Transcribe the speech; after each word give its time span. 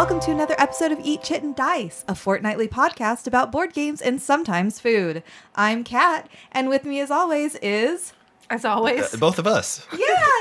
Welcome 0.00 0.20
to 0.20 0.30
another 0.30 0.54
episode 0.56 0.92
of 0.92 1.00
Eat 1.04 1.22
Chit 1.22 1.42
and 1.42 1.54
Dice, 1.54 2.06
a 2.08 2.14
fortnightly 2.14 2.66
podcast 2.66 3.26
about 3.26 3.52
board 3.52 3.74
games 3.74 4.00
and 4.00 4.18
sometimes 4.18 4.80
food. 4.80 5.22
I'm 5.54 5.84
Kat, 5.84 6.26
and 6.52 6.70
with 6.70 6.86
me 6.86 7.00
as 7.00 7.10
always 7.10 7.54
is 7.56 8.14
As 8.48 8.64
always. 8.64 9.12
Uh, 9.12 9.18
both 9.18 9.38
of 9.38 9.46
us. 9.46 9.86
yeah, 9.92 9.98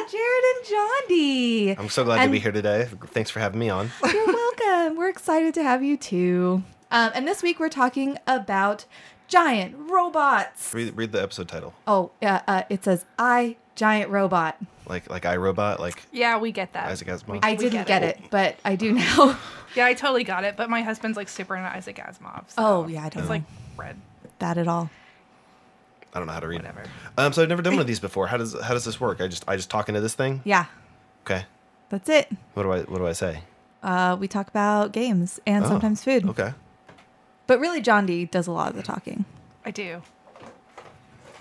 Jared 0.10 0.44
and 0.56 0.66
John 0.66 1.02
D. 1.10 1.72
I'm 1.72 1.90
so 1.90 2.06
glad 2.06 2.22
And- 2.22 2.30
to 2.30 2.32
be 2.32 2.40
here 2.40 2.54
today. 2.54 2.88
Thanks 3.08 3.30
for 3.32 3.42
having 3.42 3.60
me 3.60 3.70
on. 3.70 3.92
You're 4.14 4.28
welcome. 4.28 4.96
We're 4.96 5.10
excited 5.10 5.54
to 5.56 5.64
have 5.64 5.84
you 5.84 5.98
too. 5.98 6.64
Um, 6.90 7.12
and 7.14 7.28
this 7.28 7.44
week 7.44 7.60
we're 7.60 7.68
talking 7.68 8.18
about 8.26 8.86
giant 9.28 9.76
robots. 9.78 10.74
Read, 10.74 10.96
read 10.96 11.12
the 11.12 11.22
episode 11.22 11.50
title. 11.50 11.74
Oh, 11.86 12.12
yeah, 12.22 12.44
uh, 12.48 12.64
it 12.70 12.86
says 12.86 13.06
I 13.20 13.58
giant 13.80 14.12
robot. 14.12 14.58
Like 14.88 15.10
like 15.10 15.24
iRobot, 15.24 15.80
like 15.80 16.02
yeah, 16.12 16.38
we 16.38 16.52
get 16.52 16.74
that. 16.74 16.90
Isaac 16.90 17.08
Asimov. 17.08 17.28
We- 17.30 17.40
I 17.44 17.52
we 17.52 17.58
didn't 17.70 17.88
get 17.88 18.04
it, 18.04 18.20
but 18.30 18.58
I 18.66 18.76
do 18.76 18.92
now. 18.94 19.38
Yeah, 19.76 19.86
I 19.86 19.94
totally 19.94 20.24
got 20.24 20.44
it. 20.46 20.58
But 20.58 20.68
my 20.68 20.82
husband's 20.82 21.16
like 21.16 21.30
super 21.30 21.56
into 21.56 21.70
Isaac 21.70 21.98
Asimov. 21.98 22.46
So 22.48 22.56
Oh, 22.58 22.88
yeah, 22.88 23.02
I 23.06 23.10
don't 23.10 23.20
It's 23.22 23.30
know. 23.30 23.36
like 23.36 23.44
red. 23.78 23.98
that 24.40 24.58
at 24.58 24.68
all. 24.68 24.90
I 26.12 26.18
don't 26.18 26.26
know 26.26 26.34
how 26.34 26.40
to 26.40 26.48
read. 26.48 26.62
Whatever. 26.64 26.86
Um, 27.20 27.34
so 27.34 27.44
I've 27.44 27.50
never 27.50 27.62
done 27.62 27.74
one 27.74 27.82
of 27.82 27.86
these 27.94 28.00
before. 28.00 28.26
How 28.26 28.38
does 28.38 28.60
how 28.60 28.74
does 28.74 28.84
this 28.84 29.00
work? 29.00 29.22
I 29.22 29.28
just 29.28 29.44
I 29.48 29.56
just 29.58 29.70
talk 29.70 29.88
into 29.88 30.02
this 30.02 30.16
thing. 30.16 30.42
Yeah, 30.44 30.66
Okay. 31.24 31.46
that's 31.90 32.10
it. 32.10 32.30
What 32.56 32.64
do 32.64 32.72
I 32.72 32.80
what 32.82 32.98
do 32.98 33.06
I 33.06 33.12
say? 33.14 33.42
Uh, 33.84 34.18
we 34.20 34.28
talk 34.28 34.48
about 34.48 34.92
games 34.92 35.40
and 35.46 35.64
Oh, 35.64 35.68
sometimes 35.68 36.04
food. 36.04 36.28
Okay. 36.30 36.54
But 37.46 37.60
really, 37.60 37.80
John 37.80 38.08
D 38.08 38.26
does 38.26 38.48
a 38.48 38.52
lot 38.52 38.72
of 38.72 38.76
the 38.76 38.82
talking. 38.84 39.24
I 39.64 39.70
do. 39.70 40.02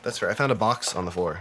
That's 0.02 0.18
fair. 0.18 0.30
I 0.30 0.34
found 0.34 0.52
a 0.52 0.54
box 0.54 0.94
on 0.94 1.06
the 1.06 1.10
floor 1.10 1.41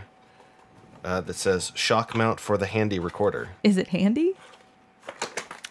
uh, 1.08 1.22
that 1.22 1.36
says 1.36 1.72
shock 1.76 2.16
mount 2.16 2.40
for 2.40 2.58
the 2.58 2.66
handy 2.68 3.00
recorder. 3.00 3.50
Is 3.64 3.78
it 3.78 3.88
handy? 3.90 4.34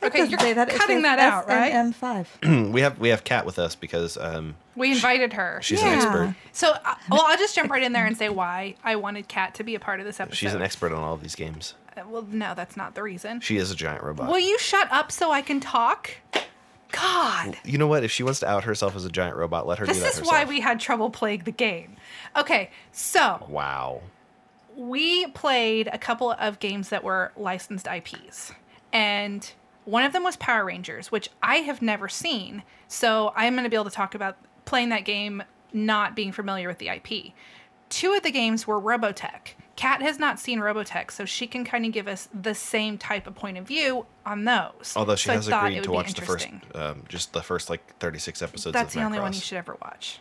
Okay, 0.03 0.25
you're 0.27 0.39
say 0.39 0.53
that. 0.53 0.69
It 0.69 0.77
cutting 0.79 0.97
says 0.99 1.03
that 1.05 1.19
out, 1.19 1.49
right? 1.49 1.73
M5. 1.73 2.71
we 2.73 2.81
have 2.81 2.99
we 2.99 3.09
have 3.09 3.25
Kat 3.25 3.45
with 3.45 3.59
us 3.59 3.75
because 3.75 4.17
um, 4.17 4.55
We 4.77 4.93
invited 4.93 5.33
her. 5.33 5.59
she's 5.63 5.81
Yeah. 5.83 5.89
an 5.89 5.95
expert. 5.99 6.35
So, 6.53 6.73
uh, 6.85 6.95
well, 7.11 7.25
I'll 7.27 7.39
just 7.39 7.55
jump 7.57 7.71
right 7.71 7.83
in 7.83 7.93
there 7.93 8.07
and 8.07 8.17
say 8.17 8.29
why 8.29 8.77
I 8.85 8.97
wanted 8.97 9.27
Kat 9.29 9.55
to 9.57 9.65
be 9.65 9.75
a 9.75 9.81
part 9.81 9.99
of 10.01 10.07
this 10.07 10.21
episode. 10.21 10.37
She's 10.37 10.55
an 10.55 10.63
expert 10.63 10.93
on 10.93 11.03
all 11.03 11.15
of 11.15 11.23
these 11.23 11.35
games. 11.35 11.75
Uh, 11.97 12.03
Well, 12.09 12.27
no, 12.31 12.55
that's 12.55 12.77
not 12.77 12.95
the 12.95 13.03
reason. 13.03 13.41
She 13.41 13.57
is 13.57 13.71
a 13.71 13.75
giant 13.75 14.03
robot. 14.05 14.29
Will 14.31 14.39
you 14.39 14.59
shut 14.59 14.87
up 14.93 15.11
so 15.11 15.33
I 15.33 15.43
can 15.43 15.59
talk? 15.61 16.11
God. 16.93 17.57
You 17.65 17.79
know 17.79 17.89
what? 17.89 18.05
If 18.05 18.13
she 18.13 18.23
wants 18.23 18.41
to 18.41 18.49
out 18.49 18.65
herself 18.65 18.95
as 18.95 19.05
a 19.05 19.11
giant 19.11 19.37
robot, 19.37 19.67
let 19.67 19.79
her 19.79 19.87
This 19.87 19.97
do 19.97 20.03
that 20.05 20.13
is 20.13 20.19
herself. 20.21 20.33
why 20.33 20.45
we 20.45 20.61
had 20.61 20.79
trouble 20.79 21.11
playing 21.11 21.43
the 21.45 21.51
game. 21.53 21.97
Okay, 22.37 22.71
so 22.93 23.45
Wow. 23.49 24.03
We 24.77 25.27
played 25.29 25.89
a 25.91 25.99
couple 25.99 26.33
of 26.33 26.59
games 26.59 26.91
that 26.91 27.03
were 27.03 27.33
licensed 27.37 27.89
IPs. 27.89 28.53
And 28.93 29.51
one 29.85 30.05
of 30.05 30.13
them 30.13 30.23
was 30.23 30.37
Power 30.37 30.65
Rangers, 30.65 31.11
which 31.11 31.31
I 31.43 31.57
have 31.57 31.81
never 31.81 32.09
seen. 32.09 32.63
So 32.87 33.33
I'm 33.35 33.55
going 33.55 33.65
to 33.65 33.71
be 33.71 33.77
able 33.77 33.85
to 33.87 33.91
talk 33.91 34.15
about 34.15 34.37
playing 34.65 34.91
that 34.91 35.05
game 35.05 35.43
not 35.73 36.15
being 36.15 36.33
familiar 36.33 36.69
with 36.69 36.79
the 36.79 36.89
IP. 36.89 37.33
Two 37.89 38.13
of 38.13 38.23
the 38.23 38.31
games 38.31 38.67
were 38.67 38.81
Robotech. 38.81 39.55
Kat 39.77 40.01
has 40.01 40.19
not 40.19 40.41
seen 40.41 40.59
Robotech, 40.59 41.11
so 41.11 41.25
she 41.25 41.47
can 41.47 41.65
kind 41.65 41.85
of 41.85 41.93
give 41.93 42.09
us 42.09 42.29
the 42.33 42.55
same 42.55 42.97
type 42.97 43.27
of 43.27 43.35
point 43.35 43.59
of 43.59 43.67
view 43.67 44.07
on 44.25 44.45
those. 44.45 44.95
Although 44.97 45.17
she 45.17 45.29
So 45.29 45.33
has 45.35 45.49
agreed 45.49 45.83
to 45.85 45.93
watch 45.93 46.15
the 46.15 46.23
first, 46.23 46.49
um, 46.75 47.05
just 47.09 47.33
the 47.35 47.43
first 47.43 47.69
like 47.69 47.97
36 47.99 48.41
episodes. 48.43 48.73
That's 48.73 48.95
of 48.95 49.01
the 49.01 49.05
only 49.05 49.21
one 49.21 49.35
you 49.35 49.41
should 49.41 49.59
ever 49.59 49.77
watch. 49.83 50.19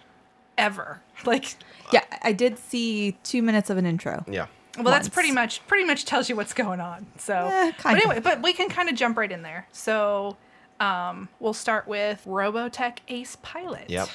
Ever. 0.57 1.01
Like, 1.25 1.55
Yeah, 1.93 2.03
I 2.21 2.33
did 2.33 2.57
see 2.59 3.17
two 3.23 3.41
minutes 3.41 3.69
of 3.69 3.77
an 3.77 3.85
intro. 3.85 4.23
Yeah. 4.27 4.47
Well, 4.75 4.85
that's 4.93 5.07
pretty 5.09 5.31
much 5.31 5.65
pretty 5.67 5.85
much 5.85 6.03
tells 6.05 6.29
you 6.29 6.35
what's 6.35 6.53
going 6.53 6.81
on. 6.81 7.07
So, 7.17 7.33
Eh, 7.33 7.71
but 7.71 7.77
kind 7.77 7.97
of. 7.97 8.03
anyway, 8.03 8.19
but 8.19 8.41
we 8.43 8.51
can 8.53 8.67
kind 8.69 8.89
of 8.89 8.95
jump 8.95 9.17
right 9.17 9.31
in 9.31 9.41
there. 9.41 9.67
So, 9.71 10.35
um, 10.81 11.29
we'll 11.39 11.53
start 11.53 11.87
with 11.87 12.21
Robotech 12.25 12.97
Ace 13.07 13.37
Pilot. 13.41 13.89
Yep. 13.89 14.09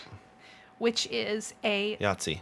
Which 0.78 1.06
is 1.10 1.54
a 1.64 1.96
Yahtzee. 1.96 2.40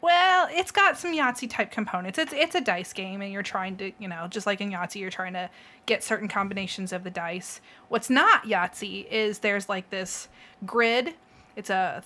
well, 0.00 0.48
it's 0.50 0.72
got 0.72 0.98
some 0.98 1.12
Yahtzee 1.14 1.48
type 1.48 1.70
components. 1.70 2.18
It's 2.18 2.32
it's 2.32 2.56
a 2.56 2.60
dice 2.60 2.92
game, 2.92 3.22
and 3.22 3.32
you're 3.32 3.42
trying 3.44 3.76
to 3.76 3.92
you 4.00 4.08
know 4.08 4.26
just 4.28 4.46
like 4.46 4.60
in 4.60 4.70
Yahtzee, 4.72 5.00
you're 5.00 5.10
trying 5.10 5.34
to 5.34 5.48
get 5.86 6.02
certain 6.02 6.26
combinations 6.28 6.92
of 6.92 7.04
the 7.04 7.10
dice. 7.10 7.60
What's 7.88 8.10
not 8.10 8.44
Yahtzee 8.44 9.06
is 9.08 9.38
there's 9.38 9.68
like 9.68 9.90
this 9.90 10.28
grid. 10.66 11.14
It's 11.56 11.70
a 11.70 12.02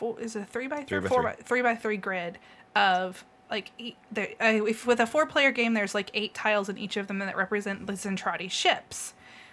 four, 0.00 0.18
is 0.20 0.34
a 0.34 0.44
three 0.44 0.66
by 0.66 0.78
three, 0.78 0.86
Three 0.86 1.00
by 1.00 1.08
four 1.08 1.22
three. 1.22 1.30
by 1.30 1.36
three 1.44 1.62
by 1.62 1.74
three 1.76 1.96
grid 1.98 2.38
of 2.74 3.24
like 3.50 3.70
e- 3.78 3.94
there, 4.10 4.28
uh, 4.40 4.64
if 4.66 4.86
with 4.86 4.98
a 5.00 5.06
four 5.06 5.26
player 5.26 5.50
game, 5.52 5.74
there's 5.74 5.94
like 5.94 6.10
eight 6.14 6.34
tiles 6.34 6.68
in 6.68 6.78
each 6.78 6.96
of 6.96 7.06
them 7.06 7.18
that 7.18 7.36
represent 7.36 7.86
the 7.86 7.92
Zentraedi 7.92 8.50
ships. 8.50 9.12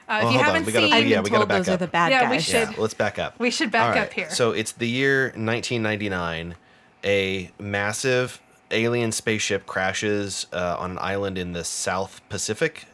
Uh, 0.10 0.22
Oh, 0.24 0.28
if 0.28 0.34
you 0.34 0.40
haven't 0.40 0.66
we 0.66 0.72
gotta- 0.72 0.86
seen, 0.88 0.94
I've 0.94 1.06
Yeah, 1.08 1.18
been 1.18 1.24
we 1.26 1.30
gotta 1.32 1.40
told 1.42 1.50
back 1.50 1.58
those 1.58 1.68
up. 1.70 1.74
are 1.76 1.86
the 1.86 1.88
bad 1.92 2.12
Yeah, 2.12 2.30
we 2.32 2.40
should- 2.40 2.54
Yeah, 2.70 2.74
let's 2.78 2.94
back 2.94 3.20
up. 3.20 3.38
We 3.40 3.52
should 3.52 3.72
back 3.72 3.96
All 3.98 4.02
up 4.04 4.14
here. 4.14 4.30
So 4.30 4.52
it's 4.52 4.72
the 4.72 4.88
year 4.88 5.34
1999. 5.36 6.56
A 7.04 7.52
massive 7.60 8.40
alien 8.72 9.12
spaceship 9.12 9.66
crashes 9.66 10.46
uh, 10.54 10.78
on 10.80 10.92
an 10.92 10.98
island 11.02 11.38
in 11.38 11.54
the 11.54 11.64
South 11.64 12.22
Pacific 12.30 12.86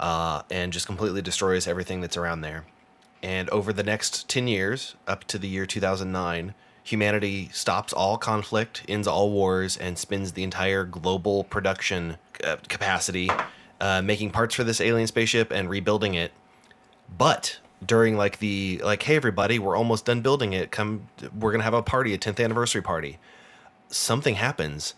uh, 0.00 0.42
and 0.50 0.72
just 0.72 0.86
completely 0.86 1.22
destroys 1.22 1.66
everything 1.66 2.00
that's 2.00 2.16
around 2.16 2.42
there. 2.42 2.64
And 3.22 3.48
over 3.50 3.72
the 3.72 3.82
next 3.82 4.28
10 4.28 4.46
years, 4.46 4.94
up 5.08 5.24
to 5.24 5.38
the 5.38 5.48
year 5.48 5.66
2009, 5.66 6.54
humanity 6.86 7.50
stops 7.52 7.92
all 7.92 8.16
conflict, 8.16 8.84
ends 8.88 9.08
all 9.08 9.32
wars, 9.32 9.76
and 9.76 9.98
spends 9.98 10.32
the 10.32 10.44
entire 10.44 10.84
global 10.84 11.42
production 11.42 12.16
uh, 12.44 12.56
capacity 12.68 13.28
uh, 13.80 14.00
making 14.00 14.30
parts 14.30 14.54
for 14.54 14.62
this 14.62 14.80
alien 14.80 15.08
spaceship 15.08 15.50
and 15.50 15.68
rebuilding 15.68 16.14
it. 16.14 16.30
But 17.18 17.58
during 17.84 18.16
like 18.16 18.38
the 18.38 18.80
like, 18.84 19.02
hey 19.02 19.16
everybody, 19.16 19.58
we're 19.58 19.76
almost 19.76 20.04
done 20.04 20.20
building 20.20 20.52
it. 20.52 20.70
Come, 20.70 21.08
we're 21.36 21.50
gonna 21.50 21.64
have 21.64 21.74
a 21.74 21.82
party, 21.82 22.14
a 22.14 22.18
10th 22.18 22.42
anniversary 22.42 22.82
party. 22.82 23.18
Something 23.88 24.36
happens. 24.36 24.94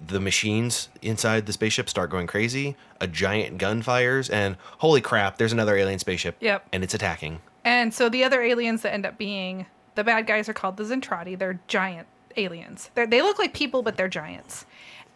The 0.00 0.20
machines 0.20 0.88
inside 1.02 1.44
the 1.44 1.52
spaceship 1.52 1.90
start 1.90 2.08
going 2.08 2.26
crazy. 2.26 2.74
A 3.02 3.06
giant 3.06 3.58
gun 3.58 3.82
fires, 3.82 4.30
and 4.30 4.56
holy 4.78 5.02
crap, 5.02 5.36
there's 5.36 5.52
another 5.52 5.76
alien 5.76 5.98
spaceship. 5.98 6.36
Yep. 6.40 6.68
And 6.72 6.82
it's 6.82 6.94
attacking. 6.94 7.40
And 7.64 7.92
so 7.92 8.08
the 8.08 8.24
other 8.24 8.40
aliens 8.40 8.80
that 8.82 8.94
end 8.94 9.04
up 9.04 9.18
being 9.18 9.66
the 9.98 10.04
bad 10.04 10.28
guys 10.28 10.48
are 10.48 10.52
called 10.52 10.76
the 10.76 10.84
Zentraedi. 10.84 11.36
They're 11.36 11.58
giant 11.66 12.06
aliens. 12.36 12.88
They're, 12.94 13.04
they 13.06 13.20
look 13.20 13.36
like 13.40 13.52
people, 13.52 13.82
but 13.82 13.96
they're 13.96 14.06
giants. 14.06 14.64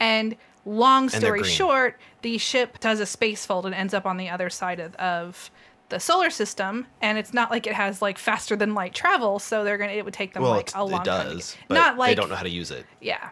And 0.00 0.34
long 0.66 1.08
story 1.08 1.42
green. 1.42 1.52
short, 1.52 2.00
the 2.22 2.36
ship 2.36 2.80
does 2.80 2.98
a 2.98 3.06
space 3.06 3.46
fold 3.46 3.64
and 3.64 3.74
ends 3.76 3.94
up 3.94 4.06
on 4.06 4.16
the 4.16 4.28
other 4.28 4.50
side 4.50 4.80
of, 4.80 4.96
of 4.96 5.52
the 5.88 6.00
solar 6.00 6.30
system. 6.30 6.88
And 7.00 7.16
it's 7.16 7.32
not 7.32 7.48
like 7.52 7.68
it 7.68 7.74
has 7.74 8.02
like 8.02 8.18
faster 8.18 8.56
than 8.56 8.74
light 8.74 8.92
travel, 8.92 9.38
so 9.38 9.62
they're 9.62 9.78
gonna 9.78 9.92
it 9.92 10.04
would 10.04 10.14
take 10.14 10.34
them 10.34 10.42
Well, 10.42 10.50
like 10.52 10.72
a 10.74 10.82
long 10.84 11.02
it 11.02 11.04
time. 11.04 11.26
to 11.28 11.34
does, 11.34 11.52
get- 11.52 11.68
but 11.68 11.74
not 11.76 11.96
like 11.96 12.10
they 12.10 12.14
don't 12.20 12.28
know 12.28 12.34
how 12.34 12.42
to 12.42 12.50
use 12.50 12.72
it. 12.72 12.84
yeah. 13.00 13.30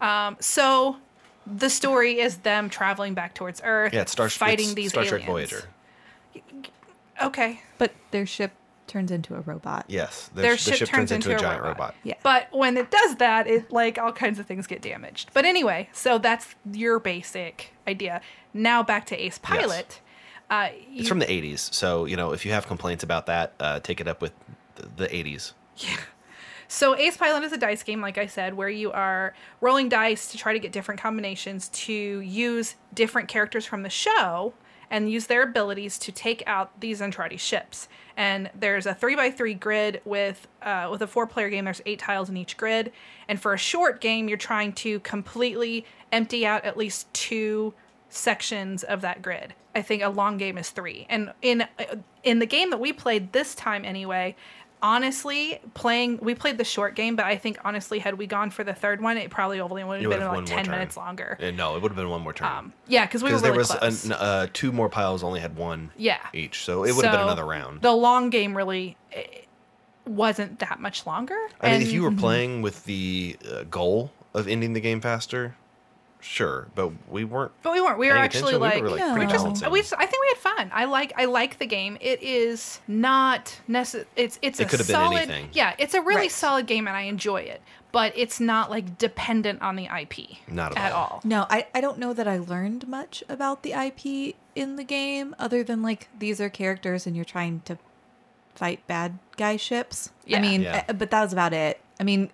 Um, 0.00 0.38
so 0.40 0.96
the 1.46 1.68
story 1.68 2.18
is 2.20 2.38
them 2.38 2.70
traveling 2.70 3.12
back 3.12 3.34
towards 3.34 3.60
Earth, 3.62 3.92
Yeah, 3.92 4.00
it's 4.02 4.12
Star, 4.12 4.30
fighting 4.30 4.66
it's 4.66 4.74
these 4.74 4.90
Star 4.90 5.04
Trek 5.04 5.28
aliens. 5.28 5.50
Voyager. 5.50 5.68
Okay. 7.22 7.60
But 7.78 7.92
their 8.10 8.24
ship 8.26 8.52
turns 8.88 9.10
into 9.10 9.34
a 9.34 9.40
robot. 9.40 9.84
Yes, 9.88 10.30
the, 10.34 10.42
Their 10.42 10.52
the 10.52 10.58
ship 10.58 10.74
ship, 10.74 10.88
turns 10.88 11.10
turns 11.10 11.12
into, 11.12 11.30
into 11.30 11.42
a 11.44 11.46
a 11.46 11.48
giant 11.48 11.62
robot. 11.62 11.78
robot. 11.78 11.94
Yeah. 12.02 12.14
But 12.22 12.48
when 12.52 12.76
it 12.76 12.90
does 12.90 13.16
that, 13.16 13.46
it 13.46 13.70
like 13.70 13.98
all 13.98 14.12
kinds 14.12 14.38
of 14.38 14.46
things 14.46 14.66
get 14.66 14.82
damaged. 14.82 15.30
But 15.34 15.44
anyway, 15.44 15.88
so 15.92 16.18
that's 16.18 16.54
your 16.72 16.98
basic 16.98 17.72
idea. 17.86 18.20
Now 18.52 18.82
back 18.82 19.06
to 19.06 19.16
Ace 19.16 19.38
Pilot. 19.38 20.00
Uh, 20.50 20.70
you, 20.90 21.00
It's 21.00 21.08
from 21.08 21.18
the 21.18 21.26
80s, 21.26 21.72
so 21.74 22.06
you 22.06 22.16
know 22.16 22.32
if 22.32 22.46
you 22.46 22.52
have 22.52 22.66
complaints 22.66 23.04
about 23.04 23.26
that, 23.26 23.52
uh, 23.60 23.80
take 23.80 24.00
it 24.00 24.08
up 24.08 24.22
with 24.22 24.32
the, 24.76 24.88
the 25.04 25.06
80s. 25.08 25.52
so 26.68 26.96
Ace 26.96 27.16
Pilot 27.16 27.42
is 27.44 27.52
a 27.52 27.58
dice 27.58 27.82
game, 27.82 28.00
like 28.00 28.16
I 28.18 28.26
said, 28.26 28.54
where 28.54 28.68
you 28.68 28.90
are 28.92 29.34
rolling 29.60 29.88
dice 29.88 30.30
to 30.32 30.38
try 30.38 30.52
to 30.54 30.58
get 30.58 30.72
different 30.72 31.00
combinations 31.00 31.68
to 31.68 31.92
use 31.92 32.76
different 32.94 33.28
characters 33.28 33.66
from 33.66 33.82
the 33.82 33.90
show 33.90 34.54
and 34.90 35.10
use 35.10 35.26
their 35.26 35.42
abilities 35.42 35.98
to 35.98 36.12
take 36.12 36.42
out 36.46 36.80
these 36.80 37.00
Zentraedi 37.00 37.38
ships. 37.38 37.88
And 38.16 38.50
there's 38.54 38.86
a 38.86 38.94
three 38.94 39.14
by 39.14 39.30
three 39.30 39.54
grid 39.54 40.00
with 40.04 40.48
uh, 40.62 40.88
with 40.90 41.02
a 41.02 41.06
four 41.06 41.26
player 41.26 41.50
game. 41.50 41.64
There's 41.64 41.82
eight 41.86 42.00
tiles 42.00 42.28
in 42.28 42.36
each 42.36 42.56
grid, 42.56 42.92
and 43.28 43.40
for 43.40 43.52
a 43.52 43.58
short 43.58 44.00
game, 44.00 44.28
you're 44.28 44.38
trying 44.38 44.72
to 44.74 45.00
completely 45.00 45.84
empty 46.10 46.44
out 46.46 46.64
at 46.64 46.76
least 46.76 47.12
two 47.12 47.74
sections 48.08 48.82
of 48.82 49.02
that 49.02 49.22
grid. 49.22 49.54
I 49.74 49.82
think 49.82 50.02
a 50.02 50.08
long 50.08 50.38
game 50.38 50.58
is 50.58 50.70
three. 50.70 51.06
And 51.08 51.32
in 51.42 51.64
in 52.24 52.40
the 52.40 52.46
game 52.46 52.70
that 52.70 52.80
we 52.80 52.92
played 52.92 53.32
this 53.32 53.54
time 53.54 53.84
anyway, 53.84 54.34
honestly, 54.82 55.60
playing 55.74 56.18
we 56.22 56.34
played 56.34 56.58
the 56.58 56.64
short 56.64 56.94
game, 56.94 57.16
but 57.16 57.26
I 57.26 57.36
think 57.36 57.58
honestly, 57.64 57.98
had 57.98 58.14
we 58.18 58.26
gone 58.26 58.50
for 58.50 58.64
the 58.64 58.74
third 58.74 59.00
one, 59.00 59.16
it 59.16 59.30
probably 59.30 59.60
only 59.60 59.84
would 59.84 60.02
have 60.02 60.10
been 60.10 60.28
like 60.28 60.46
ten 60.46 60.64
turn. 60.64 60.72
minutes 60.72 60.96
longer. 60.96 61.38
Uh, 61.40 61.50
no, 61.50 61.76
it 61.76 61.82
would 61.82 61.90
have 61.90 61.96
been 61.96 62.08
one 62.08 62.22
more 62.22 62.32
turn. 62.32 62.48
Um, 62.48 62.72
yeah, 62.86 63.06
because 63.06 63.22
we 63.22 63.30
were 63.30 63.36
really 63.36 63.50
there 63.50 63.58
was 63.58 63.70
close. 63.70 64.04
an, 64.04 64.12
uh, 64.12 64.46
two 64.52 64.72
more 64.72 64.88
piles 64.88 65.22
only 65.22 65.40
had 65.40 65.56
one 65.56 65.90
yeah, 65.96 66.18
each, 66.32 66.64
so 66.64 66.84
it 66.84 66.94
would 66.94 67.04
have 67.04 67.12
been 67.14 67.22
another 67.22 67.44
round. 67.44 67.82
The 67.82 67.92
long 67.92 68.30
game 68.30 68.56
really 68.56 68.96
eh, 69.12 69.22
wasn't 70.06 70.58
that 70.60 70.80
much 70.80 71.06
longer. 71.06 71.38
I 71.60 71.72
mean, 71.72 71.82
if 71.82 71.92
you 71.92 72.02
were 72.02 72.12
playing 72.26 72.62
with 72.62 72.84
the 72.84 73.36
uh, 73.50 73.64
goal 73.64 74.12
of 74.34 74.48
ending 74.48 74.72
the 74.72 74.80
game 74.80 75.00
faster, 75.00 75.56
sure, 76.20 76.68
but 76.74 76.90
we 77.10 77.24
weren't. 77.24 77.52
But 77.62 77.72
we 77.72 77.80
weren't. 77.80 77.98
We 77.98 78.08
were 78.08 78.16
actually 78.16 78.54
attention. 78.56 78.60
like, 78.60 78.74
we 78.76 78.82
were 78.82 78.90
like 78.90 78.98
No. 79.00 79.12
pretty 79.14 79.26
we 79.26 79.32
just, 79.32 79.70
we 79.70 79.80
just, 79.80 79.94
I 79.94 80.06
think 80.06 80.20
we 80.22 80.28
had 80.28 80.38
fun. 80.38 80.70
I 80.74 80.84
like, 80.86 81.12
I 81.16 81.24
like 81.26 81.58
the 81.58 81.66
game. 81.66 81.96
It 82.00 82.22
is 82.22 82.80
not 82.88 83.60
necessary. 83.68 84.06
It's, 84.16 84.38
it's 84.42 84.60
It 84.60 84.64
a 84.64 84.66
could 84.68 84.78
have 84.80 84.86
been 84.88 84.94
solid. 84.96 85.16
anything. 85.18 85.48
Yeah, 85.52 85.74
it's 85.78 85.94
a 85.94 86.00
really 86.00 86.22
Right. 86.22 86.32
solid 86.32 86.66
game, 86.66 86.86
and 86.88 86.96
I 86.96 87.02
enjoy 87.02 87.38
it. 87.42 87.62
But 87.90 88.12
it's 88.16 88.38
not 88.38 88.70
like 88.70 88.98
dependent 88.98 89.62
on 89.62 89.76
the 89.76 89.86
IP. 89.86 90.36
Not 90.50 90.76
at 90.76 90.92
all. 90.92 91.04
all. 91.04 91.20
No, 91.24 91.46
I, 91.48 91.66
I 91.74 91.80
don't 91.80 91.98
know 91.98 92.12
that 92.12 92.28
I 92.28 92.36
learned 92.38 92.86
much 92.86 93.24
about 93.30 93.62
the 93.62 93.72
IP 93.72 94.36
in 94.54 94.76
the 94.76 94.84
game 94.84 95.34
other 95.38 95.62
than 95.62 95.80
like 95.82 96.08
these 96.18 96.38
are 96.38 96.50
characters 96.50 97.06
and 97.06 97.16
you're 97.16 97.24
trying 97.24 97.60
to 97.64 97.78
fight 98.54 98.86
bad 98.86 99.18
guy 99.38 99.56
ships. 99.56 100.10
Yeah. 100.26 100.36
I 100.36 100.40
mean, 100.42 100.62
Yeah. 100.62 100.84
I- 100.86 100.92
but 100.92 101.10
that 101.10 101.22
was 101.22 101.32
about 101.32 101.54
it. 101.54 101.80
I 101.98 102.02
mean, 102.04 102.30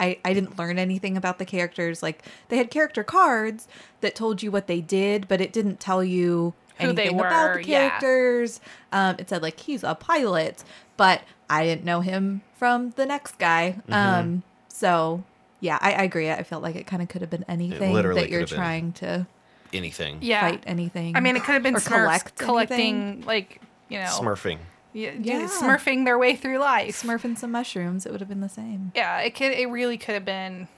I, 0.00 0.18
I 0.24 0.32
didn't 0.32 0.58
learn 0.58 0.78
anything 0.78 1.16
about 1.16 1.38
the 1.38 1.44
characters. 1.44 2.02
Like 2.02 2.24
they 2.48 2.56
had 2.56 2.70
character 2.70 3.02
cards 3.02 3.68
that 4.00 4.14
told 4.14 4.42
you 4.42 4.50
what 4.50 4.66
they 4.66 4.80
did, 4.80 5.28
but 5.28 5.40
it 5.40 5.52
didn't 5.52 5.80
tell 5.80 6.02
you 6.04 6.54
Who 6.78 6.92
they 6.92 7.02
anything 7.04 7.20
about 7.20 7.56
were, 7.56 7.62
the 7.62 7.68
yeah. 7.68 7.88
characters. 7.88 8.60
Um, 8.92 9.16
it 9.18 9.28
said 9.28 9.42
like 9.42 9.60
he's 9.60 9.82
a 9.82 9.94
pilot, 9.94 10.64
but 10.96 11.22
I 11.50 11.64
didn't 11.64 11.84
know 11.84 12.00
him 12.00 12.42
from 12.56 12.90
the 12.90 13.06
next 13.06 13.38
guy. 13.38 13.80
Mm-hmm. 13.88 13.92
Um, 13.92 14.42
so 14.68 15.24
yeah, 15.60 15.78
I, 15.80 15.92
I 15.92 16.02
agree. 16.02 16.30
I 16.30 16.42
felt 16.44 16.62
like 16.62 16.76
it 16.76 16.86
kind 16.86 17.02
of 17.02 17.08
could 17.08 17.20
have 17.20 17.30
been 17.30 17.44
anything 17.48 17.92
that 17.94 18.04
you're 18.04 18.12
could 18.14 18.32
have 18.32 18.48
been. 18.50 18.58
trying 18.58 18.92
to 18.94 19.26
Anything. 19.72 20.18
Yeah. 20.22 20.40
fight 20.40 20.62
anything. 20.66 21.16
I 21.16 21.20
mean, 21.20 21.36
it 21.36 21.44
could 21.44 21.52
have 21.52 21.62
been 21.62 21.76
or 21.76 21.80
Smurfs 21.80 21.86
collect 21.86 22.36
collecting, 22.36 23.22
like, 23.26 23.60
you 23.88 23.98
know, 23.98 24.06
Smurfing. 24.06 24.58
Yeah, 24.98 25.40
Yeah. 25.40 25.46
smurfing 25.48 26.04
their 26.04 26.18
way 26.18 26.34
through 26.36 26.58
life. 26.58 27.02
smurfing 27.02 27.36
some 27.38 27.50
mushrooms. 27.52 28.04
It 28.06 28.12
would 28.12 28.20
have 28.20 28.28
been 28.28 28.40
the 28.40 28.48
same. 28.48 28.92
Yeah, 28.94 29.18
it 29.20 29.34
could. 29.34 29.52
It 29.52 29.66
really 29.70 29.96
could 29.98 30.14
have 30.14 30.24
been 30.24 30.68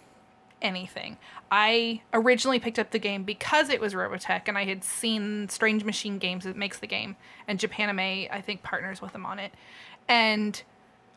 anything. 0.62 1.16
I 1.50 2.02
originally 2.12 2.60
picked 2.60 2.78
up 2.78 2.90
the 2.90 2.98
game 2.98 3.24
because 3.24 3.70
it 3.70 3.80
was 3.80 3.94
Robotech, 3.94 4.42
and 4.46 4.56
I 4.58 4.64
had 4.64 4.84
seen 4.84 5.48
Strange 5.48 5.84
Machine 5.84 6.18
Games 6.18 6.44
that 6.44 6.56
makes 6.56 6.78
the 6.78 6.86
game, 6.86 7.16
and 7.48 7.58
Japanime 7.58 8.28
I 8.30 8.40
think 8.40 8.62
partners 8.62 9.00
with 9.02 9.12
them 9.12 9.24
on 9.26 9.38
it, 9.38 9.52
and 10.08 10.62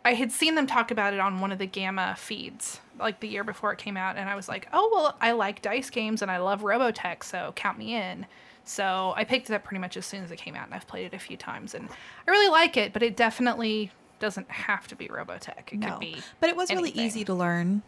I 0.06 0.14
had 0.16 0.32
seen 0.32 0.56
them 0.56 0.66
talk 0.68 0.92
about 0.92 1.14
it 1.14 1.20
on 1.20 1.40
one 1.40 1.52
of 1.52 1.60
the 1.60 1.66
Gamma 1.66 2.16
feeds 2.18 2.80
like 3.00 3.20
the 3.22 3.28
year 3.28 3.44
before 3.44 3.72
it 3.74 3.80
came 3.80 3.98
out, 3.98 4.18
and 4.18 4.30
I 4.30 4.36
was 4.36 4.48
like, 4.50 4.68
oh 4.74 4.90
well, 4.94 5.18
I 5.22 5.32
like 5.34 5.62
dice 5.62 5.90
games 5.90 6.22
and 6.22 6.30
I 6.32 6.38
love 6.38 6.62
Robotech, 6.62 7.24
so 7.24 7.52
count 7.56 7.78
me 7.78 7.96
in. 7.96 8.26
So 8.66 9.14
I 9.18 9.24
picked 9.24 9.50
it 9.50 9.54
up 9.54 9.64
pretty 9.64 9.80
much 9.82 9.98
as 9.98 10.06
soon 10.06 10.24
as 10.24 10.32
it 10.32 10.38
came 10.38 10.56
out, 10.56 10.66
and 10.66 10.74
I've 10.74 10.88
played 10.88 11.06
it 11.08 11.14
a 11.16 11.20
few 11.20 11.36
times, 11.38 11.74
and 11.74 11.90
I 12.28 12.32
really 12.32 12.50
like 12.50 12.78
it, 12.78 12.94
but 12.94 13.04
it 13.04 13.16
definitely 13.18 13.92
doesn't 14.20 14.50
have 14.50 14.88
to 14.88 14.96
be 14.96 15.08
Robotech. 15.08 15.74
It 15.74 15.80
No, 15.80 15.92
could 15.92 16.00
be, 16.00 16.18
but 16.40 16.50
it 16.50 16.56
was 16.56 16.70
really 16.72 16.92
easy 16.92 17.26
to 17.26 17.34
learn. 17.34 17.82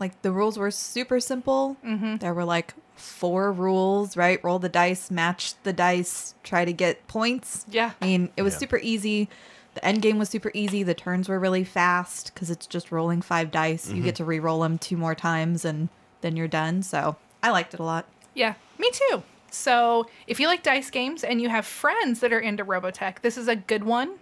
Like 0.00 0.20
the 0.22 0.32
rules 0.32 0.58
were 0.58 0.70
super 0.70 1.20
simple. 1.20 1.76
Mm-hmm. 1.84 2.16
There 2.16 2.34
were 2.34 2.44
like 2.44 2.74
four 2.96 3.50
rules, 3.52 4.16
right? 4.16 4.42
Roll 4.44 4.58
the 4.58 4.68
dice, 4.68 5.10
match 5.10 5.54
the 5.62 5.72
dice, 5.72 6.34
try 6.42 6.64
to 6.64 6.72
get 6.72 7.06
points. 7.08 7.64
Yeah. 7.70 7.92
I 8.02 8.06
mean, 8.06 8.30
it 8.36 8.42
was 8.42 8.54
Yeah. 8.54 8.58
super 8.58 8.78
easy. 8.82 9.28
The 9.74 9.84
end 9.84 10.02
game 10.02 10.18
was 10.18 10.28
super 10.28 10.50
easy. 10.52 10.82
The 10.82 10.94
turns 10.94 11.28
were 11.28 11.38
really 11.38 11.64
fast 11.64 12.32
because 12.34 12.50
it's 12.50 12.66
just 12.66 12.92
rolling 12.92 13.22
five 13.22 13.50
dice. 13.50 13.88
You 13.90 14.02
get 14.02 14.16
to 14.16 14.24
re-roll 14.24 14.60
them 14.60 14.78
two 14.78 14.96
more 14.96 15.14
times, 15.14 15.64
and 15.64 15.88
then 16.20 16.36
you're 16.36 16.46
done. 16.48 16.82
So 16.82 17.16
I 17.42 17.50
liked 17.50 17.72
it 17.74 17.80
a 17.80 17.84
lot. 17.84 18.06
Yeah, 18.34 18.54
me 18.78 18.90
too. 18.92 19.22
So 19.54 20.06
if 20.26 20.40
you 20.40 20.46
like 20.46 20.62
dice 20.62 20.90
games 20.90 21.24
and 21.24 21.40
you 21.40 21.48
have 21.48 21.66
friends 21.66 22.20
that 22.20 22.32
are 22.32 22.40
into 22.40 22.64
Robotech, 22.64 23.20
this 23.20 23.38
is 23.38 23.48
a 23.48 23.56
good 23.56 23.84
one. 23.84 24.16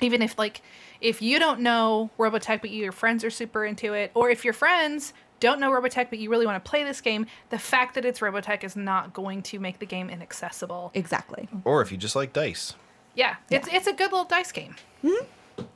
Even 0.00 0.22
if 0.22 0.38
like 0.38 0.62
if 1.00 1.22
you 1.22 1.38
don't 1.38 1.60
know 1.60 2.10
Robotech 2.18 2.60
but 2.60 2.70
your 2.70 2.92
friends 2.92 3.24
are 3.24 3.30
super 3.30 3.64
into 3.64 3.92
it, 3.92 4.10
or 4.14 4.30
if 4.30 4.44
your 4.44 4.54
friends 4.54 5.12
don't 5.40 5.60
know 5.60 5.70
Robotech 5.70 6.08
but 6.10 6.18
you 6.18 6.30
really 6.30 6.46
want 6.46 6.62
to 6.62 6.68
play 6.68 6.84
this 6.84 7.00
game, 7.00 7.26
the 7.50 7.58
fact 7.58 7.94
that 7.94 8.04
it's 8.04 8.20
Robotech 8.20 8.64
is 8.64 8.74
not 8.74 9.12
going 9.12 9.42
to 9.42 9.58
make 9.58 9.78
the 9.78 9.86
game 9.86 10.08
inaccessible. 10.08 10.90
Exactly. 10.94 11.48
Or 11.64 11.82
if 11.82 11.92
you 11.92 11.98
just 11.98 12.16
like 12.16 12.32
dice. 12.32 12.74
Yeah, 13.14 13.36
it's 13.50 13.68
it's 13.70 13.86
a 13.86 13.92
good 13.92 14.10
little 14.10 14.24
dice 14.24 14.52
game. 14.52 14.74
Mm-hmm. 15.04 15.26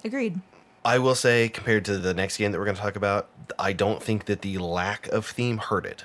Agreed. 0.04 0.40
I 0.84 0.98
will 0.98 1.16
say, 1.16 1.48
compared 1.48 1.84
to 1.86 1.98
the 1.98 2.14
next 2.14 2.36
game 2.36 2.52
that 2.52 2.58
we're 2.58 2.64
going 2.64 2.76
to 2.76 2.82
talk 2.82 2.94
about, 2.94 3.28
I 3.58 3.72
don't 3.72 4.00
think 4.00 4.26
that 4.26 4.42
the 4.42 4.58
lack 4.58 5.08
of 5.08 5.26
theme 5.26 5.58
hurt 5.58 5.84
it. 5.84 6.04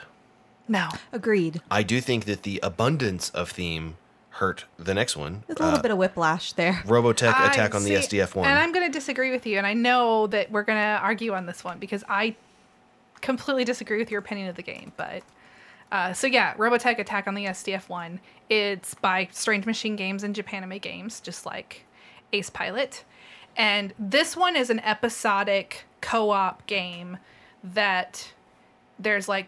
No. 0.71 0.89
Agreed. 1.11 1.61
I 1.69 1.83
do 1.83 1.99
think 1.99 2.25
that 2.25 2.43
the 2.43 2.59
abundance 2.63 3.29
of 3.31 3.49
theme 3.51 3.97
hurt 4.35 4.63
the 4.79 4.93
next 4.93 5.17
one. 5.17 5.43
There's 5.47 5.59
a 5.59 5.63
little 5.63 5.79
Uh, 5.79 5.81
bit 5.81 5.91
of 5.91 5.97
whiplash 5.97 6.53
there. 6.53 6.81
Robotech 6.85 7.33
I 7.33 7.47
Attack 7.47 7.75
on 7.75 7.83
the 7.83 7.89
see- 8.01 8.17
SDF 8.19 8.35
one. 8.35 8.47
And 8.47 8.57
I'm 8.57 8.71
going 8.71 8.85
to 8.85 8.91
disagree 8.91 9.31
with 9.31 9.45
you, 9.45 9.57
and 9.57 9.67
I 9.67 9.73
know 9.73 10.27
that 10.27 10.49
we're 10.49 10.63
going 10.63 10.79
to 10.79 10.99
argue 11.03 11.33
on 11.33 11.45
this 11.45 11.63
one 11.63 11.77
because 11.77 12.03
I 12.07 12.35
completely 13.19 13.65
disagree 13.65 13.97
with 13.97 14.09
your 14.09 14.19
opinion 14.19 14.47
of 14.47 14.55
the 14.55 14.63
game. 14.63 14.93
But 14.95 15.23
uh, 15.91 16.13
so 16.13 16.25
yeah, 16.27 16.53
Robotech 16.55 16.97
Attack 16.99 17.27
on 17.27 17.35
the 17.35 17.45
SDF 17.47 17.89
one. 17.89 18.21
It's 18.49 18.93
by 18.95 19.27
Strange 19.31 19.65
Machine 19.65 19.97
Games 19.97 20.23
and 20.23 20.33
Japanime 20.33 20.81
Games, 20.81 21.19
just 21.19 21.45
like 21.45 21.85
Ace 22.31 22.49
Pilot. 22.49 23.03
And 23.57 23.93
this 23.99 24.37
one 24.37 24.55
is 24.55 24.69
an 24.69 24.79
episodic 24.79 25.85
co-op 25.99 26.65
game 26.65 27.17
that 27.61 28.31
there's 28.97 29.27
like 29.27 29.47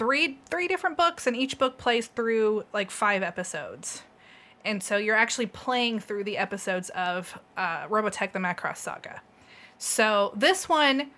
three 0.00 0.38
three 0.50 0.66
different 0.66 0.96
books, 0.96 1.26
and 1.26 1.36
each 1.36 1.58
book 1.58 1.76
plays 1.76 2.06
through 2.06 2.64
like 2.72 2.90
five 2.90 3.22
episodes. 3.22 4.02
And 4.64 4.82
so 4.82 4.96
you're 4.96 5.16
actually 5.16 5.46
playing 5.46 6.00
through 6.00 6.24
the 6.24 6.38
episodes 6.38 6.88
of 6.90 7.38
uh, 7.56 7.86
Robotech 7.88 8.32
the 8.32 8.38
Macross 8.38 8.78
Saga. 8.78 9.20
So 9.78 10.32
this 10.34 10.68
one, 10.68 11.10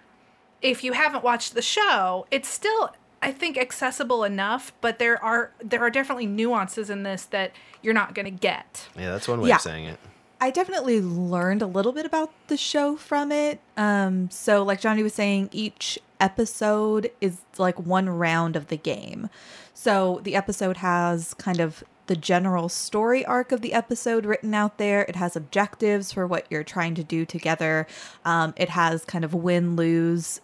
if 0.60 0.82
you 0.84 0.92
haven't 0.92 1.22
watched 1.24 1.54
the 1.54 1.62
show, 1.62 2.26
it's 2.32 2.48
still 2.48 2.92
I 3.22 3.30
think 3.30 3.56
accessible 3.56 4.24
enough, 4.24 4.72
but 4.80 4.98
there 4.98 5.22
are 5.24 5.52
there 5.62 5.80
are 5.80 5.90
definitely 5.90 6.26
nuances 6.26 6.90
in 6.90 7.04
this 7.04 7.24
that 7.26 7.52
you're 7.82 7.94
not 7.94 8.14
going 8.14 8.26
to 8.26 8.30
get. 8.32 8.88
yeah, 8.98 9.10
that's 9.12 9.28
one 9.28 9.40
way 9.40 9.48
Yeah. 9.50 9.56
of 9.56 9.60
saying 9.62 9.84
it. 9.84 9.98
I 10.42 10.50
definitely 10.50 11.00
learned 11.00 11.62
a 11.62 11.68
little 11.68 11.92
bit 11.92 12.04
about 12.04 12.32
the 12.48 12.56
show 12.56 12.96
from 12.96 13.30
it. 13.30 13.60
Um, 13.76 14.28
so, 14.28 14.64
like 14.64 14.80
Johnny 14.80 15.04
was 15.04 15.14
saying, 15.14 15.50
each 15.52 16.00
episode 16.18 17.12
is 17.20 17.42
like 17.58 17.78
one 17.78 18.10
round 18.10 18.56
of 18.56 18.66
the 18.66 18.76
game. 18.76 19.30
So, 19.72 20.20
the 20.24 20.34
episode 20.34 20.78
has 20.78 21.32
kind 21.34 21.60
of 21.60 21.84
the 22.08 22.16
general 22.16 22.68
story 22.68 23.24
arc 23.24 23.52
of 23.52 23.60
the 23.60 23.72
episode 23.72 24.26
written 24.26 24.52
out 24.52 24.78
there. 24.78 25.02
It 25.02 25.14
has 25.14 25.36
objectives 25.36 26.10
for 26.10 26.26
what 26.26 26.48
you're 26.50 26.64
trying 26.64 26.96
to 26.96 27.04
do 27.04 27.24
together. 27.24 27.86
Um, 28.24 28.52
it 28.56 28.70
has 28.70 29.04
kind 29.04 29.24
of 29.24 29.34
win 29.34 29.76
lose 29.76 30.40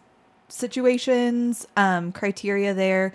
situations, 0.46 1.66
um, 1.76 2.12
criteria 2.12 2.72
there. 2.72 3.12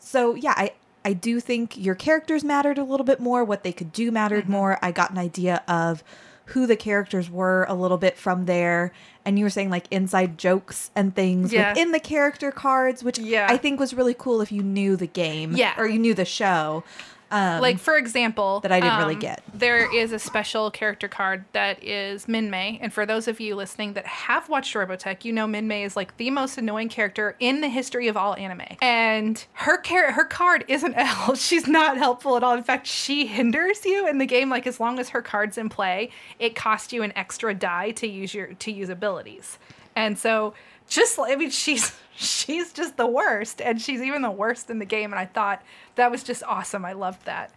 So 0.00 0.34
yeah, 0.34 0.54
I 0.56 0.72
I 1.06 1.12
do 1.12 1.38
think 1.40 1.76
your 1.78 1.94
characters 1.94 2.42
mattered 2.42 2.78
a 2.78 2.84
little 2.84 3.06
bit 3.06 3.20
more. 3.20 3.44
What 3.44 3.62
they 3.62 3.72
could 3.72 3.92
do 3.92 4.10
mattered 4.10 4.42
Mm-hmm. 4.44 4.52
more. 4.52 4.78
I 4.82 4.90
got 4.90 5.10
an 5.12 5.18
idea 5.18 5.62
of 5.68 6.02
who 6.50 6.66
the 6.66 6.76
characters 6.76 7.28
were 7.30 7.64
a 7.68 7.74
little 7.74 7.96
bit 7.98 8.16
from 8.16 8.46
there. 8.46 8.92
And 9.24 9.38
you 9.38 9.44
were 9.44 9.50
saying 9.50 9.70
like 9.70 9.86
inside 9.90 10.36
jokes 10.38 10.90
and 10.94 11.14
things 11.14 11.52
Yeah. 11.52 11.70
within 11.70 11.92
the 11.92 11.98
character 12.00 12.50
cards, 12.52 13.02
which 13.04 13.18
Yeah. 13.18 13.46
I 13.48 13.56
think 13.56 13.78
was 13.80 13.94
really 13.94 14.14
cool 14.14 14.40
if 14.40 14.50
you 14.52 14.62
knew 14.62 14.96
the 14.96 15.06
game, 15.08 15.52
Yeah. 15.56 15.74
or 15.78 15.86
you 15.86 15.98
knew 15.98 16.14
the 16.14 16.24
show. 16.24 16.84
Um, 17.30 17.60
like 17.60 17.78
for 17.78 17.96
example, 17.96 18.60
that 18.60 18.70
I 18.70 18.80
didn't 18.80 18.98
really 18.98 19.14
um, 19.14 19.20
get. 19.20 19.42
There 19.52 19.92
is 19.92 20.12
a 20.12 20.18
special 20.18 20.70
character 20.70 21.08
card 21.08 21.44
that 21.52 21.82
is 21.82 22.26
Minmei, 22.26 22.78
and 22.80 22.92
for 22.92 23.04
those 23.04 23.26
of 23.26 23.40
you 23.40 23.56
listening 23.56 23.94
that 23.94 24.06
have 24.06 24.48
watched 24.48 24.74
Robotech, 24.74 25.24
you 25.24 25.32
know 25.32 25.46
Minmei 25.46 25.84
is 25.84 25.96
like 25.96 26.16
the 26.18 26.30
most 26.30 26.56
annoying 26.56 26.88
character 26.88 27.36
in 27.40 27.60
the 27.60 27.68
history 27.68 28.06
of 28.08 28.16
all 28.16 28.34
anime. 28.34 28.62
And 28.80 29.44
her 29.54 29.80
char- 29.80 30.12
her 30.12 30.24
card 30.24 30.64
isn't 30.68 30.92
help. 30.96 31.36
She's 31.36 31.66
not 31.66 31.96
helpful 31.96 32.36
at 32.36 32.44
all. 32.44 32.54
In 32.54 32.62
fact, 32.62 32.86
she 32.86 33.26
hinders 33.26 33.84
you 33.84 34.06
in 34.06 34.18
the 34.18 34.26
game. 34.26 34.48
Like 34.48 34.66
as 34.66 34.78
long 34.78 34.98
as 34.98 35.08
her 35.08 35.22
card's 35.22 35.58
in 35.58 35.68
play, 35.68 36.10
it 36.38 36.54
costs 36.54 36.92
you 36.92 37.02
an 37.02 37.12
extra 37.16 37.54
die 37.54 37.90
to 37.92 38.06
use 38.06 38.34
your 38.34 38.54
to 38.54 38.70
use 38.70 38.88
abilities. 38.88 39.58
And 39.96 40.16
so 40.18 40.54
just 40.88 41.18
I 41.18 41.34
mean 41.34 41.50
she's 41.50 41.96
she's 42.16 42.72
just 42.72 42.96
the 42.96 43.06
worst 43.06 43.60
and 43.60 43.80
she's 43.80 44.00
even 44.02 44.22
the 44.22 44.30
worst 44.30 44.70
in 44.70 44.78
the 44.78 44.84
game 44.84 45.12
and 45.12 45.20
I 45.20 45.26
thought 45.26 45.62
that 45.96 46.10
was 46.10 46.22
just 46.22 46.42
awesome. 46.44 46.84
I 46.84 46.92
loved 46.92 47.24
that. 47.26 47.52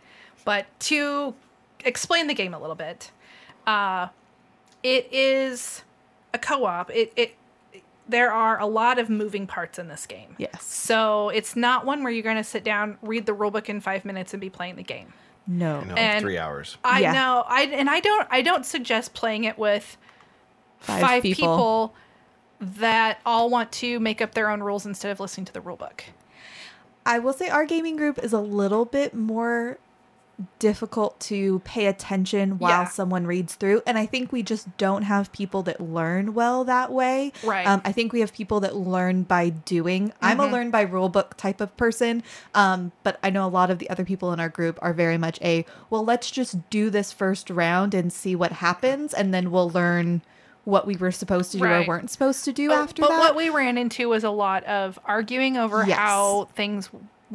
But 0.46 0.66
to 0.82 1.34
explain 1.86 2.28
the 2.28 2.34
game 2.34 2.54
a 2.54 2.60
little 2.60 2.76
bit, 2.76 3.12
uh 3.66 4.08
it 4.84 5.08
is 5.12 5.84
a 6.34 6.38
co-op. 6.40 6.92
It 6.92 7.14
it 7.16 7.36
there 8.08 8.32
are 8.32 8.60
a 8.60 8.66
lot 8.66 8.98
of 8.98 9.08
moving 9.10 9.46
parts 9.46 9.78
in 9.78 9.88
this 9.88 10.06
game. 10.08 10.36
Yes. 10.40 10.64
So 10.66 11.30
it's 11.30 11.56
not 11.56 11.86
one 11.86 12.02
where 12.04 12.12
you're 12.12 12.24
going 12.24 12.38
to 12.38 12.44
sit 12.44 12.64
down, 12.64 12.98
read 13.04 13.28
the 13.28 13.34
rulebook 13.36 13.70
in 13.70 13.82
5 13.82 14.04
minutes 14.04 14.34
and 14.34 14.42
be 14.42 14.50
playing 14.50 14.78
the 14.78 14.84
game. 14.84 15.14
no. 15.46 15.82
You 15.82 15.86
know, 15.86 15.94
And- 15.96 16.22
three 16.22 16.38
hours. 16.40 16.78
I 16.84 17.02
Yeah. 17.02 17.12
know. 17.14 17.44
I 17.48 17.64
and 17.66 17.90
I 17.90 18.00
don't 18.00 18.28
I 18.32 18.42
don't 18.42 18.66
suggest 18.66 19.14
playing 19.14 19.44
it 19.44 19.58
with 19.58 19.98
Five 20.80 21.02
five, 21.02 21.24
people. 21.24 21.36
people. 21.56 21.96
That 22.60 23.20
all 23.26 23.50
want 23.50 23.72
to 23.72 24.00
make 24.00 24.22
up 24.22 24.34
their 24.34 24.50
own 24.50 24.62
rules 24.62 24.86
instead 24.86 25.12
of 25.12 25.20
listening 25.20 25.46
to 25.46 25.54
the 25.54 25.62
rule 25.62 25.78
book. 25.78 26.04
I 27.06 27.20
will 27.20 27.34
say 27.34 27.50
our 27.50 27.66
gaming 27.66 27.96
group 27.96 28.20
is 28.20 28.34
a 28.34 28.40
little 28.42 28.86
bit 28.86 29.14
more 29.14 29.78
difficult 30.58 31.20
to 31.20 31.60
pay 31.66 31.88
attention 31.88 32.60
while 32.60 32.84
Yeah. 32.84 32.88
someone 32.88 33.28
reads 33.28 33.56
through. 33.56 33.82
And 33.86 33.98
I 33.98 34.06
think 34.06 34.32
we 34.32 34.42
just 34.42 34.78
don't 34.78 35.02
have 35.02 35.32
people 35.34 35.64
that 35.64 35.82
learn 35.82 36.34
well 36.34 36.64
that 36.64 36.94
way. 36.94 37.34
Right. 37.44 37.68
Um, 37.68 37.82
I 37.84 37.92
think 37.92 38.14
we 38.14 38.22
have 38.22 38.32
people 38.34 38.62
that 38.62 38.74
learn 38.76 39.24
by 39.24 39.50
doing. 39.50 40.14
I'm 40.22 40.40
a 40.40 40.44
Mm-hmm. 40.44 40.54
learn 40.54 40.72
by 40.72 40.82
rule 40.82 41.10
book 41.10 41.36
type 41.36 41.60
of 41.60 41.76
person. 41.76 42.24
Um, 42.56 42.94
but 43.04 43.20
I 43.22 43.30
know 43.32 43.46
a 43.46 43.50
lot 43.50 43.70
of 43.70 43.80
the 43.80 43.90
other 43.90 44.06
people 44.06 44.32
in 44.32 44.40
our 44.40 44.48
group 44.48 44.80
are 44.82 44.94
very 44.94 45.18
much 45.18 45.40
a, 45.42 45.66
well, 45.90 46.06
let's 46.06 46.32
just 46.32 46.70
do 46.70 46.90
this 46.90 47.12
first 47.12 47.50
round 47.50 47.94
and 47.94 48.12
see 48.14 48.34
what 48.34 48.54
happens. 48.54 49.14
And 49.14 49.34
then 49.34 49.52
we'll 49.52 49.70
learn 49.70 50.22
what 50.70 50.86
we 50.88 50.96
were 50.96 51.12
supposed 51.12 51.52
to 51.54 51.58
do 51.58 51.66
or 51.66 51.86
weren't 51.88 52.10
supposed 52.10 52.46
to 52.46 52.54
do 52.54 52.70
But- 52.70 52.78
after 52.80 53.02
but 53.02 53.10
that. 53.10 53.20
what 53.20 53.36
we 53.36 53.50
ran 53.50 53.78
into 53.78 54.08
was 54.10 54.24
a 54.24 54.30
lot 54.30 54.64
of 54.66 55.00
arguing 55.06 55.58
over 55.58 55.84
Yes. 55.88 55.98
how 55.98 56.48
things 56.56 56.90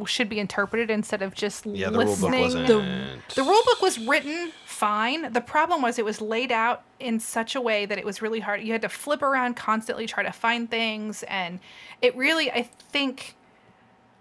should 0.05 0.27
be 0.27 0.39
interpreted 0.39 0.89
instead 0.91 1.21
of 1.21 1.33
just 1.33 1.65
Yeah, 1.65 1.89
the 1.89 1.99
rule 1.99 2.07
book 2.07 2.07
listening. 2.31 2.41
wasn't. 2.41 2.67
The- 2.67 3.35
The 3.35 3.43
rule 3.43 3.61
book 3.65 3.81
was 3.81 3.97
written 3.99 4.51
fine. 4.65 5.31
The 5.31 5.39
problem 5.41 5.81
was 5.81 5.97
it 5.97 6.03
was 6.05 6.19
laid 6.19 6.51
out 6.51 6.83
in 6.99 7.19
such 7.19 7.55
a 7.55 7.61
way 7.61 7.85
that 7.85 7.97
it 7.97 8.03
was 8.05 8.21
really 8.21 8.41
hard. 8.41 8.61
You 8.61 8.73
had 8.73 8.81
to 8.81 8.89
flip 8.89 9.21
around 9.21 9.55
constantly, 9.55 10.05
try 10.05 10.23
to 10.23 10.33
find 10.33 10.69
things, 10.69 11.23
and 11.23 11.59
it 12.01 12.13
really, 12.17 12.51
I 12.51 12.63
think, 12.91 13.35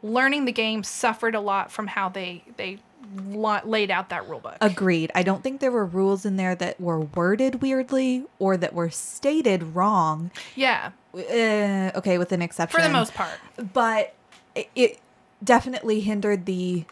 learning 0.03 0.45
the 0.45 0.53
game 0.53 0.85
suffered 0.85 1.35
a 1.35 1.41
lot 1.41 1.73
from 1.73 1.89
how 1.89 2.09
they 2.09 2.45
they 2.57 2.77
la- 2.77 2.81
laid 3.15 3.91
out 3.91 4.09
that 4.11 4.29
rule 4.29 4.41
book. 4.41 4.57
Agreed. 4.61 5.11
I 5.15 5.23
don't 5.23 5.43
think 5.43 5.61
there 5.61 5.71
were 5.73 5.87
rules 5.87 6.25
in 6.25 6.37
there 6.37 6.55
that 6.55 6.81
were 6.81 7.01
worded 7.01 7.63
weirdly 7.63 8.25
or 8.39 8.57
that 8.57 8.75
were 8.75 8.91
stated 8.91 9.75
wrong. 9.75 10.31
yeah, 10.57 10.91
Uh, 11.15 11.91
okay, 11.97 12.19
with 12.19 12.33
an 12.33 12.43
exception. 12.43 12.81
for 12.81 12.87
the 12.87 12.93
most 12.93 13.15
part. 13.15 13.39
But 13.73 14.15
it, 14.55 14.69
it 14.75 14.99
definitely 15.43 16.01
hindered 16.01 16.47
the 16.47 16.85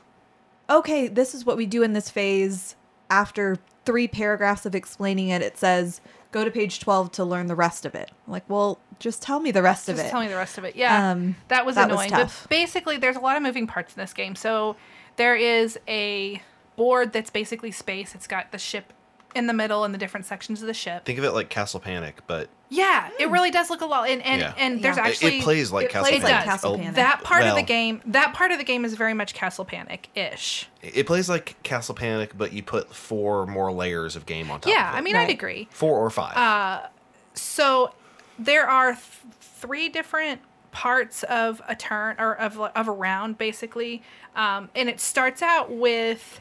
okay, 0.71 1.07
this 1.09 1.35
is 1.35 1.45
what 1.45 1.57
we 1.57 1.67
do 1.67 1.83
in 1.83 1.93
this 1.93 2.09
phase. 2.09 2.77
After 3.11 3.59
three 3.85 4.09
paragraphs 4.09 4.65
of 4.65 4.75
explaining 4.75 5.29
it, 5.29 5.43
it 5.43 5.59
says 5.59 6.01
go 6.31 6.45
to 6.45 6.51
page 6.51 6.81
12 6.81 7.13
to 7.13 7.25
learn 7.25 7.47
the 7.47 7.55
rest 7.55 7.85
of 7.85 7.95
it. 7.95 8.11
I'm 8.27 8.33
like, 8.33 8.49
well, 8.49 8.79
just 8.99 9.21
tell 9.21 9.39
me 9.39 9.51
the 9.51 9.61
rest 9.61 9.87
Just 9.87 10.01
of 10.01 10.07
it. 10.07 10.11
tell 10.11 10.21
me 10.23 10.29
the 10.29 10.37
rest 10.37 10.57
of 10.57 10.65
it. 10.65 10.75
Yeah, 10.77 11.11
Um, 11.11 11.37
that 11.49 11.67
was 11.67 11.75
that 11.75 11.91
was 11.91 11.95
annoying. 11.97 12.11
tough. 12.11 12.43
But 12.45 12.51
basically, 12.51 12.97
there's 12.97 13.17
a 13.17 13.21
lot 13.21 13.37
of 13.37 13.43
moving 13.43 13.67
parts 13.67 13.95
in 13.95 14.01
this 14.01 14.15
game. 14.15 14.35
So 14.35 14.77
there 15.23 15.37
is 15.37 15.79
a 15.87 16.43
board 16.75 17.13
that's 17.13 17.31
basically 17.31 17.71
space. 17.71 18.13
It's 18.13 18.27
got 18.27 18.51
the 18.51 18.59
ship 18.59 18.93
in 19.37 19.47
the 19.47 19.53
middle 19.53 19.85
and 19.85 19.95
the 19.95 19.99
different 19.99 20.27
sections 20.27 20.61
of 20.63 20.67
the 20.67 20.75
ship. 20.75 21.05
Think 21.05 21.17
of 21.17 21.25
it 21.25 21.31
like 21.31 21.49
Castle 21.49 21.79
Panic, 21.79 22.23
but 22.27 22.49
Yeah, 22.71 23.09
it 23.21 23.29
really 23.31 23.53
does 23.53 23.71
look 23.71 23.83
a 23.83 23.87
lot. 23.87 24.09
And 24.09 24.21
and, 24.23 24.41
Yeah. 24.41 24.55
and 24.59 24.83
there's 24.83 24.97
Yeah. 24.97 25.05
actually 25.07 25.39
it 25.39 25.45
plays 25.45 25.71
like 25.71 25.85
it 25.87 25.91
Castle 25.93 26.09
plays 26.11 26.23
like 26.25 26.33
Panic. 26.33 26.45
Castle 26.47 26.73
Oh, 26.73 26.77
Panic. 26.77 26.95
that 26.97 27.23
part 27.23 27.45
of 27.45 27.55
the 27.55 27.63
game. 27.63 28.03
That 28.07 28.35
part 28.35 28.51
of 28.51 28.59
the 28.59 28.65
game 28.65 28.85
is 28.85 28.95
very 28.95 29.15
much 29.15 29.33
Castle 29.33 29.65
Panic 29.65 30.09
ish. 30.17 30.69
It 30.83 31.07
plays 31.07 31.29
like 31.29 31.63
Castle 31.63 31.95
Panic, 31.95 32.33
but 32.37 32.53
you 32.53 32.65
put 32.65 32.93
four 32.93 33.47
more 33.47 33.71
layers 33.71 34.17
of 34.17 34.27
game 34.27 34.51
on 34.51 34.61
top. 34.61 34.73
Yeah, 34.73 34.89
of 34.89 34.95
it. 34.97 34.99
I 34.99 35.01
mean, 35.03 35.15
Right. 35.15 35.29
I'd 35.29 35.31
agree. 35.31 35.69
four 35.71 35.99
or 36.05 36.11
five. 36.11 36.37
Uh, 36.37 36.89
so 37.35 37.93
there 38.41 38.69
are 38.69 38.93
th- 38.95 39.05
three 39.41 39.89
different 39.89 40.41
parts 40.73 41.23
of 41.25 41.63
a 41.69 41.77
turn 41.77 42.17
or 42.19 42.35
of 42.35 42.59
of 42.59 42.89
a 42.89 42.93
round 42.93 43.39
basically, 43.39 44.03
um, 44.35 44.69
and 44.75 44.89
it 44.89 45.01
starts 45.01 45.43
out 45.43 45.71
with. 45.71 46.41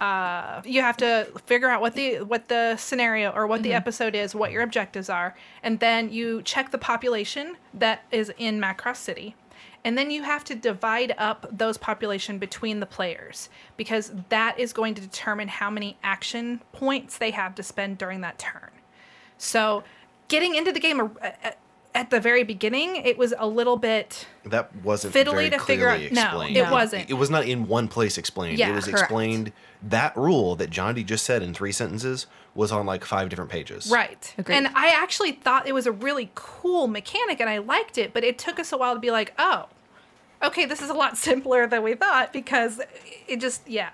Uh, 0.00 0.62
you 0.64 0.80
have 0.80 0.96
to 0.96 1.26
figure 1.46 1.68
out 1.68 1.80
what 1.80 1.94
the 1.94 2.18
what 2.20 2.46
the 2.46 2.76
scenario 2.76 3.30
or 3.30 3.48
what 3.48 3.64
the 3.64 3.72
episode 3.72 4.14
is, 4.14 4.32
what 4.32 4.52
your 4.52 4.62
objectives 4.62 5.10
are, 5.10 5.34
and 5.64 5.80
then 5.80 6.08
you 6.12 6.40
check 6.42 6.70
the 6.70 6.78
population 6.78 7.56
that 7.74 8.04
is 8.12 8.32
in 8.38 8.60
Macross 8.60 8.98
City, 8.98 9.34
and 9.84 9.96
then 9.96 10.10
you 10.10 10.22
have 10.22 10.44
to 10.44 10.54
divide 10.54 11.14
up 11.18 11.46
those 11.50 11.78
population 11.78 12.38
between 12.38 12.80
the 12.80 12.86
players 12.86 13.48
because 13.76 14.12
that 14.28 14.58
is 14.58 14.72
going 14.72 14.94
to 14.94 15.00
determine 15.00 15.48
how 15.48 15.70
many 15.70 15.96
action 16.02 16.60
points 16.72 17.18
they 17.18 17.30
have 17.30 17.54
to 17.54 17.62
spend 17.62 17.98
during 17.98 18.20
that 18.20 18.38
turn. 18.38 18.70
So, 19.38 19.84
getting 20.28 20.54
into 20.54 20.72
the 20.72 20.80
game 20.80 21.00
uh, 21.00 21.06
uh, 21.22 21.50
at 21.94 22.10
the 22.10 22.20
very 22.20 22.44
beginning, 22.44 22.96
it 22.96 23.16
was 23.18 23.34
a 23.38 23.46
little 23.46 23.76
bit 23.76 24.26
that 24.44 24.74
wasn't 24.84 25.14
fiddly 25.14 25.32
very 25.32 25.50
to 25.50 25.58
figure 25.58 25.86
clearly 25.88 26.06
out- 26.06 26.12
no, 26.12 26.22
explained. 26.22 26.56
it 26.56 26.62
No. 26.64 26.72
wasn't. 26.72 27.10
It 27.10 27.14
was 27.14 27.30
not 27.30 27.46
in 27.46 27.66
one 27.66 27.88
place 27.88 28.18
explained. 28.18 28.58
Yeah, 28.58 28.70
it 28.70 28.74
was 28.74 28.84
correct. 28.84 29.00
explained. 29.04 29.52
That 29.82 30.16
rule 30.16 30.54
that 30.56 30.70
John 30.70 30.94
D 30.94 31.02
just 31.04 31.24
said 31.24 31.42
in 31.42 31.54
three 31.54 31.72
sentences 31.72 32.26
was 32.54 32.72
on 32.72 32.84
like 32.86 33.04
five 33.04 33.28
different 33.28 33.50
pages. 33.50 33.88
right. 33.90 34.34
Agreed. 34.36 34.56
And 34.56 34.68
I 34.74 34.88
actually 34.88 35.32
thought 35.32 35.66
it 35.68 35.72
was 35.72 35.86
a 35.86 35.92
really 35.92 36.30
cool 36.34 36.88
mechanic 36.88 37.40
and 37.40 37.48
I 37.48 37.58
liked 37.58 37.96
it, 37.98 38.12
but 38.12 38.24
it 38.24 38.38
took 38.38 38.58
us 38.58 38.72
a 38.72 38.76
while 38.76 38.94
to 38.94 39.00
be 39.00 39.10
like, 39.12 39.32
oh, 39.38 39.66
okay, 40.42 40.64
this 40.64 40.82
is 40.82 40.90
a 40.90 40.94
lot 40.94 41.16
simpler 41.28 41.66
than 41.68 41.82
we 41.84 41.94
thought 41.94 42.32
because 42.32 42.80
it 43.28 43.40
just, 43.40 43.68
yeah. 43.68 43.90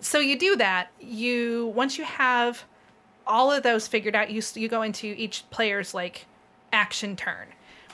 So 0.00 0.20
you 0.20 0.38
do 0.38 0.56
that. 0.56 0.90
You 1.00 1.72
once 1.74 1.98
you 1.98 2.04
have 2.04 2.62
all 3.26 3.50
of 3.50 3.62
those 3.64 3.88
figured 3.88 4.14
out, 4.14 4.30
you 4.30 4.42
you 4.54 4.68
go 4.68 4.82
into 4.82 5.06
each 5.16 5.44
player's 5.50 5.92
like 5.94 6.26
action 6.76 7.16
turn, 7.16 7.46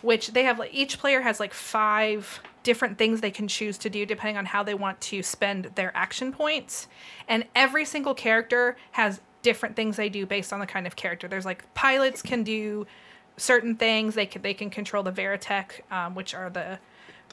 which 0.02 0.24
they 0.34 0.44
have 0.44 0.58
like 0.58 0.74
each 0.74 0.98
player 0.98 1.20
has 1.22 1.38
like 1.40 1.54
five 1.54 2.40
different 2.62 2.98
things 2.98 3.20
they 3.20 3.30
can 3.30 3.48
choose 3.48 3.76
to 3.78 3.88
do 3.90 4.04
depending 4.06 4.36
on 4.36 4.46
how 4.46 4.62
they 4.62 4.74
want 4.74 5.00
to 5.00 5.22
spend 5.22 5.64
their 5.74 5.90
action 5.96 6.32
points, 6.32 6.88
and 7.28 7.44
every 7.54 7.84
single 7.84 8.14
character 8.14 8.76
has 8.92 9.20
different 9.42 9.74
things 9.74 9.96
they 9.96 10.08
do 10.08 10.24
based 10.26 10.52
on 10.52 10.60
the 10.60 10.66
kind 10.66 10.86
of 10.86 10.94
character. 10.94 11.26
There's 11.28 11.44
like 11.44 11.62
pilots 11.74 12.22
can 12.22 12.42
do 12.44 12.86
certain 13.36 13.74
things. 13.76 14.14
They 14.14 14.26
can 14.26 14.42
they 14.42 14.54
can 14.54 14.70
control 14.70 15.02
the 15.02 15.12
Veritech, 15.12 15.80
um, 15.90 16.14
which 16.14 16.34
are 16.34 16.50
the 16.50 16.78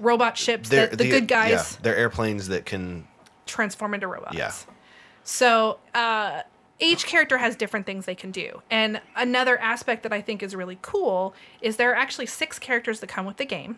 robot 0.01 0.38
ships 0.38 0.70
They're 0.70 0.88
that 0.88 0.98
the, 0.98 1.10
good 1.10 1.27
guys 1.27 1.51
Yeah, 1.51 1.79
they're 1.84 1.98
airplanes 1.98 2.48
that 2.48 2.65
can. 2.65 3.06
transform 3.46 3.94
into 3.94 4.08
robots. 4.08 4.36
Yeah. 4.36 4.51
So 5.24 5.77
uh, 5.94 6.41
each 6.80 7.06
character 7.06 7.38
has 7.38 7.56
different 7.56 7.86
things 7.86 8.06
they 8.06 8.16
can 8.16 8.32
do. 8.32 8.62
And 8.70 9.02
another 9.16 9.60
aspect 9.60 10.04
that 10.04 10.14
I 10.14 10.22
think 10.22 10.42
is 10.42 10.56
really 10.56 10.80
cool 10.82 11.34
is 11.62 11.78
there 11.78 11.92
are 11.92 11.96
actually 11.96 12.26
six 12.26 12.58
characters 12.60 13.00
that 13.02 13.08
come 13.08 13.26
with 13.26 13.38
the 13.38 13.46
game. 13.46 13.78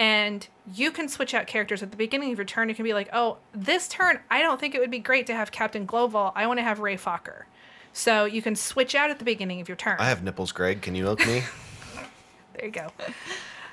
And 0.00 0.46
you 0.72 0.92
can 0.92 1.08
switch 1.08 1.34
out 1.34 1.48
characters 1.48 1.82
at 1.82 1.90
the 1.90 1.96
beginning 1.96 2.30
of 2.30 2.38
your 2.38 2.44
turn. 2.44 2.68
You 2.68 2.74
can 2.74 2.84
be 2.84 2.94
like, 2.94 3.08
oh, 3.12 3.38
this 3.52 3.88
turn, 3.88 4.20
I 4.30 4.42
don't 4.42 4.60
think 4.60 4.76
it 4.76 4.80
would 4.80 4.92
be 4.92 5.00
great 5.00 5.26
to 5.26 5.34
have 5.34 5.50
Captain 5.50 5.86
Gloval. 5.86 6.32
I 6.36 6.46
want 6.46 6.58
to 6.58 6.62
have 6.62 6.78
Ray 6.78 6.96
Fokker. 6.96 7.44
So 7.92 8.24
you 8.24 8.42
can 8.42 8.54
switch 8.54 8.94
out 8.94 9.10
at 9.10 9.18
the 9.18 9.24
beginning 9.24 9.60
of 9.60 9.68
your 9.68 9.76
turn. 9.76 9.96
I 9.98 10.08
have 10.08 10.22
nipples, 10.22 10.52
Greg. 10.52 10.82
Can 10.82 10.94
you 10.94 11.02
milk 11.04 11.26
me? 11.26 11.42
There 12.54 12.66
you 12.66 12.72
go. 12.72 12.88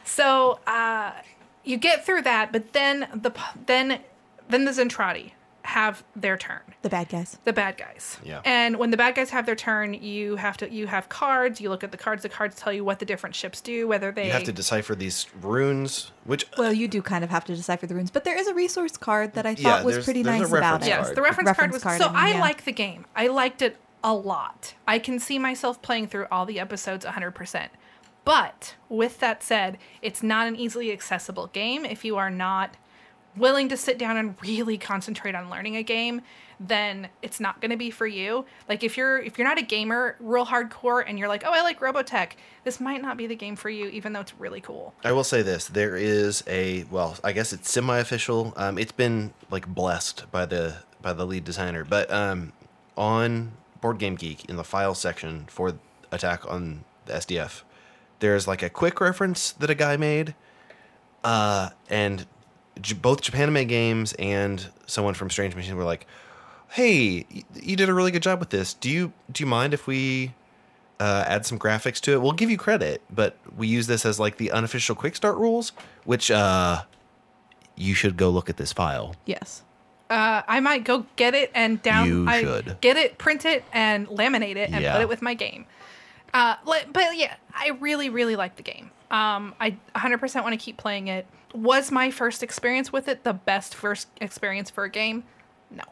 So 0.03 0.59
uh, 0.67 1.11
you 1.63 1.77
get 1.77 2.05
through 2.05 2.21
that, 2.23 2.51
but 2.51 2.73
then 2.73 3.07
the 3.13 3.31
then 3.65 3.99
then 4.47 4.65
the 4.65 4.71
Zentraedi 4.71 5.31
have 5.65 6.03
their 6.15 6.37
turn. 6.37 6.61
the 6.83 6.89
bad 6.89 7.09
guys. 7.09 7.37
the 7.43 7.51
bad 7.53 7.77
guys. 7.77 8.17
Yeah. 8.23 8.41
And 8.45 8.77
when 8.77 8.91
the 8.91 8.97
bad 8.97 9.15
guys 9.15 9.29
have 9.31 9.45
their 9.45 9.55
turn, 9.55 9.93
you 9.93 10.35
have 10.37 10.57
to 10.57 10.71
you 10.71 10.87
have 10.87 11.09
cards. 11.09 11.59
You 11.59 11.69
look 11.69 11.83
at 11.83 11.91
the 11.91 11.97
cards. 11.97 12.23
The 12.23 12.29
cards 12.29 12.55
tell 12.55 12.71
you 12.71 12.85
what 12.85 12.99
the 12.99 13.05
different 13.05 13.35
ships 13.35 13.61
do, 13.61 13.87
whether 13.87 14.11
they 14.11 14.27
You 14.27 14.31
have 14.31 14.43
to 14.43 14.53
decipher 14.53 14.95
these 14.95 15.25
runes, 15.41 16.11
which 16.23 16.45
Well, 16.57 16.71
you 16.73 16.87
do 16.87 17.01
kind 17.01 17.23
of 17.23 17.29
have 17.29 17.45
to 17.45 17.55
decipher 17.55 17.87
the 17.87 17.95
runes, 17.95 18.11
but 18.11 18.23
there 18.23 18.37
is 18.37 18.47
a 18.47 18.53
resource 18.53 18.95
card 18.97 19.33
that 19.33 19.45
I 19.45 19.55
thought 19.55 19.79
Yeah, 19.79 19.83
was 19.83 20.03
pretty 20.05 20.23
nice 20.23 20.47
about 20.47 20.51
reference 20.81 20.85
it. 20.85 20.89
yes, 20.89 21.09
the 21.11 21.21
reference, 21.21 21.47
card 21.47 21.57
Reference 21.57 21.73
was 21.73 21.83
card, 21.83 22.01
so 22.01 22.07
I 22.07 22.09
mean, 22.09 22.17
I 22.17 22.29
yeah. 22.31 22.41
like 22.41 22.65
the 22.65 22.71
game. 22.71 23.05
I 23.15 23.27
liked 23.27 23.61
it 23.61 23.77
a 24.03 24.13
lot. 24.13 24.75
I 24.87 24.99
can 24.99 25.19
see 25.19 25.39
myself 25.39 25.81
playing 25.81 26.07
through 26.07 26.27
all 26.31 26.45
the 26.45 26.59
episodes 26.59 27.05
100%. 27.05 27.69
But 28.23 28.75
with 28.89 29.19
that 29.19 29.43
said, 29.43 29.77
it's 30.01 30.21
not 30.23 30.47
an 30.47 30.55
easily 30.55 30.91
accessible 30.91 31.47
game 31.47 31.85
if 31.85 32.03
you 32.05 32.15
are 32.17 32.29
not 32.31 32.75
willing 33.37 33.69
to 33.69 33.77
sit 33.77 33.97
down 33.97 34.17
and 34.17 34.35
really 34.41 34.77
concentrate 34.77 35.35
on 35.35 35.49
learning 35.49 35.75
a 35.75 35.83
game 35.83 36.21
then 36.57 37.09
it's 37.21 37.41
not 37.41 37.59
going 37.59 37.71
to 37.71 37.77
be 37.77 37.91
for 37.91 38.07
you 38.07 38.45
like 38.69 38.81
if 38.81 38.95
you're 38.95 39.19
if 39.19 39.37
you're 39.37 39.47
not 39.47 39.57
a 39.57 39.61
gamer 39.61 40.15
real 40.21 40.45
hardcore 40.45 41.03
and 41.05 41.19
you're 41.19 41.27
like 41.27 41.43
oh 41.45 41.51
i 41.51 41.61
like 41.61 41.81
robotech 41.81 42.31
this 42.63 42.79
might 42.79 43.01
not 43.01 43.17
be 43.17 43.27
the 43.27 43.35
game 43.35 43.57
for 43.57 43.69
you 43.69 43.87
even 43.87 44.13
though 44.13 44.21
it's 44.21 44.33
really 44.39 44.61
cool 44.61 44.93
I 45.03 45.11
will 45.11 45.23
say 45.23 45.41
this: 45.41 45.67
there 45.67 45.95
is 45.95 46.43
a 46.47 46.83
well, 46.89 47.17
I 47.23 47.31
guess 47.31 47.53
it's 47.53 47.69
semi-official. 47.69 48.53
Um, 48.57 48.77
it's 48.77 48.91
been 48.91 49.33
like 49.51 49.67
blessed 49.67 50.31
by 50.31 50.45
the 50.45 50.77
by 51.01 51.13
the 51.13 51.25
lead 51.25 51.43
designer, 51.43 51.85
but 51.85 52.11
um, 52.11 52.53
on 52.97 53.51
Board 53.81 53.99
Game 53.99 54.15
Geek 54.15 54.45
in 54.45 54.55
the 54.55 54.63
file 54.63 54.95
section 54.95 55.45
for 55.47 55.73
Attack 56.11 56.49
on 56.49 56.83
the 57.05 57.13
SDF, 57.13 57.61
there's 58.19 58.47
like 58.47 58.63
a 58.63 58.69
quick 58.69 58.99
reference 58.99 59.51
that 59.51 59.69
a 59.69 59.75
guy 59.75 59.95
made, 59.97 60.33
uh, 61.23 61.69
and 61.89 62.25
both 63.01 63.21
Japanime 63.21 63.67
Games 63.67 64.13
and 64.19 64.67
someone 64.85 65.13
from 65.13 65.29
Strange 65.29 65.55
Machine 65.55 65.75
were 65.75 65.83
like, 65.83 66.05
"Hey, 66.69 67.25
y- 67.33 67.43
you 67.55 67.75
did 67.75 67.89
a 67.89 67.93
really 67.93 68.11
good 68.11 68.23
job 68.23 68.39
with 68.39 68.49
this. 68.49 68.73
Do 68.73 68.89
you 68.89 69.13
do 69.31 69.43
you 69.43 69.47
mind 69.47 69.73
if 69.73 69.87
we?" 69.87 70.33
uh, 70.97 71.25
add 71.27 71.45
some 71.45 71.59
graphics 71.59 71.99
to 71.99 72.13
it. 72.13 72.21
We'll 72.21 72.31
give 72.31 72.49
you 72.49 72.57
credit, 72.57 73.01
but 73.13 73.35
we 73.57 73.67
use 73.67 73.85
this 73.85 74.05
as 74.05 74.17
like 74.17 74.37
the 74.37 74.49
unofficial 74.51 74.95
quick 74.95 75.17
start 75.17 75.35
rules, 75.35 75.73
which 76.05 76.31
uh, 76.31 76.83
you 77.75 77.93
should 77.93 78.15
go 78.15 78.29
look 78.29 78.49
at 78.49 78.55
this 78.55 78.71
file. 78.71 79.13
Yes. 79.25 79.61
uh, 80.09 80.41
i 80.47 80.61
might 80.61 80.85
go 80.85 81.05
get 81.17 81.33
it 81.35 81.51
and 81.53 81.81
down 81.81 82.07
You 82.07 82.25
I 82.29 82.41
should. 82.41 82.77
get 82.79 82.95
it 82.95 83.17
print 83.17 83.43
it 83.43 83.65
and 83.73 84.07
laminate 84.07 84.55
it 84.55 84.69
and 84.71 84.81
Yeah. 84.83 84.93
put 84.93 85.01
it 85.01 85.09
with 85.09 85.21
my 85.21 85.33
game 85.33 85.65
uh, 86.33 86.55
but 86.63 87.17
yeah 87.17 87.35
i 87.53 87.71
really 87.81 88.09
really 88.09 88.35
like 88.37 88.55
the 88.55 88.63
game 88.63 88.89
um, 89.11 89.53
i 89.59 89.75
100% 89.95 90.43
want 90.43 90.53
to 90.53 90.57
keep 90.63 90.77
playing 90.77 91.07
it 91.09 91.25
was 91.57 91.91
my 91.91 92.11
first 92.11 92.43
experience 92.43 92.91
with 92.91 93.07
it 93.07 93.23
the 93.23 93.33
best 93.33 93.73
first 93.75 94.07
experience 94.21 94.69
for 94.69 94.83
a 94.83 94.89
game 94.89 95.23
no 95.71 95.83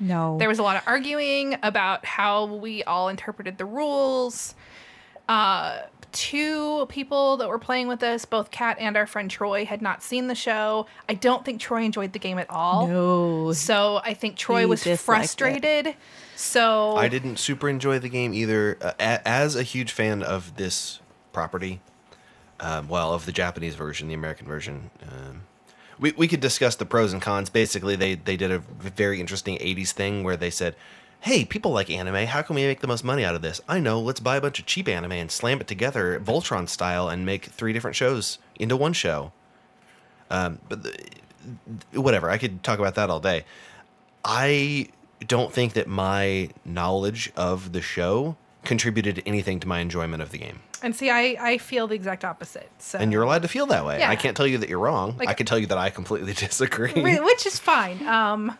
No. 0.00 0.36
There 0.38 0.48
was 0.48 0.58
a 0.58 0.62
lot 0.62 0.76
of 0.76 0.82
arguing 0.86 1.56
about 1.62 2.04
how 2.04 2.46
we 2.46 2.82
all 2.84 3.08
interpreted 3.08 3.58
the 3.58 3.64
rules. 3.64 4.54
Uh, 5.28 5.78
two 6.12 6.86
people 6.86 7.36
that 7.38 7.48
were 7.48 7.58
playing 7.58 7.88
with 7.88 8.02
us, 8.02 8.24
both 8.24 8.50
Kat 8.50 8.76
and 8.78 8.96
our 8.96 9.06
friend 9.06 9.30
Troy, 9.30 9.64
had 9.64 9.82
not 9.82 10.02
seen 10.02 10.28
the 10.28 10.34
show. 10.34 10.86
I 11.08 11.14
don't 11.14 11.44
think 11.44 11.60
Troy 11.60 11.82
enjoyed 11.82 12.12
the 12.12 12.18
game 12.18 12.38
at 12.38 12.48
all. 12.50 12.86
No. 12.86 13.52
So 13.52 14.00
I 14.04 14.14
think 14.14 14.36
Troy 14.36 14.60
He 14.60 14.66
was 14.66 14.82
disliked 14.82 15.00
it. 15.00 15.04
frustrated. 15.04 15.96
So 16.36 16.96
I 16.96 17.08
didn't 17.08 17.38
super 17.38 17.68
enjoy 17.68 17.98
the 17.98 18.08
game 18.08 18.34
either. 18.34 18.76
Uh, 18.80 18.92
as 18.98 19.56
a 19.56 19.62
huge 19.62 19.92
fan 19.92 20.22
of 20.22 20.56
this 20.56 21.00
property, 21.32 21.80
um, 22.64 22.88
well, 22.88 23.12
of 23.12 23.26
the 23.26 23.32
Japanese 23.32 23.74
version, 23.74 24.08
the 24.08 24.14
American 24.14 24.46
version, 24.46 24.90
um, 25.02 25.42
we 25.98 26.12
we 26.12 26.26
could 26.26 26.40
discuss 26.40 26.74
the 26.76 26.86
pros 26.86 27.12
and 27.12 27.22
cons. 27.22 27.50
Basically, 27.50 27.94
they 27.94 28.14
they 28.14 28.36
did 28.36 28.50
a 28.50 28.58
very 28.58 29.20
interesting 29.20 29.58
'80s 29.58 29.92
thing 29.92 30.24
where 30.24 30.36
they 30.36 30.50
said. 30.50 30.74
Hey, 31.20 31.42
people 31.46 31.70
like 31.70 31.88
anime. 31.88 32.26
How 32.26 32.42
can 32.42 32.54
we 32.54 32.66
make 32.66 32.82
the 32.82 32.86
most 32.86 33.02
money 33.02 33.24
out 33.24 33.34
of 33.34 33.40
this? 33.40 33.58
I 33.66 33.80
know. 33.80 33.98
Let's 33.98 34.20
buy 34.20 34.36
a 34.36 34.42
bunch 34.42 34.58
of 34.58 34.66
cheap 34.66 34.86
anime 34.86 35.12
and 35.12 35.30
slam 35.30 35.58
it 35.58 35.66
together, 35.66 36.20
Voltron 36.20 36.68
style, 36.68 37.08
and 37.08 37.24
make 37.24 37.46
three 37.46 37.72
different 37.72 37.96
shows 37.96 38.38
into 38.60 38.76
one 38.76 38.92
show. 38.92 39.32
Um, 40.28 40.58
but 40.68 40.82
the, 40.82 40.92
whatever. 41.92 42.28
I 42.28 42.36
could 42.36 42.62
talk 42.62 42.78
about 42.78 42.94
that 42.96 43.08
all 43.08 43.20
day. 43.20 43.46
I 44.22 44.90
don't 45.26 45.50
think 45.50 45.72
that 45.72 45.88
my 45.88 46.50
knowledge 46.64 47.32
of 47.36 47.72
the 47.72 47.80
show 47.80 48.36
contributed 48.62 49.22
anything 49.24 49.60
to 49.60 49.68
my 49.68 49.80
enjoyment 49.80 50.22
of 50.22 50.30
the 50.30 50.38
game. 50.38 50.60
And 50.82 50.94
see, 50.94 51.10
I 51.10 51.36
I 51.40 51.58
feel 51.58 51.86
the 51.86 51.94
exact 51.94 52.24
opposite. 52.24 52.70
So 52.78 52.98
And 52.98 53.12
you're 53.12 53.22
allowed 53.22 53.42
to 53.42 53.48
feel 53.48 53.66
that 53.66 53.84
way. 53.86 53.98
Yeah. 54.00 54.10
I 54.10 54.16
can't 54.16 54.36
tell 54.36 54.46
you 54.46 54.58
that 54.58 54.68
you're 54.68 54.78
wrong. 54.78 55.16
Like- 55.18 55.28
I 55.28 55.34
can 55.34 55.46
tell 55.46 55.58
you 55.58 55.66
that 55.66 55.78
I 55.78 55.90
completely 55.90 56.32
disagree. 56.46 56.92
Which 57.20 57.46
is 57.46 57.58
fine. 57.58 58.06
Um, 58.06 58.56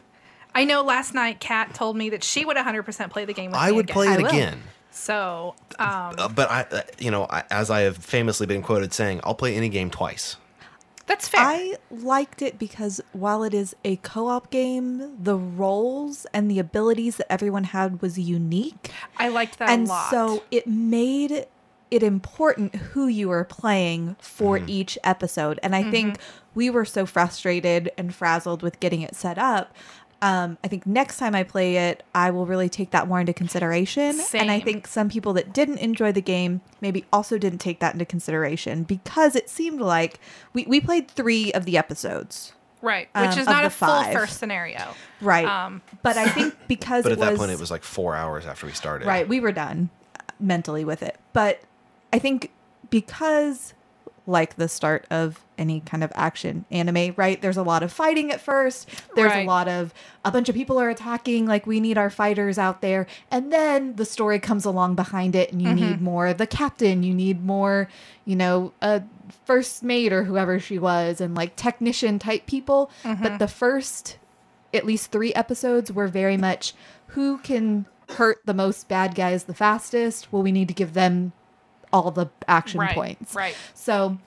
I 0.54 0.64
know 0.64 0.82
last 0.82 1.14
night 1.14 1.40
Kat 1.40 1.74
told 1.74 1.96
me 1.96 2.10
that 2.10 2.22
she 2.22 2.44
would 2.44 2.56
100% 2.56 3.10
play 3.10 3.24
the 3.24 3.32
game. 3.34 3.50
With 3.50 3.60
I 3.60 3.70
me 3.70 3.76
would 3.76 3.86
again. 3.86 3.94
play 3.94 4.08
I 4.08 4.14
it 4.14 4.22
will. 4.22 4.26
again. 4.28 4.60
So 4.90 5.54
um, 5.80 6.14
Uh, 6.16 6.28
but 6.28 6.50
I, 6.50 6.60
uh, 6.70 6.82
you 6.98 7.10
know, 7.10 7.26
as 7.50 7.70
I 7.70 7.80
have 7.80 7.96
famously 7.96 8.46
been 8.46 8.62
quoted 8.62 8.92
saying, 8.92 9.20
I'll 9.24 9.34
play 9.34 9.56
any 9.56 9.68
game 9.68 9.90
twice. 9.90 10.36
that's 11.06 11.26
fair. 11.28 11.40
I 11.42 11.74
liked 11.90 12.40
it 12.40 12.58
because 12.58 13.00
while 13.12 13.42
it 13.42 13.52
is 13.52 13.74
a 13.84 13.96
co-op 13.96 14.50
game, 14.52 15.16
the 15.22 15.36
roles 15.36 16.26
and 16.32 16.48
the 16.50 16.60
abilities 16.60 17.16
that 17.16 17.30
everyone 17.30 17.64
had 17.64 18.00
was 18.00 18.16
unique. 18.18 18.90
I 19.18 19.28
liked 19.28 19.58
that 19.58 19.68
and 19.70 19.86
a 19.86 19.90
lot. 19.90 20.10
so 20.10 20.44
it 20.52 20.66
made 20.68 21.46
it 21.90 22.02
important 22.02 22.74
who 22.74 23.06
you 23.06 23.28
were 23.28 23.44
playing 23.44 24.16
for 24.20 24.60
each 24.66 24.98
episode. 25.04 25.60
And 25.62 25.74
I 25.76 25.82
Mm-hmm. 25.82 25.90
think 25.90 26.18
we 26.54 26.70
were 26.70 26.84
so 26.84 27.04
frustrated 27.06 27.90
and 27.98 28.14
frazzled 28.14 28.62
with 28.62 28.80
getting 28.80 29.02
it 29.02 29.14
set 29.14 29.38
up. 29.38 29.74
Um, 30.22 30.56
I 30.64 30.68
think 30.68 30.86
next 30.86 31.18
time 31.18 31.34
I 31.34 31.42
play 31.42 31.76
it, 31.76 32.02
I 32.14 32.30
will 32.30 32.46
really 32.46 32.70
take 32.70 32.92
that 32.92 33.06
more 33.06 33.20
into 33.20 33.34
consideration. 33.34 34.18
And 34.32 34.50
I 34.50 34.58
think 34.58 34.86
some 34.86 35.10
people 35.10 35.34
that 35.34 35.52
didn't 35.52 35.78
enjoy 35.78 36.12
the 36.12 36.22
game 36.22 36.62
maybe 36.80 37.04
also 37.12 37.36
didn't 37.36 37.58
take 37.58 37.80
that 37.80 37.92
into 37.92 38.06
consideration 38.06 38.84
because 38.84 39.36
it 39.36 39.50
seemed 39.50 39.80
like 39.82 40.18
we, 40.54 40.64
we 40.64 40.80
played 40.80 41.10
three 41.10 41.52
of 41.52 41.66
the 41.66 41.76
episodes. 41.76 42.54
right, 42.80 43.08
which 43.14 43.32
um, 43.32 43.38
is 43.38 43.46
not 43.46 43.60
the 43.62 43.66
a 43.66 43.70
full 43.70 44.02
first 44.12 44.38
scenario. 44.38 44.94
Right. 45.20 45.46
Um, 45.46 45.82
but 46.02 46.16
I 46.16 46.28
think 46.30 46.54
because 46.68 47.02
But 47.02 47.12
it 47.12 47.18
at 47.18 47.30
that 47.32 47.36
point, 47.36 47.50
it 47.50 47.60
was 47.60 47.70
like 47.70 47.82
four 47.82 48.14
hours 48.16 48.46
after 48.46 48.64
we 48.64 48.72
started. 48.72 49.06
Right, 49.06 49.28
we 49.28 49.40
were 49.40 49.52
done 49.52 49.90
mentally 50.40 50.86
with 50.86 51.02
it. 51.02 51.18
But 51.34 51.60
I 52.14 52.20
think 52.20 52.52
because 52.90 53.74
like 54.24 54.54
the 54.54 54.68
start 54.68 55.04
of 55.10 55.44
any 55.58 55.80
kind 55.80 56.04
of 56.04 56.12
action 56.14 56.64
anime, 56.70 57.12
right? 57.16 57.42
There's 57.42 57.56
a 57.56 57.62
lot 57.64 57.82
of 57.82 57.92
fighting 57.92 58.30
at 58.30 58.40
first. 58.40 58.88
There's 59.16 59.32
Right. 59.32 59.44
a 59.44 59.50
lot 59.50 59.66
of 59.66 59.92
a 60.24 60.30
bunch 60.30 60.48
of 60.48 60.54
people 60.54 60.78
are 60.80 60.88
attacking, 60.88 61.44
like 61.44 61.66
we 61.66 61.80
need 61.80 61.98
our 61.98 62.10
fighters 62.10 62.56
out 62.56 62.82
there. 62.82 63.08
And 63.32 63.52
then 63.52 63.96
the 63.96 64.04
story 64.04 64.38
comes 64.38 64.64
along 64.64 64.94
behind 64.94 65.34
it 65.34 65.50
and 65.50 65.60
you 65.60 65.74
need 65.74 65.96
mm-hmm. 65.96 66.04
more 66.04 66.32
the 66.32 66.46
captain, 66.46 67.02
you 67.02 67.12
need 67.12 67.44
more, 67.44 67.88
you 68.24 68.36
know, 68.36 68.72
a 68.80 69.02
first 69.44 69.82
mate 69.82 70.12
or 70.12 70.22
whoever 70.22 70.60
she 70.60 70.78
was 70.78 71.20
and 71.20 71.34
like 71.34 71.56
technician 71.56 72.20
type 72.20 72.46
people. 72.46 72.92
But 73.02 73.18
mm-hmm. 73.18 73.38
the 73.38 73.48
first 73.48 74.18
at 74.72 74.86
least 74.86 75.10
three 75.10 75.34
episodes 75.34 75.90
were 75.90 76.06
very 76.06 76.36
much 76.36 76.74
who 77.08 77.38
can 77.38 77.86
hurt 78.10 78.38
the 78.44 78.54
most 78.54 78.86
bad 78.86 79.16
guys 79.16 79.44
the 79.44 79.54
fastest. 79.54 80.32
Well, 80.32 80.42
we 80.44 80.52
need 80.52 80.68
to 80.68 80.74
give 80.74 80.94
them 80.94 81.32
all 81.94 82.10
the 82.10 82.26
action 82.48 82.80
Right, 82.80 82.94
points. 82.94 83.34
right. 83.34 83.56
So 83.72 84.18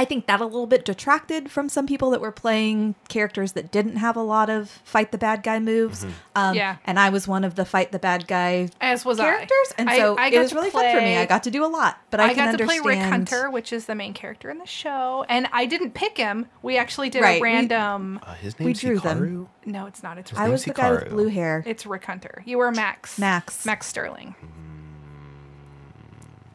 I 0.00 0.04
think 0.04 0.26
that 0.26 0.40
a 0.40 0.44
little 0.44 0.68
bit 0.68 0.84
detracted 0.84 1.50
from 1.50 1.68
some 1.68 1.84
people 1.84 2.10
that 2.10 2.20
were 2.20 2.30
playing 2.30 2.94
characters 3.08 3.54
that 3.54 3.72
didn't 3.72 3.96
have 3.96 4.14
a 4.14 4.22
lot 4.22 4.48
of 4.48 4.70
fight 4.84 5.10
the 5.10 5.18
bad 5.18 5.42
guy 5.42 5.58
moves. 5.58 6.06
Um, 6.36 6.54
Yeah. 6.54 6.76
And 6.84 7.00
I 7.00 7.08
was 7.08 7.26
one 7.26 7.42
of 7.42 7.56
the 7.56 7.64
fight 7.64 7.90
the 7.90 7.98
bad 7.98 8.28
guy 8.28 8.68
As 8.80 9.04
was 9.04 9.18
characters. 9.18 9.50
I. 9.70 9.74
And 9.78 9.90
so 9.90 10.16
I 10.16 10.28
it 10.28 10.38
was 10.38 10.50
to 10.50 10.54
really 10.54 10.70
fun 10.70 10.84
for 10.94 11.00
me. 11.00 11.16
I 11.16 11.26
got 11.26 11.42
to 11.44 11.50
do 11.50 11.64
a 11.64 11.66
lot, 11.66 11.98
but 12.10 12.20
I, 12.20 12.26
I, 12.26 12.28
can 12.28 12.36
got 12.36 12.44
to 12.58 12.62
understand. 12.62 12.82
play 12.84 12.94
Rick 12.96 13.08
Hunter, 13.10 13.50
which 13.50 13.72
is 13.72 13.86
the 13.86 13.96
main 13.96 14.14
character 14.14 14.50
in 14.50 14.58
the 14.58 14.66
show, 14.66 15.24
and 15.28 15.48
I 15.52 15.66
didn't 15.66 15.94
pick 15.94 16.16
him. 16.16 16.46
We 16.62 16.76
actually 16.76 17.10
did 17.10 17.22
Right, 17.22 17.38
a 17.38 17.42
we- 17.42 17.48
random. 17.48 18.20
Uh, 18.22 18.34
his 18.34 18.56
We 18.56 18.66
name's 18.66 18.80
drew 18.80 19.00
them. 19.00 19.48
No, 19.66 19.86
it's 19.86 20.04
not. 20.04 20.16
It's 20.16 20.30
Rick. 20.32 20.38
I 20.40 20.44
name's 20.44 20.52
was 20.52 20.64
the 20.64 20.74
guy 20.74 20.92
with 20.92 21.08
blue 21.10 21.26
hair, 21.28 21.64
it's 21.66 21.84
Rick 21.86 22.04
Hunter. 22.04 22.44
You 22.46 22.58
were 22.58 22.70
Max. 22.70 23.18
Max. 23.18 23.66
Max 23.66 23.88
Sterling. 23.88 24.36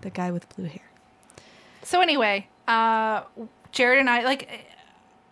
The 0.03 0.09
guy 0.09 0.31
with 0.31 0.47
blue 0.55 0.65
hair. 0.65 0.89
So 1.81 2.01
anyway, 2.01 2.47
uh, 2.67 3.23
Jared 3.71 3.99
and 3.99 4.09
I 4.09 4.23
like. 4.23 4.69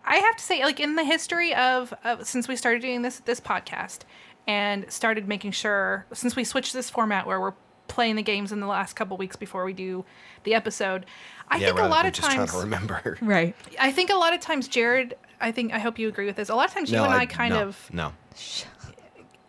I 0.04 0.16
have 0.16 0.36
to 0.36 0.42
say, 0.42 0.64
like 0.64 0.80
in 0.80 0.96
the 0.96 1.04
history 1.04 1.54
of, 1.54 1.94
of 2.02 2.26
since 2.26 2.48
we 2.48 2.56
started 2.56 2.82
doing 2.82 3.02
this 3.02 3.20
this 3.20 3.40
podcast 3.40 4.00
and 4.48 4.90
started 4.90 5.28
making 5.28 5.52
sure 5.52 6.06
since 6.12 6.34
we 6.34 6.42
switched 6.42 6.72
this 6.72 6.90
format 6.90 7.26
where 7.26 7.40
we're 7.40 7.54
playing 7.88 8.16
the 8.16 8.22
games 8.22 8.52
in 8.52 8.60
the 8.60 8.66
last 8.66 8.94
couple 8.94 9.16
weeks 9.16 9.36
before 9.36 9.64
we 9.64 9.72
do 9.72 10.04
the 10.44 10.54
episode, 10.54 11.06
I 11.48 11.58
yeah, 11.58 11.66
think 11.68 11.78
a 11.80 11.86
lot 11.86 12.06
of 12.06 12.14
just 12.14 12.28
times 12.28 12.50
trying 12.50 12.60
to 12.60 12.64
remember. 12.64 13.18
Right. 13.22 13.54
I 13.78 13.92
think 13.92 14.10
a 14.10 14.16
lot 14.16 14.32
of 14.32 14.40
times, 14.40 14.66
Jared, 14.66 15.14
I 15.40 15.52
think 15.52 15.72
I 15.72 15.78
hope 15.78 15.98
you 15.98 16.08
agree 16.08 16.26
with 16.26 16.36
this. 16.36 16.48
A 16.48 16.54
lot 16.54 16.66
of 16.66 16.74
times, 16.74 16.90
you 16.90 16.96
no, 16.96 17.04
and 17.04 17.12
I, 17.12 17.26
kind 17.26 17.54
no, 17.54 17.68
of 17.68 17.90
no. 17.92 18.12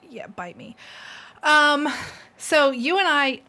yeah, 0.09 0.27
bite 0.27 0.57
me. 0.57 0.75
Um, 1.41 1.87
so 2.37 2.71
you 2.71 2.99
and 2.99 3.07
I 3.07 3.41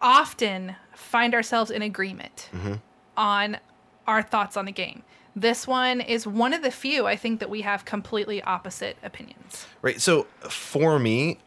often 0.00 0.76
find 0.94 1.34
ourselves 1.34 1.70
in 1.70 1.82
agreement 1.82 2.50
mm-hmm. 2.52 2.74
on 3.16 3.58
our 4.06 4.22
thoughts 4.22 4.56
on 4.56 4.64
the 4.64 4.72
game. 4.72 5.02
This 5.36 5.66
one 5.66 6.00
is 6.00 6.26
one 6.26 6.52
of 6.52 6.62
the 6.62 6.70
few 6.70 7.06
I 7.06 7.16
think 7.16 7.40
that 7.40 7.50
we 7.50 7.60
have 7.60 7.84
completely 7.84 8.42
opposite 8.42 8.96
opinions. 9.02 9.66
Right. 9.82 10.00
So 10.00 10.24
for 10.48 10.98
me, 10.98 11.38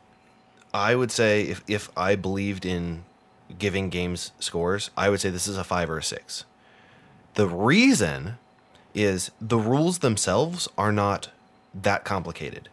I 0.74 0.96
would 0.96 1.12
say 1.12 1.44
if, 1.44 1.64
if 1.68 1.90
I 1.98 2.16
believed 2.16 2.66
in 2.66 3.04
giving 3.58 3.90
games 3.90 4.32
scores, 4.40 4.92
I 4.96 5.10
would 5.10 5.20
say 5.20 5.30
this 5.30 5.48
is 5.48 5.58
a 5.58 5.64
five 5.64 5.90
or 5.90 5.98
a 5.98 6.04
six. 6.04 6.46
The 7.34 7.48
reason 7.48 8.38
is 8.94 9.32
the 9.40 9.58
rules 9.58 10.00
themselves 10.00 10.68
are 10.78 10.92
not 10.92 11.30
that 11.74 12.04
complicated. 12.04 12.70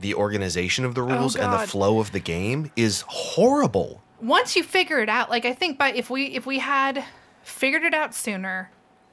The 0.00 0.14
organization 0.14 0.84
of 0.84 0.94
the 0.94 1.02
oh, 1.02 1.06
rules 1.06 1.36
and 1.36 1.52
the 1.52 1.66
flow 1.66 1.98
of 1.98 2.12
the 2.12 2.20
game 2.20 2.70
is 2.76 3.04
horrible. 3.06 4.02
Once 4.20 4.56
you 4.56 4.62
figure 4.62 4.98
it 4.98 5.08
out, 5.08 5.30
like 5.30 5.44
I 5.44 5.52
think 5.52 5.78
by 5.78 5.92
if 5.92 6.10
we 6.10 6.26
if 6.26 6.46
we 6.46 6.58
had 6.58 7.04
figured 7.42 7.84
it 7.84 7.94
out 7.94 8.14
sooner 8.14 8.70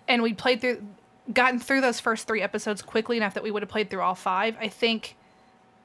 and 0.08 0.24
we 0.24 0.34
played 0.34 0.62
through 0.62 0.86
gotten 1.34 1.60
through 1.60 1.82
those 1.82 2.00
first 2.00 2.28
3 2.28 2.42
episodes 2.42 2.82
quickly 2.82 3.18
enough 3.18 3.34
that 3.34 3.44
we 3.44 3.52
would 3.52 3.62
have 3.64 3.70
played 3.70 3.90
through 3.90 4.02
all 4.02 4.16
5, 4.16 4.58
I 4.60 4.68
think 4.68 5.16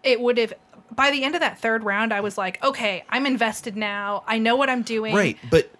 it 0.02 0.20
would 0.20 0.38
have 0.38 0.54
by 0.90 1.10
the 1.10 1.22
end 1.22 1.34
of 1.34 1.40
that 1.40 1.58
third 1.58 1.84
round 1.84 2.12
I 2.12 2.20
was 2.20 2.36
like, 2.36 2.62
"Okay, 2.64 3.04
I'm 3.08 3.24
invested 3.26 3.76
now. 3.76 4.24
I 4.26 4.38
know 4.38 4.56
what 4.56 4.68
I'm 4.68 4.82
doing." 4.82 5.14
Right, 5.14 5.38
but 5.50 5.70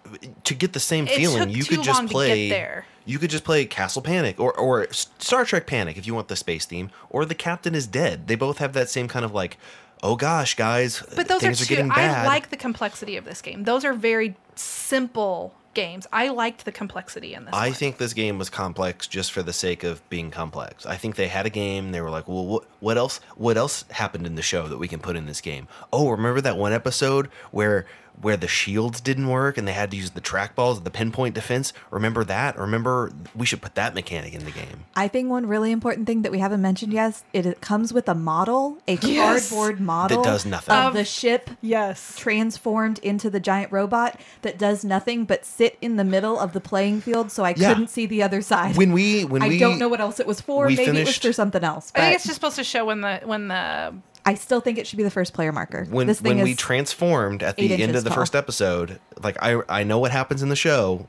to 0.45 0.53
get 0.53 0.73
the 0.73 0.79
same 0.79 1.07
It 1.07 1.15
feeling, 1.15 1.49
you 1.49 1.63
could 1.65 1.83
just 1.83 1.99
long 1.99 2.07
to 2.07 2.13
get 2.13 2.13
play. 2.13 2.49
there. 2.49 2.85
You 3.03 3.17
could 3.17 3.31
just 3.31 3.43
play 3.43 3.65
Castle 3.65 4.01
Panic 4.01 4.39
or 4.39 4.53
or 4.53 4.87
Star 4.91 5.43
Trek 5.43 5.65
Panic 5.65 5.97
if 5.97 6.05
you 6.05 6.13
want 6.13 6.27
the 6.27 6.35
space 6.35 6.65
theme, 6.65 6.91
or 7.09 7.25
The 7.25 7.35
Captain 7.35 7.75
is 7.75 7.87
Dead. 7.87 8.27
They 8.27 8.35
both 8.35 8.59
have 8.59 8.73
that 8.73 8.89
same 8.89 9.07
kind 9.07 9.25
of 9.25 9.33
like, 9.33 9.57
oh 10.03 10.15
gosh, 10.15 10.55
guys, 10.55 11.03
But 11.15 11.27
those 11.27 11.43
are 11.43 11.51
are, 11.51 11.53
two. 11.53 11.65
getting 11.65 11.89
bad. 11.89 12.25
I 12.25 12.27
like 12.27 12.49
the 12.49 12.57
complexity 12.57 13.17
of 13.17 13.25
this 13.25 13.41
game. 13.41 13.63
Those 13.63 13.85
are 13.85 13.93
very 13.93 14.35
simple 14.55 15.53
games. 15.73 16.05
I 16.11 16.29
liked 16.29 16.65
the 16.65 16.71
complexity 16.71 17.33
in 17.33 17.45
this. 17.45 17.53
I 17.53 17.67
one. 17.67 17.73
think 17.73 17.97
this 17.97 18.13
game 18.13 18.37
was 18.37 18.49
complex 18.49 19.07
just 19.07 19.31
for 19.31 19.41
the 19.41 19.53
sake 19.53 19.83
of 19.83 20.07
being 20.09 20.31
complex. 20.31 20.85
I 20.85 20.97
think 20.97 21.15
they 21.15 21.27
had 21.27 21.45
a 21.45 21.49
game. 21.49 21.91
They 21.91 22.01
were 22.01 22.09
like, 22.09 22.27
"Well, 22.27 22.45
what, 22.45 22.63
what 22.79 22.97
else? 22.97 23.19
What 23.35 23.57
else 23.57 23.85
happened 23.89 24.25
in 24.25 24.35
the 24.35 24.41
show 24.41 24.67
that 24.67 24.77
we 24.77 24.87
can 24.87 24.99
put 24.99 25.15
in 25.15 25.25
this 25.25 25.41
game?" 25.41 25.67
Oh, 25.93 26.09
remember 26.09 26.41
that 26.41 26.57
one 26.57 26.73
episode 26.73 27.27
where 27.51 27.85
where 28.19 28.37
the 28.37 28.47
shields 28.47 29.01
didn't 29.01 29.27
work 29.27 29.57
and 29.57 29.67
they 29.67 29.71
had 29.73 29.91
to 29.91 29.97
use 29.97 30.11
the 30.11 30.21
trackballs, 30.21 30.83
the 30.83 30.89
pinpoint 30.91 31.35
defense? 31.35 31.73
Remember 31.89 32.23
that? 32.23 32.57
Remember 32.57 33.11
we 33.35 33.45
should 33.45 33.61
put 33.61 33.75
that 33.75 33.93
mechanic 33.93 34.33
in 34.33 34.45
the 34.45 34.51
game. 34.51 34.85
I 34.95 35.07
think 35.07 35.29
one 35.29 35.45
really 35.45 35.71
important 35.71 36.07
thing 36.07 36.21
that 36.23 36.31
we 36.31 36.39
haven't 36.39 36.61
mentioned 36.61 36.93
yet 36.93 37.21
it, 37.33 37.45
it 37.45 37.61
comes 37.61 37.93
with 37.93 38.07
a 38.09 38.15
model, 38.15 38.77
a 38.87 38.95
Yes. 39.01 39.49
cardboard 39.49 39.79
model 39.79 40.21
that 40.23 40.29
does 40.29 40.45
nothing. 40.45 40.73
of 40.75 40.87
Of- 40.87 40.93
the 40.93 41.05
ship 41.05 41.49
yes. 41.61 42.13
transformed 42.17 42.99
into 42.99 43.29
the 43.29 43.39
giant 43.39 43.71
robot 43.71 44.19
that 44.41 44.57
does 44.57 44.83
nothing 44.83 45.25
but 45.25 45.45
sit 45.45 45.77
in 45.81 45.95
the 45.97 46.03
middle 46.03 46.39
of 46.39 46.53
the 46.53 46.61
playing 46.61 47.01
field, 47.01 47.31
so 47.31 47.43
I 47.43 47.53
Yeah. 47.57 47.69
couldn't 47.69 47.89
see 47.89 48.05
the 48.05 48.23
other 48.23 48.41
side. 48.41 48.77
When 48.77 48.91
we 48.93 49.25
when 49.25 49.41
I 49.41 49.47
we 49.47 49.57
don't 49.59 49.79
know 49.79 49.87
what 49.89 50.01
else 50.01 50.19
it 50.19 50.27
was 50.27 50.41
for. 50.41 50.67
we 50.67 50.75
Maybe 50.75 50.99
it 50.99 51.05
was 51.07 51.17
for 51.17 51.33
something 51.33 51.63
else. 51.63 51.91
I 51.95 51.99
think 52.01 52.15
it's 52.15 52.23
just 52.25 52.35
supposed 52.35 52.55
to 52.57 52.63
show 52.63 52.85
when 52.85 53.01
the 53.01 53.21
when 53.25 53.47
the 53.47 53.93
I 54.25 54.35
still 54.35 54.61
think 54.61 54.77
it 54.77 54.85
should 54.85 54.97
be 54.97 55.03
the 55.03 55.09
first 55.11 55.33
player 55.33 55.51
marker. 55.51 55.85
when 55.89 56.07
this 56.07 56.19
thing 56.21 56.37
when 56.37 56.43
we 56.43 56.53
transformed 56.55 57.41
at 57.43 57.57
the 57.57 57.81
end 57.81 57.95
of 57.95 58.03
the 58.03 58.09
tall. 58.09 58.17
first 58.19 58.35
episode, 58.35 58.99
like 59.21 59.37
I 59.41 59.61
I 59.67 59.83
know 59.83 59.99
what 59.99 60.11
happens 60.11 60.41
in 60.43 60.49
the 60.49 60.55
show. 60.55 61.07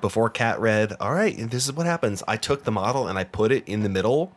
Before 0.00 0.30
Kat 0.30 0.60
read, 0.60 0.94
all 1.00 1.12
right, 1.12 1.36
this 1.50 1.64
is 1.66 1.72
what 1.72 1.84
happens. 1.86 2.22
I 2.28 2.36
took 2.36 2.62
the 2.62 2.70
model 2.70 3.08
and 3.08 3.18
I 3.18 3.24
put 3.24 3.50
it 3.50 3.66
in 3.66 3.82
the 3.82 3.88
middle, 3.88 4.30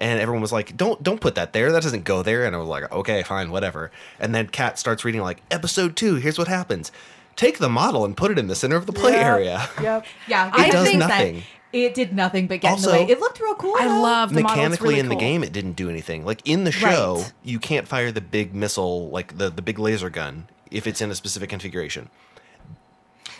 and 0.00 0.20
everyone 0.20 0.42
was 0.42 0.52
like, 0.52 0.76
"Don't 0.76 1.00
don't 1.02 1.20
put 1.20 1.36
that 1.36 1.52
there. 1.52 1.70
That 1.70 1.82
doesn't 1.84 2.02
go 2.04 2.22
there." 2.24 2.44
And 2.44 2.56
I 2.56 2.58
was 2.58 2.66
like, 2.68 2.90
"Okay, 2.92 3.22
fine, 3.22 3.50
whatever." 3.52 3.92
And 4.18 4.34
then 4.34 4.48
Kat 4.48 4.78
starts 4.80 5.04
reading 5.04 5.20
like 5.22 5.42
episode 5.50 5.94
two. 5.94 6.16
Here's 6.16 6.38
what 6.38 6.48
happens. 6.48 6.90
Take 7.36 7.58
the 7.58 7.68
model 7.68 8.04
and 8.04 8.16
put 8.16 8.30
it 8.32 8.38
in 8.38 8.48
the 8.48 8.54
center 8.56 8.74
of 8.76 8.86
the 8.86 8.92
play 8.92 9.14
area. 9.14 9.68
Yep. 9.80 10.06
yeah, 10.26 10.50
I 10.52 10.66
it 10.68 10.72
does 10.72 10.86
think- 10.88 10.98
nothing. 10.98 11.42
It 11.84 11.94
did 11.94 12.12
nothing 12.14 12.46
but 12.46 12.60
get 12.60 12.70
Also- 12.72 12.90
in 12.90 12.96
the 12.98 13.04
way. 13.04 13.10
It 13.10 13.20
looked 13.20 13.40
real 13.40 13.54
cool. 13.54 13.74
I 13.78 13.86
though. 13.88 14.00
love 14.00 14.32
the 14.34 14.40
model. 14.42 14.56
Mechanically 14.56 14.88
really 14.88 15.00
in 15.00 15.08
the 15.08 15.14
cool. 15.14 15.20
game, 15.20 15.44
it 15.44 15.52
didn't 15.52 15.72
do 15.74 15.88
anything. 15.90 16.24
Like 16.24 16.40
in 16.44 16.64
the 16.64 16.72
show, 16.72 17.16
Right. 17.18 17.32
you 17.44 17.58
can't 17.58 17.86
fire 17.86 18.10
the 18.12 18.20
big 18.20 18.54
missile, 18.54 19.08
like 19.10 19.38
the 19.38 19.50
the 19.50 19.62
big 19.62 19.78
laser 19.78 20.10
gun, 20.10 20.48
if 20.70 20.86
it's 20.86 21.00
in 21.00 21.10
a 21.10 21.14
specific 21.14 21.50
configuration. 21.50 22.08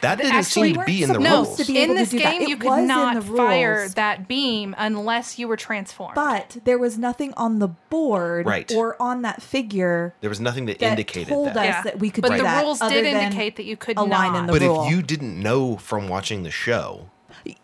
That 0.02 0.18
didn't 0.18 0.34
actually 0.34 0.74
seem 0.74 0.80
to 0.80 0.84
be 0.84 1.02
in 1.02 1.10
the 1.10 1.18
no, 1.18 1.44
supposed 1.44 1.56
to 1.56 1.62
rules. 1.62 1.66
be 1.68 1.82
in 1.82 1.94
this 1.94 2.10
do 2.10 2.18
game, 2.18 2.42
you 2.42 2.58
could 2.58 2.82
not 2.82 3.24
fire 3.24 3.88
that 3.90 4.28
beam 4.28 4.74
unless 4.76 5.38
you 5.38 5.48
were 5.48 5.56
transformed. 5.56 6.14
But 6.14 6.58
there 6.64 6.76
was 6.76 6.98
nothing 6.98 7.32
on 7.34 7.60
the 7.60 7.68
board 7.68 8.44
Right. 8.44 8.70
or 8.76 9.00
on 9.00 9.22
that 9.22 9.40
figure 9.40 10.14
There 10.20 10.28
was 10.28 10.38
nothing 10.38 10.66
that 10.66 10.80
that 10.80 10.90
indicated 10.90 11.28
told 11.30 11.48
that. 11.48 11.56
us 11.56 11.64
Yeah. 11.64 11.82
that 11.84 11.98
we 11.98 12.10
could 12.10 12.20
but 12.22 12.32
do 12.32 12.36
the 12.38 12.42
that. 12.42 12.62
rules 12.62 12.82
other 12.82 12.94
did 12.94 13.06
indicate 13.06 13.56
that 13.56 13.64
you 13.64 13.78
could 13.78 13.96
a 13.98 14.06
not. 14.06 14.36
in 14.36 14.46
the 14.46 14.52
But 14.52 14.60
rule. 14.60 14.84
if 14.84 14.90
you 14.90 15.00
didn't 15.02 15.40
know 15.42 15.78
from 15.78 16.08
watching 16.08 16.42
the 16.42 16.50
show, 16.50 17.06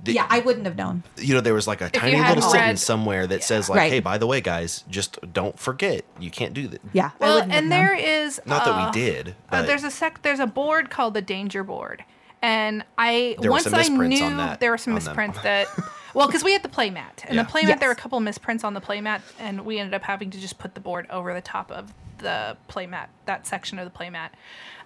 the- 0.02 0.12
yeah, 0.14 0.26
I 0.28 0.40
wouldn't 0.40 0.66
have 0.66 0.76
known. 0.76 1.02
you 1.18 1.34
know, 1.34 1.40
there 1.40 1.54
was 1.54 1.66
like 1.66 1.80
a 1.80 1.88
tiny 1.90 2.12
you 2.12 2.16
hadn't 2.18 2.36
little 2.36 2.52
read- 2.52 2.58
sentence 2.60 2.82
somewhere 2.84 3.26
that 3.26 3.42
says 3.42 3.68
like, 3.68 3.78
Right. 3.78 3.92
"Hey, 3.92 4.00
by 4.00 4.18
the 4.18 4.26
way, 4.26 4.40
guys, 4.40 4.84
just 4.88 5.18
don't 5.32 5.58
forget, 5.58 6.04
you 6.20 6.30
can't 6.30 6.54
do 6.54 6.68
that." 6.68 6.80
Yeah, 6.92 7.10
well, 7.18 7.34
wouldn't 7.34 7.52
have 7.52 7.60
and 7.62 7.70
known. 7.70 7.78
there 7.78 7.94
is 7.94 8.40
Not 8.46 8.64
that 8.64 8.70
uh, 8.72 8.86
we 8.86 8.92
did. 9.00 9.34
Uh, 9.50 9.62
there's 9.62 9.84
a 9.84 9.90
sec. 9.90 10.22
There's 10.22 10.40
a 10.40 10.46
board 10.46 10.90
called 10.90 11.14
the 11.14 11.22
danger 11.22 11.64
board, 11.64 12.04
and 12.40 12.84
I 12.98 13.36
There 13.40 13.50
were 13.50 13.54
once 13.56 13.64
some 13.64 13.74
I 13.74 13.78
misprints 13.78 14.20
knew 14.20 14.26
on 14.26 14.36
that- 14.38 14.60
there 14.60 14.70
were 14.70 14.78
some 14.78 14.94
misprints 14.94 15.38
that. 15.42 15.68
Well, 16.14 16.26
because 16.26 16.44
we 16.44 16.52
had 16.52 16.62
the 16.62 16.68
playmat, 16.68 17.24
and 17.24 17.36
Yeah. 17.36 17.42
the 17.44 17.48
playmat 17.50 17.80
there 17.80 17.88
were 17.88 17.94
a 17.94 17.96
couple 17.96 18.18
of 18.18 18.24
misprints 18.24 18.64
on 18.64 18.74
the 18.74 18.80
playmat, 18.82 19.22
and 19.38 19.64
we 19.64 19.78
ended 19.78 19.94
up 19.94 20.02
having 20.02 20.30
to 20.30 20.38
just 20.38 20.58
put 20.58 20.74
the 20.74 20.80
board 20.80 21.06
over 21.08 21.32
the 21.32 21.40
top 21.40 21.70
of 21.72 21.94
the 22.18 22.56
playmat, 22.68 23.06
that 23.24 23.46
section 23.46 23.78
of 23.78 23.90
the 23.90 23.98
playmat. 23.98 24.28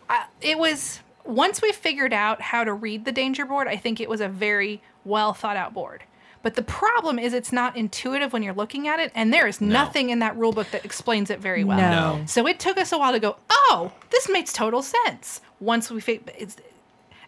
Uh, 0.09 0.23
it 0.41 0.57
was 0.57 1.01
once 1.27 1.61
we 1.63 1.73
figured 1.73 2.13
out 2.13 2.41
how 2.41 2.65
to 2.65 2.73
read 2.73 3.05
the 3.05 3.13
danger 3.13 3.45
board, 3.45 3.69
I 3.69 3.77
think 3.77 4.01
it 4.01 4.09
was 4.09 4.21
a 4.21 4.29
very 4.29 4.81
well 5.05 5.33
thought 5.33 5.57
out 5.57 5.75
board. 5.75 6.05
But 6.43 6.55
the 6.55 6.63
problem 6.63 7.19
is 7.19 7.33
it's 7.35 7.53
not 7.53 7.77
intuitive 7.77 8.33
when 8.33 8.43
you're 8.45 8.55
looking 8.55 8.87
at 8.87 9.01
it, 9.01 9.11
and 9.17 9.33
there 9.33 9.49
is 9.49 9.61
nothing 9.61 10.11
in 10.11 10.21
that 10.21 10.37
rule 10.37 10.53
book 10.53 10.71
that 10.71 10.85
explains 10.85 11.29
it 11.29 11.41
very 11.41 11.65
well. 11.65 11.79
No. 11.79 12.17
No. 12.19 12.27
So 12.27 12.47
it 12.47 12.61
took 12.61 12.79
us 12.79 12.93
a 12.93 12.99
while 12.99 13.13
to 13.13 13.19
go, 13.19 13.37
oh, 13.51 13.91
this 14.11 14.29
makes 14.29 14.53
total 14.53 14.81
sense. 14.83 15.41
Once 15.59 15.91
we, 15.91 16.01
fi- 16.01 16.21
it's, 16.39 16.57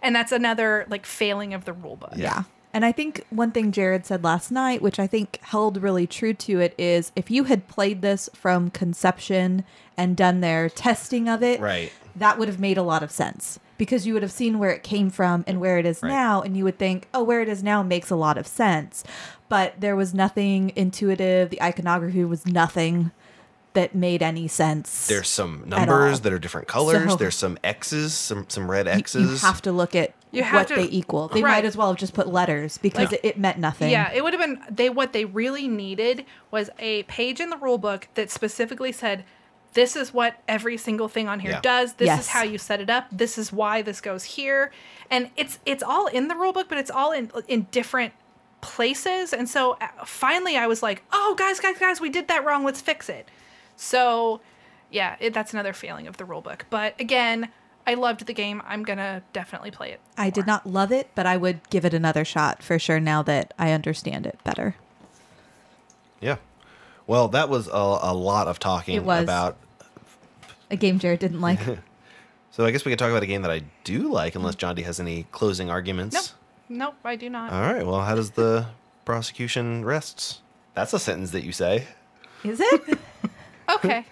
and 0.02 0.14
that's 0.14 0.30
another 0.30 0.86
like 0.88 1.04
failing 1.04 1.52
of 1.52 1.64
the 1.64 1.72
rule 1.72 1.96
book. 1.96 2.12
Yeah. 2.14 2.44
And 2.72 2.84
I 2.84 2.92
think 2.92 3.24
one 3.30 3.50
thing 3.50 3.72
Jared 3.72 4.06
said 4.06 4.22
last 4.22 4.52
night, 4.52 4.82
which 4.82 5.00
I 5.00 5.08
think 5.08 5.40
held 5.42 5.82
really 5.82 6.06
true 6.06 6.34
to 6.34 6.60
it, 6.60 6.74
is 6.78 7.10
if 7.16 7.28
you 7.28 7.44
had 7.44 7.66
played 7.66 8.02
this 8.02 8.28
from 8.34 8.70
conception 8.70 9.64
and 9.96 10.16
done 10.16 10.42
their 10.42 10.68
testing 10.68 11.28
of 11.28 11.42
it, 11.42 11.58
Right. 11.58 11.90
that 12.14 12.38
would 12.38 12.46
have 12.46 12.60
made 12.60 12.78
a 12.78 12.82
lot 12.82 13.02
of 13.02 13.10
sense 13.10 13.58
because 13.78 14.06
you 14.06 14.12
would 14.12 14.22
have 14.22 14.32
seen 14.32 14.58
where 14.58 14.70
it 14.70 14.82
came 14.82 15.08
from 15.08 15.44
and 15.46 15.60
where 15.60 15.78
it 15.78 15.86
is 15.86 16.02
Right. 16.02 16.10
now, 16.10 16.42
and 16.42 16.56
you 16.56 16.64
would 16.64 16.78
think, 16.78 17.08
oh, 17.14 17.22
where 17.22 17.40
it 17.40 17.48
is 17.48 17.62
now 17.62 17.82
makes 17.82 18.10
a 18.10 18.16
lot 18.16 18.36
of 18.36 18.46
sense. 18.46 19.02
But 19.48 19.74
there 19.80 19.96
was 19.96 20.12
nothing 20.12 20.72
intuitive. 20.76 21.48
The 21.50 21.62
iconography 21.62 22.24
was 22.24 22.44
nothing 22.46 23.12
that 23.74 23.94
made 23.94 24.22
any 24.22 24.48
sense. 24.48 25.06
There's 25.06 25.28
some 25.28 25.62
numbers 25.66 26.20
that 26.20 26.32
are 26.32 26.38
different 26.38 26.66
colors. 26.68 27.08
So- 27.10 27.16
There's 27.16 27.36
some 27.36 27.56
X's, 27.62 28.12
some 28.12 28.46
some 28.48 28.70
red 28.70 28.86
You- 28.86 28.92
X's. 28.92 29.42
You 29.42 29.46
have 29.48 29.62
to 29.62 29.72
look 29.72 29.94
at 29.94 30.12
You 30.32 30.42
have 30.42 30.54
what 30.62 30.68
to- 30.68 30.74
they 30.74 30.88
equal. 30.90 31.28
They 31.28 31.42
right. 31.42 31.52
might 31.52 31.64
as 31.64 31.76
well 31.76 31.88
have 31.88 31.96
just 31.96 32.12
put 32.12 32.26
letters 32.26 32.76
because 32.78 33.12
Like- 33.12 33.20
it, 33.22 33.28
it 33.28 33.38
meant 33.38 33.58
nothing. 33.58 33.90
Yeah, 33.90 34.10
it 34.12 34.24
would 34.24 34.32
have 34.34 34.40
been 34.42 34.58
they 34.68 34.90
what 34.90 35.12
they 35.12 35.24
really 35.26 35.68
needed 35.68 36.24
was 36.50 36.68
a 36.78 37.04
page 37.04 37.40
in 37.40 37.50
the 37.50 37.56
rule 37.56 37.78
book 37.78 38.08
that 38.14 38.30
specifically 38.30 38.90
said 38.90 39.24
this 39.74 39.96
is 39.96 40.12
what 40.14 40.36
every 40.48 40.76
single 40.76 41.08
thing 41.08 41.28
on 41.28 41.40
here 41.40 41.52
Yeah. 41.52 41.60
does. 41.60 41.94
This 41.94 42.06
Yes. 42.06 42.20
is 42.20 42.28
how 42.28 42.42
you 42.42 42.58
set 42.58 42.80
it 42.80 42.88
up. 42.90 43.06
This 43.12 43.36
is 43.38 43.52
why 43.52 43.82
this 43.82 44.00
goes 44.00 44.24
here. 44.24 44.70
And 45.10 45.30
it's 45.36 45.58
it's 45.66 45.82
all 45.82 46.06
in 46.06 46.28
the 46.28 46.34
rule 46.34 46.52
book, 46.52 46.68
but 46.68 46.78
it's 46.78 46.90
all 46.90 47.12
in 47.12 47.30
in 47.48 47.66
different 47.70 48.12
places. 48.60 49.32
And 49.32 49.48
so 49.48 49.72
uh, 49.80 50.04
finally 50.04 50.56
I 50.56 50.66
was 50.66 50.82
like, 50.82 51.02
"Oh, 51.12 51.34
guys, 51.38 51.60
guys, 51.60 51.78
guys, 51.78 52.00
we 52.00 52.08
did 52.10 52.28
that 52.28 52.44
wrong. 52.44 52.64
Let's 52.64 52.80
fix 52.80 53.08
it." 53.08 53.28
So, 53.76 54.40
yeah, 54.90 55.16
it, 55.20 55.32
that's 55.32 55.52
another 55.52 55.72
failing 55.72 56.08
of 56.08 56.16
the 56.16 56.24
rule 56.24 56.40
book. 56.40 56.66
But 56.70 56.98
again, 57.00 57.48
I 57.86 57.94
loved 57.94 58.26
the 58.26 58.32
game. 58.34 58.60
I'm 58.66 58.82
going 58.82 58.98
to 58.98 59.22
definitely 59.32 59.70
play 59.70 59.92
it. 59.92 60.00
I 60.16 60.30
did 60.30 60.46
not 60.46 60.66
love 60.66 60.90
it, 60.90 61.10
but 61.14 61.24
I 61.26 61.36
would 61.36 61.60
give 61.70 61.84
it 61.84 61.94
another 61.94 62.24
shot 62.24 62.62
for 62.62 62.78
sure 62.78 62.98
now 63.00 63.22
that 63.22 63.54
I 63.58 63.70
understand 63.70 64.26
it 64.26 64.38
better. 64.44 64.74
yeah. 66.20 66.36
Well, 67.08 67.28
that 67.28 67.48
was 67.48 67.66
a, 67.66 67.70
a 67.72 68.14
lot 68.14 68.46
of 68.46 68.60
talking 68.60 68.94
It 68.94 69.02
was. 69.04 69.24
about. 69.24 69.56
A 70.70 70.76
game 70.76 71.00
Jared 71.00 71.18
didn't 71.18 71.40
like. 71.40 71.58
So 72.50 72.64
I 72.64 72.72
guess 72.72 72.84
we 72.84 72.90
could 72.90 72.98
talk 72.98 73.10
about 73.10 73.22
a 73.22 73.26
game 73.26 73.42
that 73.42 73.52
I 73.52 73.62
do 73.84 74.10
like, 74.10 74.34
unless 74.34 74.54
mm-hmm. 74.54 74.60
John 74.60 74.74
D 74.74 74.82
has 74.82 74.98
any 74.98 75.26
closing 75.30 75.70
arguments. 75.70 76.14
Nope. 76.68 76.88
Nope, 76.88 76.94
I 77.04 77.14
do 77.14 77.30
not. 77.30 77.52
All 77.52 77.60
right. 77.60 77.86
Well, 77.86 78.00
how 78.00 78.16
does 78.16 78.32
the 78.32 78.66
prosecution 79.04 79.84
rests? 79.84 80.40
That's 80.74 80.92
a 80.92 80.98
sentence 80.98 81.30
that 81.30 81.44
you 81.44 81.52
say. 81.52 81.86
Is 82.42 82.58
it? 82.60 82.98
Okay. 83.70 84.06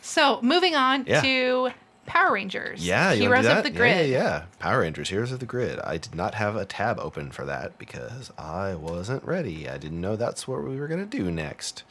so 0.00 0.40
moving 0.42 0.74
on 0.76 1.04
Yeah. 1.06 1.20
to 1.20 1.70
Power 2.06 2.32
Rangers. 2.32 2.86
Yeah, 2.86 3.12
you 3.12 3.22
Heroes 3.22 3.44
wanna 3.44 3.58
of 3.58 3.64
do 3.64 3.70
the 3.70 3.74
that? 3.74 3.78
Grid. 3.78 4.08
Yeah, 4.08 4.16
yeah, 4.18 4.22
yeah. 4.22 4.42
Power 4.60 4.80
Rangers, 4.80 5.10
Heroes 5.10 5.32
of 5.32 5.40
the 5.40 5.46
Grid. 5.46 5.80
I 5.80 5.98
did 5.98 6.14
not 6.14 6.34
have 6.36 6.54
a 6.56 6.64
tab 6.64 6.98
open 7.00 7.32
for 7.32 7.44
that 7.44 7.76
because 7.78 8.32
I 8.38 8.74
wasn't 8.76 9.24
ready. 9.24 9.68
I 9.68 9.76
didn't 9.76 10.00
know 10.00 10.14
that's 10.16 10.46
what 10.46 10.62
we 10.64 10.78
were 10.78 10.86
gonna 10.88 11.04
do 11.04 11.30
next. 11.32 11.82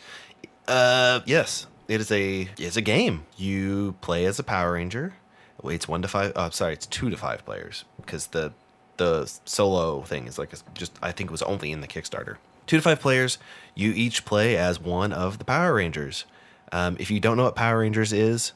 Uh, 0.67 1.21
yes, 1.25 1.67
it 1.87 2.01
is 2.01 2.11
a 2.11 2.49
it's 2.57 2.77
a 2.77 2.81
game. 2.81 3.25
You 3.37 3.95
play 4.01 4.25
as 4.25 4.39
a 4.39 4.43
Power 4.43 4.73
Ranger. 4.73 5.13
Wait, 5.61 5.75
it's 5.75 5.87
one 5.87 6.01
to 6.01 6.07
five. 6.07 6.33
Oh, 6.35 6.49
sorry, 6.49 6.73
it's 6.73 6.85
two 6.85 7.09
to 7.09 7.17
five 7.17 7.45
players 7.45 7.85
because 7.97 8.27
the 8.27 8.53
the 8.97 9.31
solo 9.45 10.01
thing 10.01 10.27
is 10.27 10.37
like 10.39 10.53
a, 10.53 10.57
just 10.73 10.93
I 11.01 11.11
think 11.11 11.29
it 11.29 11.31
was 11.31 11.41
only 11.43 11.71
in 11.71 11.81
the 11.81 11.87
Kickstarter. 11.87 12.37
Two 12.67 12.77
to 12.77 12.81
five 12.81 12.99
players. 12.99 13.37
You 13.75 13.91
each 13.91 14.25
play 14.25 14.57
as 14.57 14.79
one 14.79 15.11
of 15.13 15.37
the 15.37 15.45
Power 15.45 15.75
Rangers. 15.75 16.25
Um, 16.71 16.97
if 16.99 17.11
you 17.11 17.19
don't 17.19 17.37
know 17.37 17.43
what 17.43 17.55
Power 17.55 17.79
Rangers 17.79 18.11
is, 18.11 18.53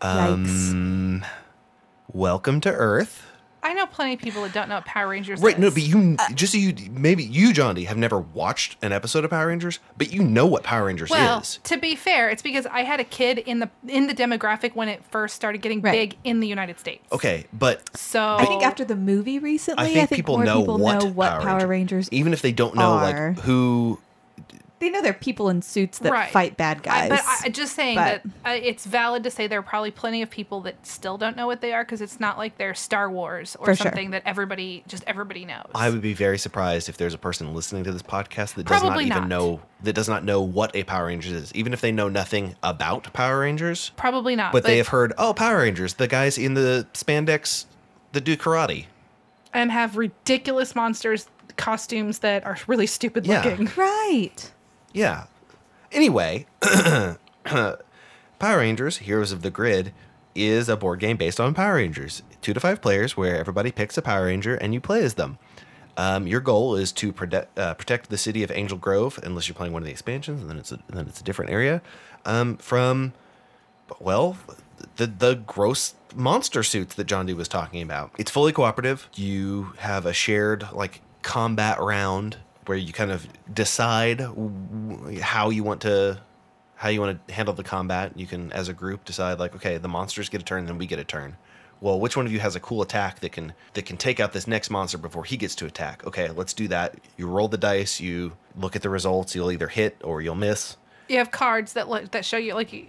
Yikes. 0.00 0.70
um, 0.70 1.24
welcome 2.12 2.60
to 2.60 2.70
Earth. 2.72 3.26
I 3.64 3.74
know 3.74 3.86
plenty 3.86 4.14
of 4.14 4.20
people 4.20 4.42
that 4.42 4.52
don't 4.52 4.68
know 4.68 4.74
what 4.76 4.84
Power 4.86 5.08
Rangers 5.08 5.40
Right, 5.40 5.54
is. 5.54 5.60
no, 5.60 5.70
but 5.70 5.82
you 5.82 6.16
just 6.34 6.52
so 6.52 6.58
you 6.58 6.74
maybe 6.90 7.22
you, 7.22 7.52
John 7.52 7.74
D, 7.76 7.84
have 7.84 7.96
never 7.96 8.18
watched 8.18 8.76
an 8.82 8.90
episode 8.92 9.24
of 9.24 9.30
Power 9.30 9.46
Rangers, 9.46 9.78
but 9.96 10.12
you 10.12 10.22
know 10.24 10.46
what 10.46 10.62
Power 10.64 10.86
Rangers 10.86 11.10
well, 11.10 11.40
is. 11.40 11.60
to 11.64 11.76
be 11.78 11.94
fair, 11.94 12.28
it's 12.28 12.42
because 12.42 12.66
I 12.66 12.82
had 12.82 12.98
a 12.98 13.04
kid 13.04 13.38
in 13.38 13.60
the 13.60 13.70
in 13.86 14.08
the 14.08 14.14
demographic 14.14 14.74
when 14.74 14.88
it 14.88 15.04
first 15.10 15.36
started 15.36 15.62
getting 15.62 15.80
Right. 15.80 15.92
big 15.92 16.18
in 16.24 16.40
the 16.40 16.48
United 16.48 16.80
States. 16.80 17.04
Okay, 17.12 17.44
but 17.52 17.96
So 17.96 18.36
I 18.38 18.44
think 18.46 18.64
after 18.64 18.84
the 18.84 18.96
movie 18.96 19.38
recently, 19.38 19.84
I 20.00 20.06
think, 20.06 20.10
people 20.10 20.36
more 20.38 20.44
know 20.44 20.60
people 20.60 20.78
what, 20.78 20.98
know 21.04 21.10
what 21.10 21.30
Power, 21.30 21.40
Power, 21.42 21.52
Ranger- 21.54 21.66
Rangers. 21.68 22.08
even 22.10 22.32
if 22.32 22.42
they 22.42 22.52
don't 22.52 22.74
know 22.74 22.92
are. 22.92 23.28
like 23.30 23.38
who. 23.44 23.98
They 24.82 24.90
know 24.90 25.00
they're 25.00 25.12
people 25.14 25.48
in 25.48 25.62
suits 25.62 26.00
that 26.00 26.10
Right. 26.10 26.32
fight 26.32 26.56
bad 26.56 26.82
guys. 26.82 27.04
I, 27.04 27.08
but 27.08 27.20
I, 27.44 27.48
just 27.50 27.76
saying 27.76 27.94
But- 27.94 28.22
that 28.44 28.50
uh, 28.50 28.58
it's 28.60 28.84
valid 28.84 29.22
to 29.22 29.30
say 29.30 29.46
there 29.46 29.60
are 29.60 29.62
probably 29.62 29.92
plenty 29.92 30.22
of 30.22 30.28
people 30.28 30.60
that 30.62 30.84
still 30.84 31.16
don't 31.16 31.36
know 31.36 31.46
what 31.46 31.60
they 31.60 31.72
are 31.72 31.84
because 31.84 32.00
it's 32.00 32.18
not 32.18 32.36
like 32.36 32.58
they're 32.58 32.74
Star 32.74 33.08
Wars 33.08 33.54
or 33.60 33.66
For 33.66 33.74
sure. 33.76 33.84
something 33.84 34.10
that 34.10 34.24
everybody 34.26 34.82
just 34.88 35.04
everybody 35.06 35.44
knows. 35.44 35.70
I 35.72 35.88
would 35.88 36.02
be 36.02 36.14
very 36.14 36.36
surprised 36.36 36.88
if 36.88 36.96
there's 36.96 37.14
a 37.14 37.18
person 37.18 37.54
listening 37.54 37.84
to 37.84 37.92
this 37.92 38.02
podcast 38.02 38.54
that 38.54 38.66
does 38.66 38.80
Probably 38.80 39.04
not 39.04 39.18
even 39.18 39.28
not. 39.28 39.28
know 39.28 39.60
that 39.84 39.92
does 39.92 40.08
not 40.08 40.24
know 40.24 40.40
what 40.42 40.74
a 40.74 40.82
Power 40.82 41.06
Rangers 41.06 41.30
is, 41.32 41.54
even 41.54 41.72
if 41.72 41.80
they 41.80 41.92
know 41.92 42.08
nothing 42.08 42.56
about 42.64 43.12
Power 43.12 43.38
Rangers. 43.38 43.92
probably 43.96 44.34
not. 44.34 44.50
But 44.52 44.64
they 44.64 44.78
have 44.78 44.88
heard, 44.88 45.12
oh, 45.16 45.32
Power 45.32 45.58
Rangers, 45.58 45.94
the 45.94 46.08
guys 46.08 46.38
in 46.38 46.54
the 46.54 46.88
spandex 46.92 47.66
that 48.12 48.22
do 48.24 48.36
karate. 48.36 48.86
and 49.54 49.70
have 49.70 49.96
ridiculous 49.96 50.74
monsters 50.74 51.28
costumes 51.56 52.20
that 52.20 52.44
are 52.46 52.56
really 52.66 52.86
stupid 52.86 53.26
Yeah. 53.26 53.44
looking. 53.44 53.70
right. 53.76 54.50
Yeah. 54.92 55.26
Anyway, 55.90 56.46
Power 57.44 57.78
Rangers 58.40 58.98
Heroes 58.98 59.32
of 59.32 59.42
the 59.42 59.50
Grid 59.50 59.92
is 60.34 60.68
a 60.68 60.76
board 60.76 61.00
game 61.00 61.16
based 61.16 61.40
on 61.40 61.54
Power 61.54 61.74
Rangers. 61.74 62.22
Two 62.40 62.54
to 62.54 62.60
five 62.60 62.80
players 62.80 63.16
where 63.16 63.38
everybody 63.38 63.70
picks 63.70 63.96
a 63.98 64.02
Power 64.02 64.26
Ranger 64.26 64.54
and 64.54 64.74
you 64.74 64.80
play 64.80 65.02
as 65.04 65.14
them. 65.14 65.38
Um, 65.96 66.26
your 66.26 66.40
goal 66.40 66.74
is 66.74 66.90
to 66.92 67.12
protect, 67.12 67.58
uh, 67.58 67.74
protect 67.74 68.08
the 68.08 68.16
city 68.16 68.42
of 68.42 68.50
Angel 68.50 68.78
Grove, 68.78 69.20
unless 69.22 69.46
you're 69.46 69.54
playing 69.54 69.74
one 69.74 69.82
of 69.82 69.86
the 69.86 69.92
expansions, 69.92 70.40
and 70.40 70.48
then 70.48 70.58
it's 70.58 70.72
a, 70.72 70.78
then 70.88 71.06
it's 71.06 71.20
a 71.20 71.24
different 71.24 71.50
area, 71.50 71.82
um, 72.24 72.56
from, 72.56 73.12
well, 74.00 74.38
the 74.96 75.06
the 75.06 75.34
gross 75.34 75.94
monster 76.14 76.62
suits 76.62 76.94
that 76.94 77.04
John 77.04 77.26
D 77.26 77.34
was 77.34 77.46
talking 77.46 77.82
about. 77.82 78.10
It's 78.18 78.30
fully 78.30 78.52
cooperative. 78.52 79.08
You 79.14 79.74
have 79.78 80.06
a 80.06 80.14
shared 80.14 80.66
like 80.72 81.02
combat 81.22 81.78
round 81.80 82.38
where 82.66 82.78
you 82.78 82.92
kind 82.92 83.10
of 83.10 83.26
decide 83.52 84.20
how 85.20 85.50
you 85.50 85.64
want 85.64 85.82
to 85.82 86.20
how 86.76 86.88
you 86.88 87.00
want 87.00 87.26
to 87.28 87.32
handle 87.32 87.54
the 87.54 87.62
combat. 87.62 88.12
You 88.16 88.26
can, 88.26 88.50
as 88.52 88.68
a 88.68 88.72
group, 88.72 89.04
decide 89.04 89.38
like, 89.38 89.54
okay, 89.54 89.78
the 89.78 89.86
monsters 89.86 90.28
get 90.28 90.40
a 90.40 90.44
turn, 90.44 90.66
then 90.66 90.78
we 90.78 90.86
get 90.86 90.98
a 90.98 91.04
turn. 91.04 91.36
Well, 91.80 92.00
which 92.00 92.16
one 92.16 92.26
of 92.26 92.32
you 92.32 92.40
has 92.40 92.56
a 92.56 92.60
cool 92.60 92.82
attack 92.82 93.20
that 93.20 93.30
can 93.30 93.54
that 93.74 93.86
can 93.86 93.96
take 93.96 94.20
out 94.20 94.32
this 94.32 94.46
next 94.46 94.70
monster 94.70 94.98
before 94.98 95.24
he 95.24 95.36
gets 95.36 95.54
to 95.56 95.66
attack? 95.66 96.06
Okay, 96.06 96.28
let's 96.30 96.54
do 96.54 96.68
that. 96.68 96.96
You 97.16 97.26
roll 97.26 97.48
the 97.48 97.58
dice. 97.58 98.00
You 98.00 98.32
look 98.56 98.76
at 98.76 98.82
the 98.82 98.90
results. 98.90 99.34
You'll 99.34 99.50
either 99.52 99.68
hit 99.68 99.96
or 100.02 100.22
you'll 100.22 100.34
miss. 100.34 100.76
You 101.08 101.18
have 101.18 101.30
cards 101.30 101.72
that 101.72 101.88
look 101.88 102.10
that 102.12 102.24
show 102.24 102.36
you 102.36 102.54
like 102.54 102.88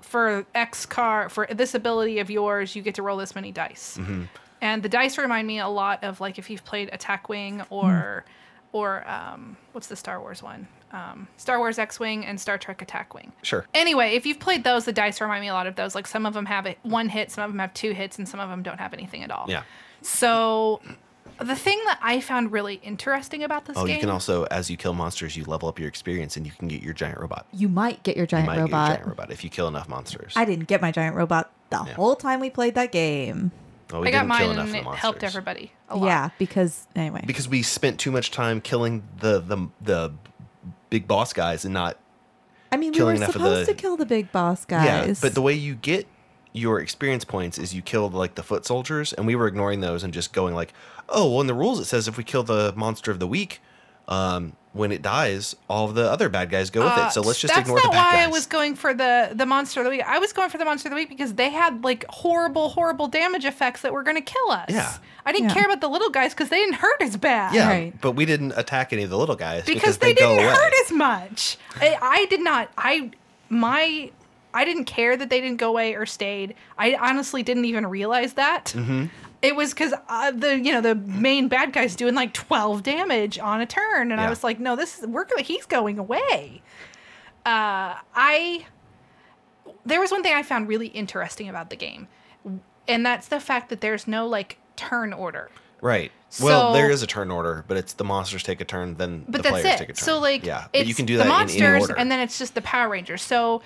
for 0.00 0.46
X 0.54 0.86
car 0.86 1.28
for 1.28 1.46
this 1.50 1.74
ability 1.74 2.20
of 2.20 2.30
yours, 2.30 2.76
you 2.76 2.82
get 2.82 2.94
to 2.94 3.02
roll 3.02 3.16
this 3.16 3.34
many 3.34 3.52
dice. 3.52 3.98
Mm-hmm. 3.98 4.24
And 4.60 4.82
the 4.82 4.88
dice 4.88 5.18
remind 5.18 5.46
me 5.46 5.58
a 5.58 5.68
lot 5.68 6.02
of 6.04 6.20
like 6.20 6.38
if 6.38 6.48
you've 6.48 6.64
played 6.64 6.90
Attack 6.92 7.28
Wing 7.28 7.62
or 7.70 8.24
or 8.72 9.08
um, 9.08 9.56
what's 9.72 9.86
the 9.88 9.96
Star 9.96 10.20
Wars 10.20 10.42
one? 10.42 10.68
Um, 10.92 11.26
Star 11.36 11.58
Wars 11.58 11.78
X 11.78 11.98
Wing 11.98 12.24
and 12.24 12.40
Star 12.40 12.56
Trek 12.58 12.80
Attack 12.80 13.12
Wing. 13.14 13.32
Sure. 13.42 13.66
Anyway, 13.74 14.14
if 14.14 14.24
you've 14.24 14.38
played 14.38 14.64
those, 14.64 14.84
the 14.84 14.92
dice 14.92 15.20
remind 15.20 15.42
me 15.42 15.48
a 15.48 15.52
lot 15.52 15.66
of 15.66 15.74
those. 15.76 15.94
Like 15.94 16.06
some 16.06 16.24
of 16.26 16.32
them 16.34 16.46
have 16.46 16.64
it 16.66 16.78
one 16.82 17.08
hit, 17.08 17.30
some 17.30 17.44
of 17.44 17.50
them 17.50 17.58
have 17.58 17.74
two 17.74 17.92
hits, 17.92 18.18
and 18.18 18.28
some 18.28 18.40
of 18.40 18.48
them 18.48 18.62
don't 18.62 18.78
have 18.78 18.92
anything 18.94 19.22
at 19.22 19.30
all. 19.30 19.46
Yeah. 19.48 19.62
So 20.02 20.80
the 21.38 21.56
thing 21.56 21.78
that 21.86 21.98
I 22.00 22.20
found 22.20 22.52
really 22.52 22.76
interesting 22.76 23.42
about 23.42 23.64
this 23.66 23.76
Oh, 23.76 23.84
game, 23.84 23.96
you 23.96 24.00
can 24.00 24.10
also, 24.10 24.44
as 24.44 24.70
you 24.70 24.76
kill 24.76 24.94
monsters, 24.94 25.36
you 25.36 25.44
level 25.44 25.68
up 25.68 25.78
your 25.78 25.88
experience, 25.88 26.36
and 26.36 26.46
you 26.46 26.52
can 26.52 26.68
get 26.68 26.82
your 26.82 26.94
giant 26.94 27.18
robot. 27.20 27.46
You 27.52 27.68
might 27.68 28.02
get 28.04 28.16
your 28.16 28.22
You 28.22 28.28
giant 28.28 28.46
might 28.46 28.54
get 28.54 28.58
your 28.60 28.66
robot. 28.68 28.88
giant 28.94 29.06
robot 29.08 29.30
if 29.32 29.42
you 29.44 29.50
kill 29.50 29.68
enough 29.68 29.88
monsters. 29.88 30.32
I 30.36 30.44
didn't 30.44 30.68
get 30.68 30.80
my 30.80 30.92
giant 30.92 31.16
robot 31.16 31.50
the 31.70 31.82
Yeah. 31.84 31.94
whole 31.94 32.14
time 32.16 32.40
we 32.40 32.48
played 32.48 32.74
that 32.76 32.92
game. 32.92 33.50
Oh, 33.92 34.00
we 34.00 34.08
I 34.08 34.10
got 34.10 34.22
didn't 34.22 34.36
kill 34.38 34.46
mine 34.48 34.50
enough 34.56 34.66
and 34.68 34.76
it 34.76 34.84
the 34.84 34.96
helped 34.96 35.22
everybody 35.22 35.72
a 35.88 35.96
lot. 35.96 36.06
Yeah, 36.06 36.30
because 36.38 36.86
anyway. 36.94 37.22
because 37.26 37.48
we 37.48 37.62
spent 37.62 37.98
too 38.00 38.10
much 38.10 38.30
time 38.30 38.60
killing 38.60 39.02
the 39.20 39.40
the 39.40 39.68
the 39.80 40.12
big 40.90 41.06
boss 41.08 41.32
guys 41.32 41.64
and 41.64 41.74
not 41.74 41.98
I 42.72 42.76
mean, 42.76 42.92
we 42.92 43.02
were 43.02 43.16
supposed 43.16 43.68
the- 43.68 43.72
to 43.72 43.74
kill 43.74 43.96
the 43.96 44.06
big 44.06 44.32
boss 44.32 44.64
guys. 44.64 44.84
yeah 44.86 45.14
but 45.20 45.34
the 45.34 45.42
way 45.42 45.52
you 45.54 45.74
get 45.74 46.06
your 46.52 46.80
experience 46.80 47.24
points 47.24 47.58
is 47.58 47.74
you 47.74 47.82
kill 47.82 48.08
like 48.08 48.34
the 48.34 48.42
foot 48.42 48.64
soldiers 48.64 49.12
and 49.12 49.26
we 49.26 49.34
were 49.36 49.46
ignoring 49.46 49.80
those 49.80 50.02
and 50.02 50.14
just 50.14 50.32
going 50.32 50.54
like 50.54 50.72
oh 51.08 51.30
well 51.30 51.40
in 51.42 51.46
the 51.46 51.54
rules 51.54 51.78
it 51.78 51.84
says 51.84 52.08
if 52.08 52.16
we 52.16 52.24
kill 52.24 52.42
the 52.42 52.72
monster 52.76 53.10
of 53.10 53.18
the 53.20 53.26
week 53.26 53.60
um 54.08 54.52
when 54.72 54.92
it 54.92 55.00
dies 55.00 55.56
all 55.70 55.86
of 55.88 55.94
the 55.94 56.02
other 56.10 56.28
bad 56.28 56.50
guys 56.50 56.68
go 56.68 56.82
with 56.84 56.92
Uh, 56.92 57.06
it 57.08 57.12
so 57.12 57.22
let's 57.22 57.40
just 57.40 57.56
ignore 57.56 57.78
the 57.80 57.88
bad 57.88 57.88
not 57.88 57.92
bad 57.92 58.04
why 58.04 58.12
guys 58.20 58.26
I 58.26 58.30
was 58.30 58.46
going 58.46 58.74
for 58.74 58.92
the 58.92 59.30
the 59.34 59.46
monster 59.46 59.80
of 59.80 59.84
the 59.84 59.90
week. 59.90 60.02
I 60.06 60.18
was 60.18 60.34
going 60.34 60.50
for 60.50 60.58
the 60.58 60.66
monster 60.66 60.88
of 60.88 60.90
the 60.90 60.96
week 60.96 61.08
because 61.08 61.32
they 61.34 61.48
had 61.48 61.82
like 61.82 62.04
horrible, 62.10 62.68
horrible 62.68 63.08
damage 63.08 63.46
effects 63.46 63.80
that 63.82 63.92
were 63.94 64.02
going 64.02 64.16
to 64.16 64.20
kill 64.32 64.50
us. 64.50 64.66
Yeah. 64.68 64.92
I 65.24 65.32
didn't 65.32 65.48
Yeah. 65.48 65.54
care 65.54 65.64
about 65.64 65.80
the 65.80 65.88
little 65.88 66.10
guys 66.10 66.34
because 66.34 66.50
they 66.50 66.58
didn't 66.58 66.74
hurt 66.74 67.00
as 67.00 67.16
bad. 67.16 67.54
yeah 67.54 67.68
Right. 67.70 68.00
but 68.02 68.12
we 68.12 68.26
didn't 68.26 68.52
attack 68.56 68.92
any 68.92 69.02
of 69.02 69.08
the 69.10 69.16
little 69.18 69.34
guys 69.34 69.64
because, 69.64 69.96
they, 69.96 70.08
they, 70.08 70.14
didn't 70.14 70.44
away 70.44 70.44
hurt 70.44 70.72
as 70.84 70.92
much. 70.92 71.56
I, 71.80 71.96
I 72.00 72.26
did 72.26 72.42
not. 72.42 72.70
I 72.76 73.10
my 73.48 74.10
I 74.52 74.64
didn't 74.64 74.84
care 74.84 75.16
that 75.16 75.28
they 75.30 75.40
didn't 75.40 75.58
go 75.58 75.68
away 75.70 75.94
or 75.94 76.04
stayed. 76.06 76.54
I 76.78 76.94
honestly 76.94 77.42
didn't 77.42 77.64
even 77.66 77.86
realize 77.86 78.34
that. 78.34 78.72
Mm-hmm. 78.76 79.06
It 79.46 79.54
was 79.54 79.72
because 79.72 79.94
uh, 80.08 80.30
the 80.32 80.58
you 80.58 80.72
know 80.72 80.80
the 80.80 80.94
main 80.94 81.46
bad 81.48 81.72
guy's 81.72 81.94
doing 81.94 82.14
like 82.14 82.32
twelve 82.34 82.82
damage 82.82 83.38
on 83.38 83.60
a 83.60 83.66
turn, 83.66 84.10
and 84.12 84.20
I 84.20 84.28
was 84.28 84.42
like, 84.42 84.58
no, 84.58 84.74
this 84.76 84.98
is 84.98 85.06
we're 85.06 85.24
he's 85.38 85.66
going 85.66 85.98
away. 85.98 86.62
Uh, 87.44 87.94
I 88.14 88.66
there 89.84 90.00
was 90.00 90.10
one 90.10 90.22
thing 90.22 90.34
I 90.34 90.42
found 90.42 90.66
really 90.68 90.88
interesting 90.88 91.48
about 91.48 91.70
the 91.70 91.76
game, 91.76 92.08
and 92.88 93.06
that's 93.06 93.28
the 93.28 93.38
fact 93.40 93.68
that 93.68 93.80
there's 93.80 94.08
no 94.08 94.26
like 94.26 94.58
turn 94.74 95.12
order. 95.12 95.48
Right. 95.80 96.10
Well, 96.42 96.72
So- 96.72 96.72
there 96.72 96.90
is 96.90 97.02
a 97.02 97.06
turn 97.06 97.30
order, 97.30 97.64
but 97.68 97.76
it's 97.76 97.92
the 97.92 98.02
monsters 98.04 98.42
take 98.42 98.60
a 98.60 98.64
turn, 98.64 98.96
then 98.96 99.24
But 99.28 99.38
the 99.38 99.42
that's 99.50 99.50
players 99.60 99.66
it. 99.66 99.78
take 99.78 99.88
a 99.90 99.92
turn. 99.92 100.04
So 100.04 100.18
like, 100.18 100.44
yeah, 100.44 100.66
but 100.72 100.86
you 100.86 100.94
can 100.94 101.06
do 101.06 101.14
the 101.14 101.18
that 101.18 101.26
in 101.26 101.28
monsters, 101.28 101.60
any 101.62 101.80
order. 101.80 101.96
and 101.96 102.10
then 102.10 102.18
it's 102.20 102.38
just 102.38 102.54
the 102.56 102.62
Power 102.62 102.88
Rangers. 102.88 103.22
So 103.22 103.62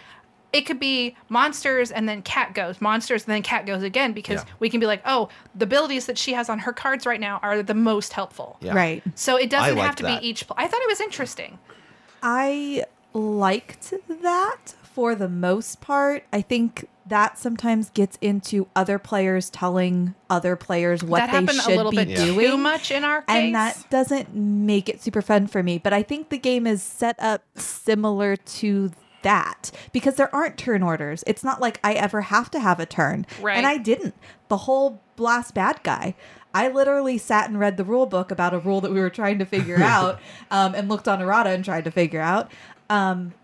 it 0.52 0.62
could 0.62 0.80
be 0.80 1.16
monsters, 1.28 1.90
and 1.90 2.08
then 2.08 2.22
Kat 2.22 2.54
goes, 2.54 2.80
monsters, 2.80 3.24
and 3.24 3.32
then 3.34 3.42
Kat 3.42 3.66
goes 3.66 3.82
again 3.82 4.12
because 4.12 4.42
Yeah. 4.42 4.50
we 4.58 4.68
can 4.70 4.80
be 4.80 4.86
like, 4.86 5.02
oh, 5.06 5.28
the 5.54 5.64
abilities 5.64 6.06
that 6.06 6.18
she 6.18 6.32
has 6.32 6.48
on 6.48 6.60
her 6.60 6.72
cards 6.72 7.06
right 7.06 7.20
now 7.20 7.38
are 7.42 7.62
the 7.62 7.74
most 7.74 8.12
helpful. 8.12 8.56
Yeah. 8.60 8.74
Right. 8.74 9.02
So 9.14 9.36
it 9.36 9.48
doesn't 9.50 9.76
have 9.76 9.96
to 9.96 10.02
that. 10.02 10.20
be 10.20 10.28
each. 10.28 10.46
Pl- 10.46 10.56
I 10.58 10.66
thought 10.66 10.80
it 10.80 10.88
was 10.88 11.00
interesting. 11.00 11.58
I 12.22 12.84
liked 13.12 13.92
that 14.08 14.74
for 14.94 15.14
the 15.14 15.28
most 15.28 15.80
part. 15.80 16.24
I 16.32 16.42
think 16.42 16.88
that 17.06 17.38
sometimes 17.38 17.90
gets 17.90 18.16
into 18.20 18.68
other 18.76 18.98
players 18.98 19.50
telling 19.50 20.14
other 20.28 20.54
players 20.54 21.02
what 21.02 21.18
that 21.18 21.26
they 21.26 21.32
happened 21.32 21.60
should 21.60 21.72
a 21.72 21.76
little 21.76 21.90
be 21.90 22.04
bit 22.04 22.16
doing. 22.16 22.38
too 22.50 22.56
much 22.56 22.90
in 22.92 23.02
our 23.02 23.22
case. 23.22 23.36
and 23.36 23.54
that 23.54 23.84
doesn't 23.90 24.32
make 24.34 24.88
it 24.88 25.02
super 25.02 25.20
fun 25.22 25.46
for 25.48 25.62
me. 25.62 25.78
But 25.78 25.92
I 25.92 26.02
think 26.04 26.28
the 26.28 26.38
game 26.38 26.66
is 26.68 26.82
set 26.82 27.16
up 27.18 27.42
similar 27.56 28.36
to 28.36 28.92
that 29.22 29.70
because 29.92 30.16
there 30.16 30.35
aren't 30.35 30.56
turn 30.56 30.83
orders. 30.83 31.24
It's 31.26 31.44
not 31.44 31.61
like 31.61 31.80
I 31.83 31.94
ever 31.94 32.22
have 32.22 32.50
to 32.52 32.61
have 32.61 32.80
a 32.80 32.87
turn. 32.87 33.26
Right. 33.40 33.56
And 33.56 33.66
I 33.66 33.76
didn't. 33.76 34.14
The 34.48 34.59
whole 34.59 35.00
blast 35.16 35.54
bad 35.54 35.83
guy. 35.83 36.14
I 36.52 36.68
literally 36.68 37.16
sat 37.18 37.48
and 37.48 37.61
read 37.61 37.76
the 37.76 37.85
rule 37.85 38.06
book 38.06 38.30
about 38.30 38.54
a 38.54 38.59
rule 38.59 38.80
that 38.80 38.90
we 38.90 38.98
were 39.00 39.11
trying 39.11 39.38
to 39.38 39.44
figure 39.44 39.76
out 39.83 40.20
um, 40.50 40.74
and 40.74 40.88
looked 40.88 41.06
on 41.06 41.20
errata 41.22 41.50
and 41.50 41.64
tried 41.64 41.85
to 41.85 41.90
figure 41.90 42.20
out 42.20 42.50
um, 42.88 43.35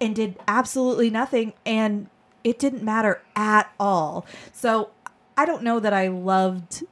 and 0.00 0.14
did 0.16 0.38
absolutely 0.48 1.10
nothing. 1.10 1.52
And 1.64 2.08
it 2.44 2.58
didn't 2.58 2.82
matter 2.82 3.22
at 3.36 3.70
all. 3.78 4.26
So 4.52 4.90
I 5.36 5.44
don't 5.44 5.62
know 5.62 5.78
that 5.80 5.92
I 5.92 6.08
loved 6.08 6.84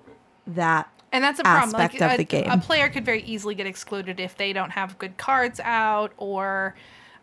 that 0.47 0.89
And 1.11 1.25
that's 1.25 1.41
a 1.41 1.43
problem. 1.43 1.73
Like, 1.73 1.95
aspect 1.95 2.03
of 2.03 2.11
a, 2.13 2.17
the 2.19 2.25
game. 2.25 2.51
a 2.51 2.59
player 2.59 2.89
could 2.89 3.05
very 3.05 3.23
easily 3.23 3.55
get 3.57 3.67
excluded 3.67 4.21
if 4.21 4.37
they 4.37 4.53
don't 4.53 4.71
have 4.71 4.99
good 4.99 5.17
cards 5.17 5.61
out 5.65 6.13
or 6.17 6.77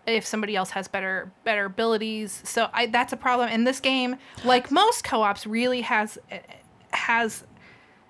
if 0.05 0.25
somebody 0.25 0.55
else 0.55 0.71
has 0.71 0.87
better 0.87 1.31
better 1.43 1.65
abilities. 1.65 2.41
So 2.43 2.69
I, 2.73 2.87
that's 2.87 3.13
a 3.13 3.17
problem. 3.17 3.49
And 3.49 3.65
this 3.65 3.79
game, 3.79 4.17
like 4.43 4.71
most 4.71 5.03
co-ops, 5.03 5.47
really 5.47 5.81
has 5.81 6.17
has 6.91 7.45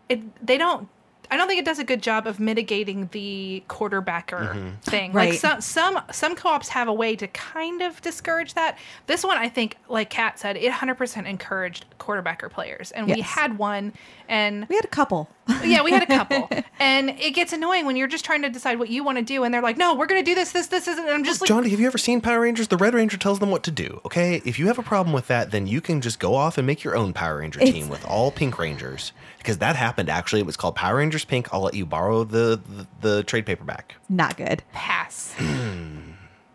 it. 0.10 0.22
They 0.46 0.58
don't. 0.58 0.90
I 1.34 1.36
don't 1.36 1.48
think 1.48 1.60
it 1.60 1.66
does 1.66 1.80
a 1.80 1.84
good 1.84 2.04
job 2.04 2.28
of 2.28 2.40
mitigating 2.40 3.10
the 3.12 3.64
quarterbacker 3.68 4.54
mm-hmm. 4.54 4.70
thing. 4.82 5.14
Like 5.14 5.34
some 5.34 5.62
some 5.62 6.00
some 6.12 6.36
co-ops 6.36 6.70
have 6.70 6.88
a 6.88 6.94
way 6.94 7.16
to 7.16 7.28
kind 7.28 7.82
of 7.82 8.00
discourage 8.04 8.54
that. 8.54 8.78
This 9.08 9.24
one, 9.24 9.38
I 9.38 9.50
think, 9.50 9.78
like 9.90 10.12
Kat 10.12 10.38
said, 10.38 10.58
it 10.58 10.72
100% 10.72 11.26
encouraged 11.26 11.86
quarterbacker 11.98 12.52
players, 12.52 12.92
and 12.92 13.08
we 13.08 13.22
had 13.22 13.58
one, 13.58 13.94
and 14.30 14.68
We 14.70 14.76
had 14.76 14.86
a 14.86 14.90
couple. 14.90 15.28
yeah, 15.64 15.82
we 15.82 15.92
had 15.92 16.04
a 16.04 16.06
couple, 16.18 16.50
and 16.80 17.10
it 17.10 17.32
gets 17.32 17.52
annoying 17.52 17.88
when 17.88 17.96
you're 17.96 18.08
just 18.08 18.24
trying 18.24 18.44
to 18.44 18.50
decide 18.50 18.78
what 18.78 18.90
you 18.90 19.04
want 19.04 19.18
to 19.18 19.24
do, 19.24 19.44
and 19.44 19.52
they're 19.52 19.62
like, 19.62 19.78
"No, 19.78 19.96
we're 19.96 20.06
going 20.06 20.24
to 20.24 20.30
do 20.30 20.36
this, 20.36 20.52
this, 20.52 20.68
this 20.68 20.88
isn't." 20.88 21.04
And 21.04 21.14
I'm 21.14 21.24
just 21.24 21.42
like, 21.42 21.48
Johnny, 21.48 21.70
have 21.70 21.80
you 21.80 21.88
ever 21.88 21.98
seen 21.98 22.22
Power 22.22 22.42
Rangers? 22.42 22.68
The 22.68 22.78
Red 22.78 22.94
Ranger 22.94 23.18
tells 23.18 23.40
them 23.40 23.50
what 23.50 23.64
to 23.64 23.72
do. 23.72 24.02
Okay, 24.06 24.42
if 24.46 24.60
you 24.60 24.68
have 24.68 24.78
a 24.78 24.84
problem 24.84 25.14
with 25.14 25.28
that, 25.28 25.50
then 25.50 25.66
you 25.66 25.82
can 25.82 26.00
just 26.00 26.20
go 26.20 26.36
off 26.36 26.60
and 26.60 26.68
make 26.68 26.84
your 26.84 26.96
own 26.96 27.12
Power 27.12 27.40
Ranger 27.40 27.60
It's- 27.60 27.74
team 27.74 27.90
with 27.90 28.06
all 28.06 28.30
Pink 28.32 28.60
Rangers 28.60 29.14
because 29.44 29.58
that 29.60 29.76
happened. 29.76 30.10
Actually, 30.10 30.40
it 30.40 30.46
was 30.46 30.56
called 30.58 30.76
Power 30.76 30.96
Rangers 30.98 31.26
Pink. 31.26 31.54
I'll 31.54 31.62
let 31.62 31.74
you 31.74 31.86
borrow 31.86 32.24
the 32.24 32.60
the, 32.68 32.88
the 33.02 33.24
trade 33.24 33.46
paperback. 33.46 33.96
Not 34.10 34.38
good. 34.38 34.64
pass. 34.72 35.36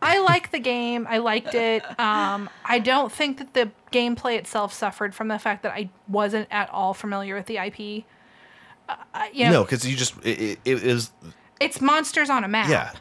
I 0.01 0.21
like 0.21 0.53
the 0.53 0.61
game. 0.61 1.07
I 1.11 1.19
liked 1.19 1.55
it. 1.55 1.83
Um, 1.99 2.49
I 2.65 2.79
don't 2.79 3.11
think 3.13 3.39
that 3.39 3.53
the 3.55 3.71
gameplay 3.93 4.39
itself 4.39 4.73
suffered 4.73 5.13
from 5.15 5.27
the 5.29 5.39
fact 5.41 5.65
that 5.65 5.73
I 5.73 5.91
wasn't 6.07 6.47
at 6.53 6.71
all 6.71 6.95
familiar 6.95 7.35
with 7.35 7.47
the 7.47 7.57
IP. 7.59 8.05
Uh, 8.89 8.95
you 9.33 9.47
know, 9.47 9.51
No, 9.51 9.65
because 9.65 9.89
you 9.89 9.97
just 9.97 10.15
it, 10.25 10.41
it, 10.41 10.59
it 10.65 10.83
is 10.85 11.11
it's 11.61 11.81
monsters 11.81 12.31
on 12.31 12.45
a 12.45 12.49
map. 12.49 12.69
yeah. 12.71 12.93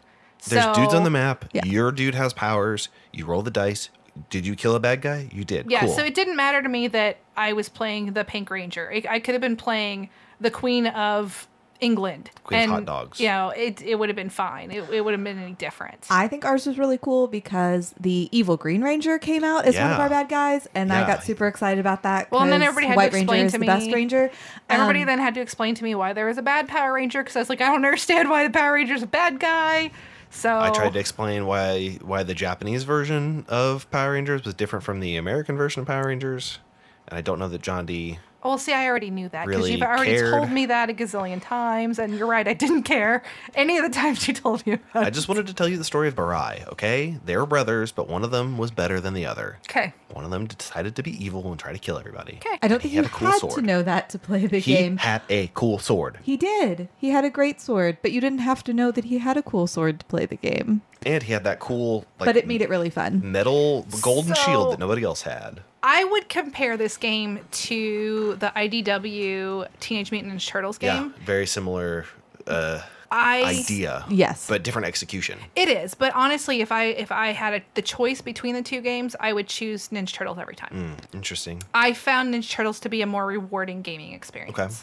There's 0.48 0.76
dudes 0.76 0.94
on 0.94 1.04
the 1.04 1.10
map. 1.10 1.46
Yeah. 1.52 1.66
Your 1.66 1.92
dude 1.92 2.16
has 2.16 2.32
powers. 2.34 2.90
You 3.12 3.26
roll 3.26 3.42
the 3.42 3.52
dice. 3.52 3.90
Did 4.30 4.46
you 4.46 4.56
kill 4.56 4.76
a 4.76 4.80
bad 4.80 5.02
guy? 5.02 5.30
You 5.32 5.44
did. 5.44 5.70
Yeah, 5.70 5.82
cool. 5.86 5.96
so 5.96 6.04
it 6.04 6.16
didn't 6.16 6.36
matter 6.36 6.62
to 6.62 6.70
me 6.70 6.88
that 6.90 7.18
I 7.36 7.54
was 7.54 7.70
playing 7.70 8.14
the 8.14 8.24
Pink 8.24 8.50
Ranger. 8.50 8.92
I 8.94 9.04
I 9.10 9.20
could 9.20 9.34
have 9.34 9.42
been 9.42 9.56
playing 9.58 10.10
the 10.42 10.52
Queen 10.52 10.88
of 10.88 11.48
England. 11.80 12.32
Queen 12.44 12.62
and, 12.62 12.72
Hot 12.72 12.86
Dogs. 12.86 13.20
You 13.20 13.28
know, 13.28 13.50
it, 13.50 13.84
it 13.84 13.96
would 14.00 14.10
have 14.10 14.16
been 14.16 14.32
fine. 14.32 14.72
It, 14.72 14.90
it 14.92 15.02
would 15.06 15.14
have 15.14 15.24
been 15.24 15.38
any 15.38 15.52
different. 15.54 16.08
I 16.10 16.28
think 16.28 16.44
ours 16.44 16.66
was 16.66 16.80
really 16.80 16.98
cool 16.98 17.28
because 17.28 17.94
the 18.00 18.30
evil 18.32 18.58
Green 18.58 18.82
Ranger 18.82 19.20
came 19.20 19.44
out 19.44 19.66
as 19.66 19.76
one 19.76 19.92
of 19.92 20.00
our 20.00 20.10
bad 20.10 20.28
guys, 20.28 20.68
and 20.74 20.92
I 20.92 21.06
got 21.06 21.24
super 21.24 21.46
excited 21.48 21.80
about 21.80 22.02
that. 22.04 22.32
Well, 22.32 22.42
and 22.42 22.52
then 22.52 22.62
'cause 22.62 22.70
everybody 22.70 22.88
had 22.88 22.94
to 22.94 22.98
White 22.98 23.14
Ranger 23.14 23.24
explain 23.26 23.46
is 23.46 23.52
to 23.52 23.58
the 23.60 23.66
best 23.68 23.86
me- 23.88 23.94
Ranger. 23.94 24.32
Everybody 24.70 25.02
Um, 25.02 25.06
then 25.06 25.20
had 25.20 25.36
to 25.36 25.42
explain 25.42 25.76
to 25.76 25.84
me 25.84 25.94
why 25.94 26.14
there 26.14 26.26
was 26.26 26.40
a 26.40 26.42
bad 26.42 26.68
Power 26.68 26.94
Ranger 26.94 27.22
because 27.22 27.36
I 27.36 27.40
was 27.40 27.50
like, 27.50 27.62
I 27.62 27.66
don't 27.68 27.76
understand 27.76 28.30
why 28.32 28.44
the 28.44 28.50
Power 28.50 28.74
Ranger's 28.74 29.04
a 29.04 29.08
bad 29.08 29.40
guy. 29.40 29.92
So 30.30 30.60
I 30.60 30.70
tried 30.70 30.94
to 30.94 31.00
explain 31.00 31.46
why 31.46 31.98
why 32.02 32.24
the 32.24 32.34
Japanese 32.34 32.84
version 32.84 33.46
of 33.48 33.90
Power 33.92 34.14
Rangers 34.14 34.44
was 34.44 34.54
different 34.54 34.84
from 34.84 35.00
the 35.00 35.16
American 35.16 35.58
version 35.58 35.82
of 35.82 35.88
Power 35.88 36.08
Rangers, 36.08 36.60
and 37.08 37.18
I 37.18 37.22
don't 37.22 37.40
know 37.40 37.48
that 37.50 37.62
John 37.62 37.86
D. 37.86 38.20
Well, 38.48 38.58
see, 38.58 38.74
I 38.74 38.88
already 38.88 39.10
knew 39.10 39.30
that 39.30 39.46
because 39.46 39.60
really 39.60 39.74
you've 39.74 39.82
already 39.82 40.12
cared. 40.16 40.32
told 40.34 40.50
me 40.52 40.66
that 40.68 40.90
a 40.90 40.94
gazillion 40.94 41.42
times, 41.42 42.00
and 42.00 42.18
you're 42.18 42.28
right. 42.28 42.48
I 42.48 42.54
didn't 42.54 42.84
care 42.84 43.24
any 43.56 43.78
of 43.78 43.84
the 43.84 43.90
times 43.90 44.28
you 44.28 44.34
told 44.34 44.66
me 44.66 44.74
about 44.74 45.04
I 45.04 45.08
it. 45.08 45.12
just 45.14 45.28
wanted 45.28 45.48
to 45.48 45.54
tell 45.54 45.68
you 45.68 45.78
the 45.78 45.84
story 45.84 46.08
of 46.08 46.16
Burai, 46.16 46.66
okay? 46.72 47.18
They 47.26 47.36
were 47.36 47.46
brothers, 47.46 47.92
but 47.92 48.08
one 48.08 48.24
of 48.24 48.32
them 48.32 48.58
was 48.58 48.72
better 48.72 49.00
than 49.02 49.14
the 49.14 49.26
other. 49.26 49.58
Okay. 49.70 49.94
One 50.14 50.24
of 50.24 50.32
them 50.32 50.46
decided 50.48 50.96
to 50.96 51.04
be 51.04 51.12
evil 51.24 51.46
and 51.52 51.60
try 51.60 51.74
to 51.74 51.78
kill 51.80 51.98
everybody. 52.00 52.36
Okay. 52.38 52.58
I 52.62 52.68
don't 52.68 52.76
And 52.76 52.82
think 52.84 52.92
he 52.92 52.96
you 52.98 53.04
had 53.04 53.12
a 53.12 53.14
cool 53.14 53.28
had 53.28 53.40
sword. 53.42 53.54
to 53.56 53.62
know 53.62 53.84
that 53.84 54.10
to 54.12 54.18
play 54.20 54.46
the 54.48 54.60
He 54.60 54.74
game. 54.74 54.98
had 54.98 55.22
a 55.30 55.52
cool 55.54 55.78
sword. 55.80 56.20
He 56.24 56.38
did. 56.38 56.88
He 56.98 57.10
had 57.10 57.26
a 57.26 57.30
great 57.30 57.60
sword, 57.60 57.98
but 58.02 58.12
you 58.14 58.22
didn't 58.22 58.40
have 58.40 58.64
to 58.64 58.74
know 58.74 58.92
that 58.92 59.04
he 59.06 59.18
had 59.18 59.36
a 59.38 59.44
cool 59.44 59.68
sword 59.68 60.00
to 60.00 60.06
play 60.06 60.26
the 60.26 60.38
game. 60.38 60.82
And 61.06 61.22
he 61.24 61.34
had 61.34 61.44
that 61.44 61.60
cool 61.60 62.06
like 62.20 62.28
but 62.28 62.38
it 62.38 62.48
made 62.48 62.62
it 62.62 62.70
really 62.70 62.90
fun. 62.90 63.22
metal 63.30 63.86
golden 64.02 64.34
So- 64.36 64.42
shield 64.42 64.72
that 64.72 64.80
nobody 64.80 65.04
else 65.04 65.24
had. 65.24 65.62
I 65.90 66.04
would 66.04 66.28
compare 66.28 66.76
this 66.76 66.98
game 66.98 67.40
to 67.50 68.36
the 68.42 68.52
IDW 68.54 69.68
Teenage 69.80 70.12
Mutant 70.12 70.34
Ninja 70.34 70.46
Turtles 70.46 70.78
game. 70.78 71.14
Yeah, 71.18 71.26
very 71.26 71.48
similar 71.48 72.06
uh, 72.46 72.82
I 73.10 73.44
idea. 73.46 74.04
Yes. 74.10 74.50
But 74.50 74.64
different 74.64 74.86
execution. 74.86 75.40
It 75.56 75.70
is, 75.70 75.94
but 75.94 76.14
honestly, 76.14 76.60
if 76.60 76.74
I 76.74 76.88
if 76.88 77.10
I 77.10 77.32
had 77.32 77.54
a, 77.54 77.62
the 77.76 77.82
choice 77.82 78.20
between 78.20 78.54
the 78.54 78.62
two 78.62 78.82
games, 78.82 79.16
I 79.22 79.32
would 79.32 79.48
choose 79.48 79.88
Ninja 79.88 80.12
Turtles 80.12 80.38
every 80.38 80.56
time. 80.56 80.98
Hmm, 80.98 81.16
interesting. 81.16 81.64
I 81.74 81.94
found 81.94 82.34
Ninja 82.34 82.52
Turtles 82.52 82.82
to 82.82 82.90
be 82.90 83.02
a 83.02 83.08
more 83.08 83.26
rewarding 83.26 83.82
gaming 83.82 84.12
experience. 84.12 84.60
Okay. 84.60 84.74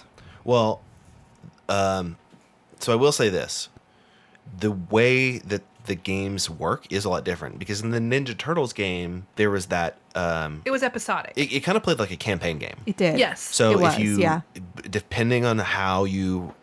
Well, 0.43 0.81
um, 1.69 2.17
so 2.81 2.95
I 2.95 2.97
will 2.97 3.13
say 3.13 3.29
this: 3.29 3.69
the 4.59 4.71
way 4.71 5.37
that 5.37 5.61
the 5.87 5.95
games 5.95 6.49
work 6.49 6.87
is 6.91 7.05
a 7.05 7.09
lot 7.11 7.25
different 7.25 7.59
because 7.59 7.83
in 7.83 7.91
the 7.91 7.99
Ninja 7.99 8.37
Turtles 8.37 8.73
game 8.73 9.27
there 9.37 9.51
was 9.51 9.67
that 9.67 9.99
um, 10.15 10.63
It 10.65 10.71
was 10.71 10.83
episodic. 10.83 11.33
it, 11.37 11.53
it 11.53 11.61
kind 11.61 11.77
of 11.77 11.83
played 11.83 11.99
like 11.99 12.11
a 12.11 12.17
campaign 12.17 12.59
game. 12.59 12.77
It 12.87 12.97
did. 12.97 13.19
Yes. 13.19 13.41
So 13.41 13.73
It 13.73 13.75
if 13.75 13.81
was, 13.81 13.99
you, 13.99 14.19
yeah. 14.19 14.41
depending 14.91 15.45
on 15.45 15.59
how 15.59 16.05
you 16.05 16.55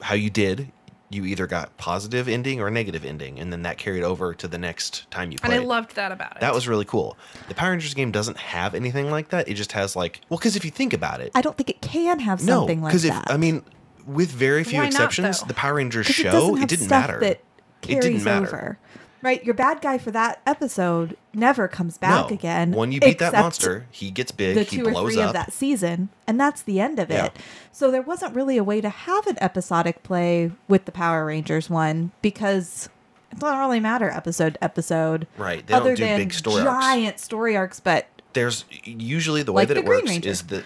how 0.00 0.14
you 0.14 0.28
did, 0.30 0.70
you 1.10 1.24
either 1.24 1.46
got 1.46 1.76
positive 1.76 2.28
ending 2.28 2.60
or 2.60 2.70
negative 2.70 3.04
ending, 3.04 3.38
and 3.38 3.52
then 3.52 3.62
that 3.62 3.78
carried 3.78 4.02
over 4.02 4.34
to 4.34 4.48
the 4.48 4.58
next 4.58 5.08
time 5.10 5.30
you 5.30 5.38
played. 5.38 5.52
and. 5.52 5.62
I 5.62 5.64
loved 5.66 5.94
that 5.94 6.10
about 6.12 6.36
it. 6.36 6.40
that 6.40 6.52
was 6.52 6.66
really 6.66 6.84
cool. 6.84 7.16
The 7.48 7.54
Power 7.54 7.70
Rangers 7.70 7.94
game 7.94 8.10
doesn't 8.10 8.36
have 8.38 8.74
anything 8.74 9.10
like 9.10 9.28
that. 9.30 9.48
It 9.48 9.54
just 9.54 9.72
has 9.72 9.94
like 9.94 10.20
well, 10.28 10.38
because 10.38 10.56
if 10.56 10.64
you 10.64 10.70
think 10.70 10.92
about 10.92 11.20
it, 11.20 11.30
I 11.34 11.40
don't 11.40 11.56
think 11.56 11.70
it 11.70 11.80
can 11.80 12.18
have 12.20 12.42
no, 12.44 12.60
something 12.60 12.82
like 12.82 12.90
because 12.90 13.04
if 13.04 13.12
that. 13.14 13.30
I 13.30 13.36
mean, 13.36 13.62
with 14.06 14.30
very 14.30 14.64
few 14.64 14.80
Why 14.80 14.86
exceptions, 14.86 15.40
though? 15.40 15.46
the 15.46 15.54
Power 15.54 15.74
Rangers 15.74 16.06
show 16.06 16.28
it 16.28 16.32
doesn't 16.32 16.66
didn't 16.66 16.84
stuff 16.86 17.02
matter. 17.08 17.20
that 17.20 17.30
It 17.30 17.44
carries 17.86 18.04
didn't 18.04 18.24
matter. 18.24 18.46
over. 18.46 18.78
Right, 19.22 19.42
your 19.42 19.54
bad 19.54 19.80
guy 19.80 19.96
for 19.96 20.10
that 20.10 20.42
episode 20.46 21.16
never 21.32 21.66
comes 21.66 21.96
back 21.96 22.28
no. 22.28 22.34
again. 22.34 22.72
When 22.72 22.92
you 22.92 23.00
beat 23.00 23.18
that 23.20 23.32
monster, 23.32 23.86
he 23.90 24.10
gets 24.10 24.30
big. 24.30 24.54
the 24.54 24.64
he 24.64 24.76
two 24.76 24.86
or 24.86 24.90
blows 24.90 25.14
three 25.14 25.22
up. 25.22 25.28
of 25.28 25.32
that 25.32 25.50
season, 25.54 26.10
and 26.26 26.38
that's 26.38 26.60
the 26.60 26.78
end 26.78 26.98
of 26.98 27.08
Yeah. 27.10 27.26
it. 27.26 27.36
So 27.72 27.90
there 27.90 28.02
wasn't 28.02 28.34
really 28.34 28.58
a 28.58 28.64
way 28.64 28.82
to 28.82 28.90
have 28.90 29.26
an 29.26 29.38
episodic 29.40 30.02
play 30.02 30.52
with 30.68 30.84
the 30.84 30.92
Power 30.92 31.24
Rangers 31.24 31.70
one 31.70 32.10
because 32.20 32.90
it 33.32 33.38
doesn't 33.38 33.58
really 33.58 33.80
matter 33.80 34.10
episode 34.10 34.54
to 34.54 34.64
episode. 34.64 35.26
Right, 35.38 35.66
they 35.66 35.72
don't 35.72 35.80
other 35.80 35.96
do 35.96 36.04
than 36.04 36.18
big 36.18 36.34
story 36.34 36.60
arcs. 36.66 36.84
giant 36.84 37.18
story 37.18 37.56
arcs, 37.56 37.80
but 37.80 38.06
there's 38.34 38.66
usually 38.84 39.42
the 39.42 39.52
way 39.52 39.62
Like 39.62 39.68
that 39.68 39.74
the 39.74 39.80
it 39.80 39.86
Green 39.86 39.98
works 40.00 40.10
Ranger. 40.10 40.28
is 40.28 40.42
that 40.42 40.64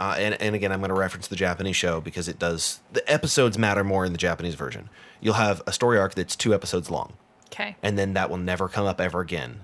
uh, 0.00 0.14
and, 0.18 0.40
and 0.42 0.54
again 0.56 0.72
i'm 0.72 0.80
going 0.80 0.88
to 0.88 0.94
reference 0.94 1.28
the 1.28 1.36
japanese 1.36 1.76
show 1.76 2.00
because 2.00 2.26
it 2.26 2.38
does 2.38 2.80
the 2.92 3.08
episodes 3.12 3.56
matter 3.56 3.84
more 3.84 4.04
in 4.04 4.12
the 4.12 4.18
japanese 4.18 4.54
version 4.56 4.88
you'll 5.20 5.34
have 5.34 5.62
a 5.66 5.72
story 5.72 5.98
arc 5.98 6.14
that's 6.14 6.34
two 6.34 6.52
episodes 6.52 6.90
long 6.90 7.12
okay. 7.46 7.76
and 7.82 7.96
then 7.98 8.14
that 8.14 8.28
will 8.30 8.36
never 8.38 8.68
come 8.68 8.86
up 8.86 9.00
ever 9.00 9.20
again 9.20 9.60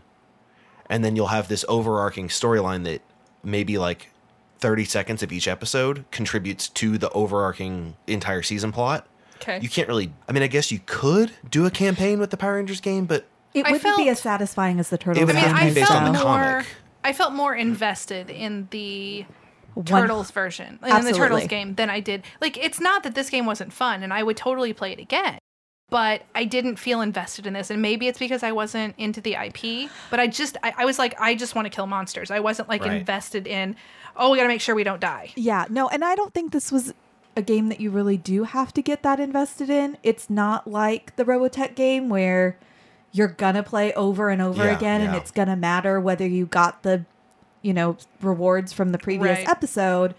and 0.89 1.05
then 1.05 1.17
you'll 1.17 1.27
have 1.29 1.49
this 1.49 1.65
overarching 1.69 2.29
storyline 2.29 2.85
that 2.85 3.01
maybe 3.43 3.79
like 3.79 4.11
30 4.59 4.85
seconds 4.85 5.23
of 5.23 5.33
each 5.33 5.49
episode 5.49 6.05
contributes 6.13 6.69
to 6.69 6.97
the 6.99 7.11
overarching 7.11 7.97
entire 8.07 8.43
season 8.43 8.71
plot 8.71 9.07
Okay. 9.37 9.59
you 9.61 9.69
can't 9.69 9.87
really 9.89 10.13
i 10.29 10.33
mean 10.33 10.43
i 10.43 10.47
guess 10.47 10.71
you 10.73 10.81
could 10.87 11.33
do 11.51 11.67
a 11.67 11.71
campaign 11.71 12.19
with 12.19 12.31
the 12.31 12.37
power 12.39 12.55
rangers 12.55 12.81
game 12.81 13.05
but 13.05 13.27
it 13.57 13.65
I 13.67 13.73
wouldn't 13.73 13.97
be 13.97 14.09
as 14.11 14.21
satisfying 14.21 14.79
as 14.79 14.91
the 14.91 14.99
Turtles. 14.99 15.23
It 15.23 15.25
would 15.25 15.35
I 15.35 15.41
mean, 15.41 15.49
have 15.49 15.59
to 15.59 15.65
I 15.65 15.69
be 15.71 15.75
based 15.77 15.89
felt 15.89 16.03
on 16.03 16.13
the 16.13 16.19
more. 16.19 16.23
comic. 16.25 16.67
I 17.05 17.13
felt 17.15 17.33
more 17.33 17.55
invested 17.55 18.29
in 18.29 18.69
the 18.71 19.23
One- 19.23 19.29
Turtles 19.85 20.31
version, 20.31 20.79
in 20.83 21.05
the 21.05 21.13
Turtles 21.13 21.47
game, 21.47 21.75
than 21.75 21.91
I 21.91 22.01
did. 22.01 22.23
Like, 22.41 22.57
it's 22.57 22.81
not 22.81 23.03
that 23.03 23.15
this 23.15 23.29
game 23.31 23.47
wasn't 23.47 23.73
fun, 23.73 24.03
and 24.03 24.13
I 24.13 24.23
would 24.23 24.37
totally 24.37 24.73
play 24.73 24.93
it 24.93 24.99
again. 24.99 25.39
But 25.89 26.23
I 26.35 26.45
didn't 26.45 26.77
feel 26.77 27.01
invested 27.01 27.47
in 27.47 27.53
this, 27.53 27.71
and 27.71 27.81
maybe 27.81 28.09
it's 28.09 28.19
because 28.19 28.43
I 28.43 28.51
wasn't 28.53 28.95
into 28.99 29.21
the 29.21 29.35
IP. 29.35 29.89
But 30.11 30.19
I 30.19 30.27
just, 30.27 30.57
I, 30.63 30.75
I 30.79 30.85
was 30.85 30.99
like, 30.99 31.15
I 31.21 31.37
just 31.37 31.55
want 31.55 31.67
to 31.67 31.71
kill 31.71 31.87
monsters. 31.87 32.31
I 32.33 32.41
wasn't 32.41 32.69
like 32.69 32.83
Right. 32.85 32.95
invested 32.99 33.47
in. 33.47 33.77
Oh, 34.17 34.31
we 34.33 34.39
got 34.39 34.43
to 34.45 34.49
make 34.49 34.61
sure 34.61 34.75
we 34.75 34.83
don't 34.83 35.01
die. 35.01 35.31
Yeah, 35.37 35.67
no, 35.71 35.89
and 35.89 36.05
I 36.05 36.17
don't 36.17 36.35
think 36.35 36.53
this 36.53 36.73
was 36.73 36.93
a 37.37 37.43
game 37.43 37.69
that 37.69 37.81
you 37.81 37.91
really 37.91 38.17
do 38.17 38.45
have 38.45 38.73
to 38.75 38.83
get 38.83 39.03
that 39.05 39.21
invested 39.21 39.71
in. 39.71 39.97
It's 40.03 40.29
not 40.29 40.67
like 40.67 41.15
the 41.17 41.25
Robotech 41.25 41.75
game 41.77 42.09
where 42.09 42.59
you're 43.13 43.29
gonna 43.29 43.63
play 43.63 43.93
over 43.95 44.31
and 44.31 44.41
over 44.43 44.65
Yeah, 44.65 44.77
again 44.77 45.01
and 45.03 45.15
it's 45.15 45.31
gonna 45.31 45.55
matter 45.57 46.01
whether 46.01 46.27
you 46.27 46.47
got 46.47 46.83
the, 46.83 47.05
you 47.67 47.75
know, 47.75 47.97
rewards 48.23 48.73
from 48.73 48.93
the 48.93 48.99
previous 48.99 49.39
Right. 49.41 49.49
episode. 49.49 50.15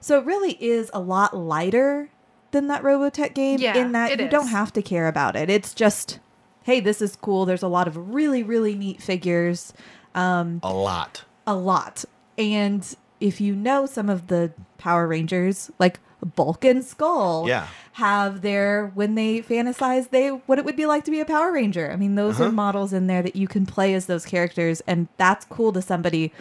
So 0.00 0.18
it 0.20 0.24
really 0.24 0.52
is 0.62 0.90
a 0.94 1.00
lot 1.00 1.36
lighter 1.36 2.08
than 2.52 2.68
that 2.68 2.82
Robotech 2.82 3.34
game 3.34 3.60
Yeah, 3.60 3.76
in 3.76 3.92
that 3.92 4.12
it 4.12 4.20
you 4.20 4.28
don't 4.28 4.48
have 4.48 4.72
to 4.74 4.82
care 4.82 5.08
about 5.08 5.36
it. 5.36 5.50
It's 5.50 5.74
just, 5.74 6.18
hey, 6.64 6.80
this 6.80 7.02
is 7.02 7.16
cool. 7.16 7.44
There's 7.46 7.62
a 7.62 7.68
lot 7.68 7.88
of 7.88 8.14
really, 8.14 8.42
really 8.42 8.74
neat 8.74 9.02
figures 9.02 9.72
a 10.14 10.60
lot 10.62 11.24
a 11.46 11.54
lot. 11.56 12.04
And 12.38 12.86
if 13.20 13.40
you 13.40 13.54
know 13.56 13.86
some 13.86 14.08
of 14.08 14.28
the 14.28 14.52
Power 14.78 15.06
Rangers, 15.08 15.70
like 15.78 15.98
Bulk 16.36 16.64
and 16.64 16.84
Skull, 16.84 17.46
Yeah. 17.48 17.66
have 17.94 18.42
their 18.42 18.92
when 18.94 19.14
they 19.16 19.40
fantasize 19.40 20.10
they 20.10 20.28
what 20.28 20.58
it 20.58 20.64
would 20.64 20.76
be 20.76 20.86
like 20.86 21.04
to 21.04 21.10
be 21.10 21.20
a 21.20 21.24
Power 21.24 21.52
Ranger. 21.52 21.90
I 21.90 21.96
mean, 21.96 22.14
those 22.14 22.38
Uh-huh. 22.38 22.48
are 22.48 22.52
models 22.52 22.92
in 22.92 23.06
there 23.08 23.22
that 23.22 23.34
you 23.36 23.48
can 23.48 23.66
play 23.66 23.94
as 23.94 24.06
those 24.06 24.24
characters, 24.24 24.82
and 24.86 25.08
that's 25.16 25.44
cool 25.46 25.72
to 25.72 25.82
somebody. 25.82 26.32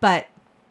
But 0.00 0.28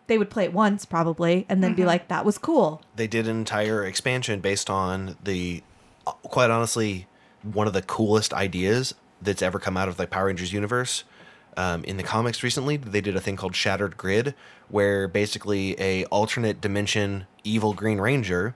they 0.08 0.18
would 0.18 0.30
play 0.30 0.44
it 0.46 0.54
once 0.54 0.86
probably, 0.86 1.46
and 1.48 1.64
then 1.64 1.76
be 1.76 1.86
like, 1.86 2.08
"That 2.08 2.26
was 2.26 2.38
cool." 2.38 2.82
they 2.96 3.08
did 3.08 3.28
an 3.28 3.38
entire 3.38 3.86
expansion 3.86 4.40
based 4.40 4.70
on 4.70 5.16
the 5.24 5.64
quite 6.24 6.50
honestly 6.50 7.08
one 7.44 7.68
of 7.68 7.74
the 7.74 7.82
coolest 7.82 8.34
ideas 8.34 8.96
that's 9.22 9.42
ever 9.42 9.60
come 9.60 9.78
out 9.78 9.88
of 9.88 9.98
the 9.98 10.08
Power 10.08 10.26
Rangers 10.26 10.52
universe. 10.52 11.04
Um, 11.58 11.84
in 11.84 11.98
the 11.98 12.04
comics 12.04 12.44
recently, 12.44 12.78
they 12.78 13.02
did 13.02 13.16
a 13.16 13.22
thing 13.22 13.36
called 13.36 13.56
Shattered 13.56 13.98
Grid, 13.98 14.34
where 14.70 15.08
basically 15.08 15.80
a 15.80 16.06
alternate 16.06 16.62
dimension 16.62 17.26
evil 17.44 17.74
Green 17.74 18.00
Ranger, 18.00 18.56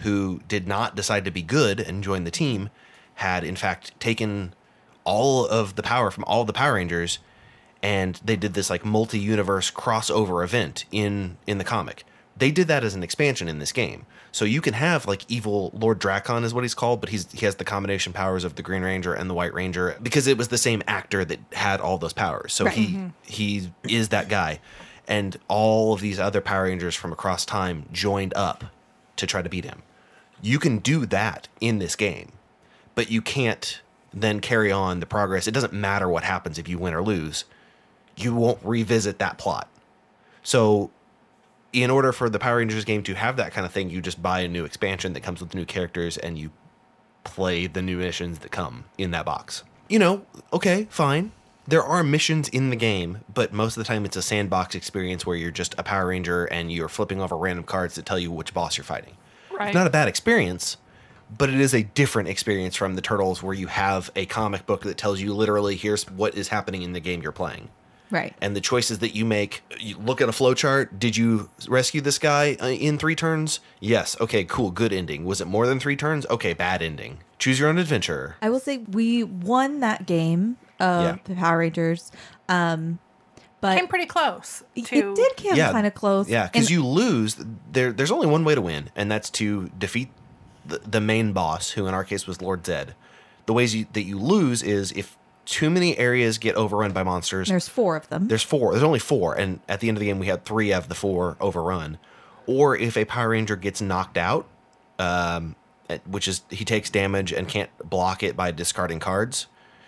who 0.00 0.40
did 0.48 0.66
not 0.66 0.96
decide 0.96 1.24
to 1.24 1.30
be 1.30 1.42
good 1.42 1.80
and 1.80 2.02
join 2.02 2.24
the 2.24 2.30
team, 2.30 2.70
had 3.16 3.44
in 3.44 3.56
fact 3.56 3.98
taken 4.00 4.54
all 5.04 5.46
of 5.46 5.74
the 5.74 5.82
power 5.82 6.10
from 6.10 6.24
all 6.24 6.44
the 6.44 6.52
Power 6.52 6.74
Rangers, 6.74 7.18
and 7.82 8.20
they 8.24 8.36
did 8.36 8.54
this 8.54 8.70
like 8.70 8.84
multi-universe 8.84 9.70
crossover 9.70 10.42
event 10.42 10.84
in 10.90 11.36
in 11.46 11.58
the 11.58 11.64
comic. 11.64 12.04
They 12.36 12.50
did 12.52 12.68
that 12.68 12.84
as 12.84 12.94
an 12.94 13.02
expansion 13.02 13.48
in 13.48 13.58
this 13.58 13.72
game, 13.72 14.06
so 14.30 14.44
you 14.44 14.60
can 14.60 14.74
have 14.74 15.06
like 15.06 15.24
evil 15.28 15.70
Lord 15.74 16.00
Drakkon 16.00 16.44
is 16.44 16.54
what 16.54 16.64
he's 16.64 16.74
called, 16.74 17.00
but 17.00 17.10
he's 17.10 17.30
he 17.32 17.44
has 17.44 17.56
the 17.56 17.64
combination 17.64 18.12
powers 18.12 18.44
of 18.44 18.54
the 18.54 18.62
Green 18.62 18.82
Ranger 18.82 19.12
and 19.12 19.28
the 19.28 19.34
White 19.34 19.54
Ranger 19.54 19.96
because 20.02 20.26
it 20.26 20.38
was 20.38 20.48
the 20.48 20.58
same 20.58 20.82
actor 20.86 21.24
that 21.24 21.40
had 21.52 21.80
all 21.80 21.98
those 21.98 22.12
powers. 22.12 22.52
So 22.52 22.66
Right. 22.66 22.74
he 22.74 22.86
mm-hmm. 22.86 23.08
he 23.24 23.70
is 23.88 24.10
that 24.10 24.28
guy, 24.28 24.60
and 25.06 25.36
all 25.48 25.94
of 25.94 26.00
these 26.00 26.20
other 26.20 26.40
Power 26.40 26.64
Rangers 26.64 26.94
from 26.94 27.12
across 27.12 27.44
time 27.44 27.86
joined 27.92 28.34
up 28.34 28.64
to 29.16 29.26
try 29.26 29.42
to 29.42 29.48
beat 29.48 29.64
him. 29.64 29.82
You 30.40 30.60
can 30.60 30.78
do 30.78 31.06
that 31.06 31.48
in 31.60 31.80
this 31.80 31.96
game, 31.96 32.32
but 32.94 33.10
you 33.10 33.20
can't 33.20 33.80
then 34.12 34.40
carry 34.40 34.70
on 34.70 35.00
the 35.00 35.06
progress. 35.06 35.46
It 35.46 35.54
doesn't 35.54 35.72
matter 35.72 36.08
what 36.08 36.22
happens 36.22 36.58
if 36.58 36.68
you 36.68 36.78
win 36.78 36.94
or 36.94 37.02
lose. 37.02 37.44
You 38.18 38.34
won't 38.34 38.58
revisit 38.62 39.18
that 39.18 39.38
plot. 39.38 39.68
So, 40.42 40.90
in 41.72 41.90
order 41.90 42.12
for 42.12 42.30
the 42.30 42.38
Power 42.38 42.58
Rangers 42.58 42.84
game 42.84 43.02
to 43.04 43.14
have 43.14 43.36
that 43.36 43.52
kind 43.52 43.66
of 43.66 43.72
thing, 43.72 43.90
you 43.90 44.00
just 44.00 44.22
buy 44.22 44.40
a 44.40 44.48
new 44.48 44.64
expansion 44.64 45.12
that 45.12 45.22
comes 45.22 45.40
with 45.40 45.54
new 45.54 45.64
characters 45.64 46.16
and 46.16 46.38
you 46.38 46.50
play 47.24 47.66
the 47.66 47.82
new 47.82 47.98
missions 47.98 48.38
that 48.40 48.50
come 48.50 48.86
in 48.96 49.10
that 49.10 49.26
box. 49.26 49.64
You 49.88 49.98
know, 49.98 50.24
okay, 50.52 50.86
fine. 50.90 51.32
There 51.66 51.82
are 51.82 52.02
missions 52.02 52.48
in 52.48 52.70
the 52.70 52.76
game, 52.76 53.18
but 53.32 53.52
most 53.52 53.76
of 53.76 53.82
the 53.82 53.86
time 53.86 54.06
it's 54.06 54.16
a 54.16 54.22
sandbox 54.22 54.74
experience 54.74 55.26
where 55.26 55.36
you're 55.36 55.50
just 55.50 55.74
a 55.78 55.82
Power 55.82 56.06
Ranger 56.06 56.46
and 56.46 56.72
you're 56.72 56.88
flipping 56.88 57.20
over 57.20 57.36
random 57.36 57.64
cards 57.64 57.94
that 57.96 58.06
tell 58.06 58.18
you 58.18 58.32
which 58.32 58.54
boss 58.54 58.78
you're 58.78 58.84
fighting. 58.84 59.16
Right. 59.52 59.68
It's 59.68 59.74
not 59.74 59.86
a 59.86 59.90
bad 59.90 60.08
experience, 60.08 60.78
but 61.36 61.50
it 61.50 61.60
is 61.60 61.74
a 61.74 61.82
different 61.82 62.30
experience 62.30 62.74
from 62.74 62.94
the 62.94 63.02
Turtles 63.02 63.42
where 63.42 63.54
you 63.54 63.66
have 63.66 64.10
a 64.16 64.24
comic 64.24 64.64
book 64.64 64.82
that 64.82 64.96
tells 64.96 65.20
you 65.20 65.34
literally 65.34 65.76
here's 65.76 66.08
what 66.10 66.34
is 66.34 66.48
happening 66.48 66.80
in 66.80 66.94
the 66.94 67.00
game 67.00 67.20
you're 67.22 67.32
playing. 67.32 67.68
Right. 68.10 68.34
And 68.40 68.56
the 68.56 68.60
choices 68.60 69.00
that 69.00 69.14
you 69.14 69.24
make, 69.24 69.62
you 69.78 69.98
look 69.98 70.20
at 70.20 70.28
a 70.28 70.32
flowchart. 70.32 70.98
Did 70.98 71.16
you 71.16 71.50
rescue 71.68 72.00
this 72.00 72.18
guy 72.18 72.56
uh, 72.60 72.66
in 72.68 72.98
three 72.98 73.14
turns? 73.14 73.60
Yes. 73.80 74.16
Okay, 74.20 74.44
cool. 74.44 74.70
Good 74.70 74.92
ending. 74.92 75.24
Was 75.24 75.40
it 75.40 75.46
more 75.46 75.66
than 75.66 75.78
three 75.78 75.96
turns? 75.96 76.24
Okay, 76.26 76.54
bad 76.54 76.80
ending. 76.82 77.18
Choose 77.38 77.58
your 77.58 77.68
own 77.68 77.78
adventure. 77.78 78.36
I 78.40 78.48
will 78.50 78.60
say 78.60 78.78
we 78.78 79.22
won 79.24 79.80
that 79.80 80.06
game 80.06 80.56
of 80.80 81.02
Yeah. 81.04 81.16
the 81.24 81.34
Power 81.34 81.58
Rangers. 81.58 82.10
Um, 82.48 82.98
but 83.60 83.76
Came 83.76 83.88
pretty 83.88 84.06
close. 84.06 84.62
To, 84.74 84.80
it 84.80 85.14
did 85.16 85.36
come 85.36 85.56
Yeah. 85.56 85.72
kind 85.72 85.86
of 85.86 85.94
close. 85.94 86.28
Yeah, 86.28 86.46
because 86.46 86.66
And- 86.66 86.70
you 86.70 86.86
lose. 86.86 87.36
There, 87.72 87.92
there's 87.92 88.10
only 88.12 88.26
one 88.28 88.44
way 88.44 88.54
to 88.54 88.60
win, 88.60 88.90
and 88.96 89.10
that's 89.10 89.30
to 89.30 89.70
defeat 89.78 90.10
the, 90.64 90.78
the 90.78 91.00
main 91.00 91.32
boss, 91.32 91.70
who 91.70 91.86
in 91.86 91.94
our 91.94 92.04
case 92.04 92.26
was 92.26 92.40
Lord 92.40 92.64
Zed. 92.64 92.94
The 93.46 93.52
ways 93.52 93.74
you, 93.74 93.86
that 93.94 94.02
you 94.02 94.18
lose 94.18 94.62
is 94.62 94.92
if 94.92 95.16
too 95.48 95.70
many 95.70 95.96
areas 95.96 96.36
get 96.36 96.54
overrun 96.56 96.92
by 96.92 97.02
monsters. 97.02 97.48
there's 97.48 97.68
four 97.68 97.96
of 97.96 98.08
them. 98.10 98.28
There's 98.28 98.42
four. 98.42 98.72
There's 98.72 98.82
only 98.84 98.98
four, 98.98 99.34
and 99.34 99.60
at 99.68 99.80
the 99.80 99.88
end 99.88 99.96
of 99.96 100.00
the 100.00 100.06
game, 100.06 100.18
we 100.18 100.26
had 100.26 100.44
three 100.44 100.72
of 100.72 100.88
the 100.88 100.94
four 100.94 101.36
overrun. 101.40 101.98
Or 102.46 102.76
if 102.76 102.96
a 102.96 103.04
Power 103.06 103.30
Ranger 103.30 103.56
gets 103.56 103.80
knocked 103.80 104.18
out, 104.18 104.46
um, 104.98 105.54
which 106.06 106.28
is 106.28 106.42
he 106.50 106.64
takes 106.64 106.90
damage 106.90 107.32
and 107.32 107.48
can't 107.48 107.70
block 107.82 108.22
it 108.22 108.36
by 108.36 108.50
discarding 108.50 109.00
cards, 109.00 109.46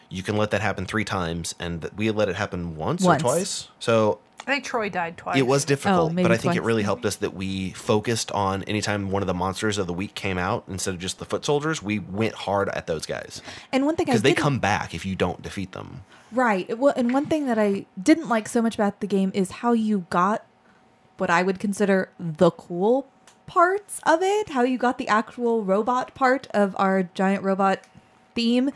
you 0.09 0.23
can 0.23 0.37
let 0.37 0.51
that 0.53 0.61
happen 0.63 0.87
three 0.87 1.05
times, 1.05 1.55
and 1.61 1.89
we 1.95 2.11
let 2.11 2.29
it 2.29 2.37
happen 2.37 2.77
once, 2.77 3.03
Once. 3.03 3.23
or 3.23 3.27
twice. 3.27 3.69
So 3.81 4.19
I 4.47 4.53
think 4.55 4.65
Troy 4.65 4.89
died 4.89 5.17
twice. 5.17 5.37
it 5.39 5.47
was 5.47 5.65
difficult, 5.65 6.11
Oh, 6.11 6.15
maybe 6.15 6.23
but 6.25 6.33
I 6.33 6.37
think 6.37 6.55
it 6.55 6.59
twice. 6.59 6.67
really 6.67 6.83
helped 6.83 7.05
us 7.05 7.17
that 7.17 7.35
we 7.35 7.71
focused 7.71 8.33
on 8.33 8.63
anytime 8.65 9.11
one 9.11 9.23
of 9.23 9.27
the 9.27 9.35
monsters 9.35 9.79
of 9.79 9.87
the 9.87 9.93
week 9.93 10.15
came 10.15 10.39
out 10.39 10.65
instead 10.69 10.95
of 10.95 11.01
just 11.01 11.19
the 11.19 11.25
foot 11.25 11.45
soldiers. 11.45 11.83
We 11.83 11.99
went 11.99 12.35
hard 12.35 12.69
at 12.71 12.87
those 12.87 13.07
guys 13.07 13.43
and 13.73 13.87
one 13.87 13.97
thing 13.97 14.05
I 14.09 14.13
because 14.13 14.23
they 14.23 14.31
didn't- 14.31 14.43
come 14.43 14.59
back 14.59 14.95
if 14.95 15.05
you 15.07 15.15
don't 15.15 15.43
defeat 15.43 15.73
them. 15.73 16.03
Right. 16.33 16.79
Well, 16.79 16.95
and 16.97 17.13
one 17.13 17.27
thing 17.27 17.47
that 17.47 17.59
I 17.59 17.87
didn't 18.01 18.29
like 18.29 18.49
so 18.49 18.63
much 18.63 18.75
about 18.77 19.01
the 19.01 19.07
game 19.07 19.31
is 19.35 19.51
how 19.51 19.73
you 19.73 20.07
got 20.11 20.45
what 21.19 21.29
I 21.29 21.43
would 21.43 21.59
consider 21.59 22.09
the 22.19 22.51
cool 22.51 23.07
parts 23.47 24.01
of 24.07 24.23
it. 24.23 24.51
How 24.51 24.63
you 24.63 24.79
got 24.79 24.97
the 24.97 25.09
actual 25.09 25.65
robot 25.65 26.15
part 26.15 26.47
of 26.55 26.75
our 26.79 27.03
giant 27.15 27.43
robot 27.43 27.81
theme 28.35 28.71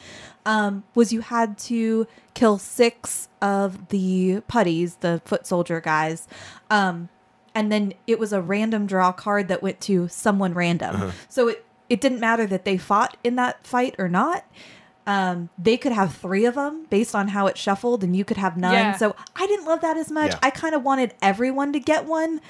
um, 0.46 0.84
was 0.94 1.12
you 1.12 1.20
had 1.20 1.58
to 1.58 2.06
kill 2.34 2.58
six 2.58 3.28
of 3.40 3.88
the 3.88 4.42
putties, 4.48 4.96
the 4.96 5.20
foot 5.24 5.46
soldier 5.46 5.80
guys. 5.80 6.28
Um, 6.70 7.08
and 7.54 7.70
then 7.70 7.94
it 8.06 8.18
was 8.18 8.32
a 8.32 8.42
random 8.42 8.86
draw 8.86 9.12
card 9.12 9.48
that 9.48 9.62
went 9.62 9.80
to 9.82 10.08
someone 10.08 10.54
random. 10.54 11.12
So 11.28 11.48
it, 11.48 11.64
it 11.88 12.00
didn't 12.00 12.20
matter 12.20 12.46
that 12.46 12.64
they 12.64 12.76
fought 12.76 13.16
in 13.22 13.36
that 13.36 13.66
fight 13.66 13.94
or 13.98 14.08
not 14.08 14.44
um, 15.06 15.50
they 15.58 15.76
could 15.76 15.92
have 15.92 16.14
three 16.14 16.46
of 16.46 16.54
them 16.54 16.86
based 16.88 17.14
on 17.14 17.28
how 17.28 17.46
it 17.46 17.58
shuffled, 17.58 18.02
and 18.02 18.16
you 18.16 18.24
could 18.24 18.38
have 18.38 18.56
none. 18.56 18.72
Yeah. 18.72 18.96
So 18.96 19.14
I 19.36 19.46
didn't 19.46 19.66
love 19.66 19.80
that 19.82 19.96
as 19.96 20.10
much. 20.10 20.32
Yeah. 20.32 20.38
I 20.42 20.50
kind 20.50 20.74
of 20.74 20.82
wanted 20.82 21.14
everyone 21.20 21.72
to 21.74 21.80
get 21.80 22.06
one 22.06 22.40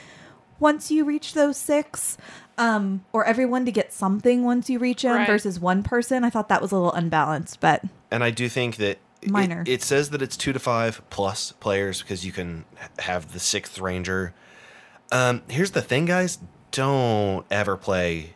once 0.61 0.90
you 0.90 1.05
reach 1.05 1.34
those 1.34 1.57
six, 1.57 2.16
um, 2.59 3.05
or 3.12 3.24
everyone 3.24 3.64
to 3.66 3.72
get 3.72 3.92
something 3.92 4.44
once 4.44 4.70
you 4.70 4.78
reach 4.78 5.02
them 5.02 5.16
Right. 5.16 5.26
versus 5.26 5.59
one 5.59 5.82
person. 5.82 6.24
I 6.24 6.30
thought 6.30 6.48
that 6.48 6.62
was 6.62 6.72
a 6.72 6.76
little 6.76 6.92
unbalanced, 6.92 7.61
but 7.61 7.82
And 8.11 8.22
I 8.22 8.30
do 8.30 8.48
think 8.48 8.76
that 8.76 8.98
Minor. 9.26 9.64
It, 9.66 9.82
says 9.82 10.11
that 10.11 10.20
it's 10.20 10.36
two 10.36 10.52
to 10.52 10.59
five 10.59 11.00
plus 11.09 11.52
players 11.52 12.02
because 12.02 12.26
you 12.26 12.32
can 12.32 12.64
have 12.98 13.32
the 13.32 13.40
sixth 13.40 13.78
ranger. 13.78 14.34
Um, 15.11 15.42
here's 15.48 15.70
the 15.70 15.80
thing, 15.80 16.05
guys: 16.05 16.38
don't 16.70 17.46
ever 17.50 17.76
play 17.76 18.34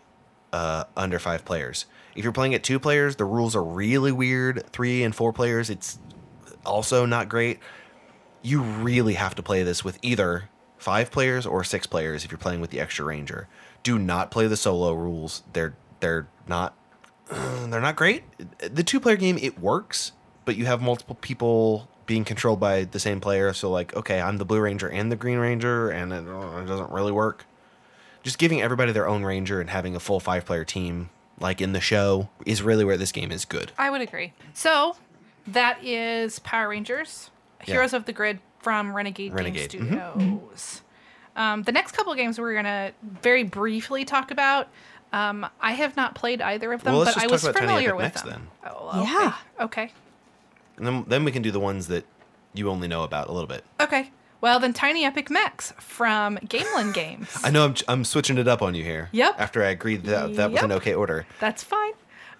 uh, 0.52 0.84
under 0.96 1.18
five 1.18 1.44
players. 1.44 1.84
If 2.16 2.24
you're 2.24 2.32
playing 2.32 2.54
at 2.54 2.62
two 2.62 2.78
players, 2.78 3.16
the 3.16 3.24
rules 3.26 3.54
are 3.54 3.62
really 3.62 4.12
weird. 4.12 4.64
Three 4.72 5.02
and 5.02 5.14
four 5.14 5.32
players, 5.32 5.68
it's 5.70 5.98
also 6.64 7.04
not 7.04 7.28
great. 7.28 7.58
You 8.42 8.62
really 8.62 9.14
have 9.14 9.34
to 9.34 9.42
play 9.42 9.62
this 9.62 9.84
with 9.84 9.98
either 10.02 10.48
five 10.78 11.10
players 11.10 11.44
or 11.46 11.64
six 11.64 11.86
players 11.86 12.24
if 12.24 12.30
you're 12.30 12.38
playing 12.38 12.60
with 12.60 12.70
the 12.70 12.80
extra 12.80 13.04
ranger. 13.04 13.46
Do 13.82 13.98
not 13.98 14.30
play 14.30 14.46
the 14.46 14.56
solo 14.56 14.92
rules. 14.92 15.42
They're 15.52 15.74
they're 16.00 16.28
not 16.46 16.74
they're 17.30 17.80
not 17.80 17.96
great. 17.96 18.24
The 18.58 18.82
two 18.82 19.00
player 19.00 19.16
game 19.16 19.38
it 19.40 19.58
works, 19.58 20.12
but 20.44 20.56
you 20.56 20.66
have 20.66 20.80
multiple 20.82 21.16
people 21.20 21.88
being 22.06 22.24
controlled 22.24 22.58
by 22.58 22.84
the 22.84 22.98
same 22.98 23.20
player. 23.20 23.52
So 23.52 23.70
like, 23.70 23.94
okay, 23.94 24.20
I'm 24.20 24.38
the 24.38 24.44
blue 24.44 24.60
ranger 24.60 24.88
and 24.88 25.12
the 25.12 25.16
green 25.16 25.38
ranger, 25.38 25.90
and 25.90 26.12
it, 26.12 26.26
uh, 26.26 26.58
it 26.62 26.66
doesn't 26.66 26.90
really 26.90 27.12
work. 27.12 27.44
Just 28.22 28.38
giving 28.38 28.60
everybody 28.60 28.92
their 28.92 29.06
own 29.06 29.24
ranger 29.24 29.60
and 29.60 29.70
having 29.70 29.94
a 29.94 30.00
full 30.00 30.20
five 30.20 30.44
player 30.44 30.64
team 30.64 31.10
like 31.38 31.60
in 31.60 31.72
the 31.72 31.80
show 31.80 32.28
is 32.44 32.62
really 32.62 32.84
where 32.84 32.96
this 32.96 33.12
game 33.12 33.30
is 33.30 33.44
good. 33.44 33.72
I 33.78 33.90
would 33.90 34.00
agree. 34.00 34.32
So 34.54 34.96
that 35.46 35.84
is 35.84 36.38
Power 36.40 36.68
Rangers, 36.68 37.30
Yeah. 37.60 37.74
Heroes 37.74 37.92
of 37.92 38.06
the 38.06 38.12
Grid 38.12 38.40
from 38.60 38.94
Renegade, 38.94 39.32
Renegade, 39.32 39.70
Game 39.70 39.88
mhm. 39.88 40.10
Studios. 40.10 40.82
Um, 41.38 41.62
the 41.62 41.72
next 41.72 41.92
couple 41.92 42.12
of 42.12 42.18
games 42.18 42.38
we're 42.38 42.54
gonna 42.54 42.92
very 43.22 43.44
briefly 43.44 44.04
talk 44.04 44.30
about. 44.30 44.68
Um, 45.12 45.46
I 45.60 45.72
have 45.72 45.96
not 45.96 46.14
played 46.14 46.42
either 46.42 46.72
of 46.72 46.82
them, 46.84 46.94
Well, 46.94 47.04
but 47.06 47.16
I 47.16 47.26
was 47.28 47.46
familiar 47.48 47.94
with 47.94 48.04
next, 48.04 48.22
them. 48.24 48.48
then. 48.62 48.72
Oh, 48.74 49.00
okay. 49.00 49.10
Yeah. 49.10 49.34
Okay. 49.60 49.92
And 50.76 50.86
then 50.86 51.04
then 51.08 51.24
we 51.24 51.32
can 51.32 51.40
do 51.42 51.50
the 51.50 51.60
ones 51.60 51.86
that 51.88 52.04
you 52.52 52.68
only 52.68 52.88
know 52.88 53.04
about 53.04 53.28
a 53.28 53.32
little 53.32 53.46
bit. 53.46 53.64
Okay. 53.80 54.10
Well, 54.40 54.60
then 54.60 54.72
Tiny 54.72 55.04
Epic 55.04 55.30
Mechs 55.30 55.72
from 55.78 56.36
Gamelyn 56.38 56.92
Games. 57.02 57.28
I 57.42 57.50
know 57.50 57.64
I'm, 57.64 57.74
I'm 57.88 58.04
switching 58.04 58.38
it 58.38 58.46
up 58.46 58.62
on 58.62 58.74
you 58.74 58.84
here. 58.84 59.08
Yep. 59.12 59.34
After 59.38 59.62
I 59.64 59.68
agreed 59.68 60.04
that 60.04 60.34
that 60.36 60.52
was 60.52 60.62
an 60.62 60.72
okay 60.72 60.94
order. 60.94 61.26
That's 61.40 61.64
fine. 61.64 61.92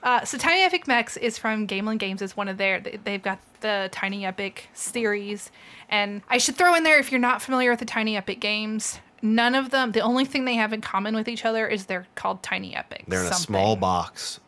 Uh, 0.02 0.24
so 0.24 0.38
Tiny 0.38 0.62
Epic 0.62 0.86
Mechs 0.86 1.16
is 1.16 1.38
from 1.38 1.66
Gamelyn 1.66 1.98
Games. 1.98 2.22
It's 2.22 2.36
one 2.36 2.48
of 2.48 2.56
their. 2.58 2.80
they- 2.80 2.98
They've 3.02 3.22
got 3.22 3.38
the 3.60 3.88
Tiny 3.92 4.24
Epic 4.24 4.68
series, 4.72 5.50
and 5.88 6.22
I 6.28 6.38
should 6.38 6.56
throw 6.56 6.74
in 6.74 6.84
there 6.84 6.98
if 7.00 7.10
you're 7.10 7.20
not 7.20 7.42
familiar 7.42 7.70
with 7.70 7.80
the 7.80 7.84
Tiny 7.86 8.16
Epic 8.16 8.38
games. 8.40 9.00
None 9.20 9.56
of 9.56 9.70
them. 9.70 9.90
The 9.92 10.00
only 10.00 10.24
thing 10.24 10.44
they 10.44 10.54
have 10.54 10.72
in 10.72 10.80
common 10.80 11.16
with 11.16 11.26
each 11.26 11.44
other 11.44 11.66
is 11.66 11.86
they're 11.86 12.06
called 12.14 12.42
Tiny 12.44 12.76
Epic. 12.76 13.04
They're 13.08 13.22
in 13.22 13.26
a 13.26 13.34
small 13.34 13.74
box 13.74 14.38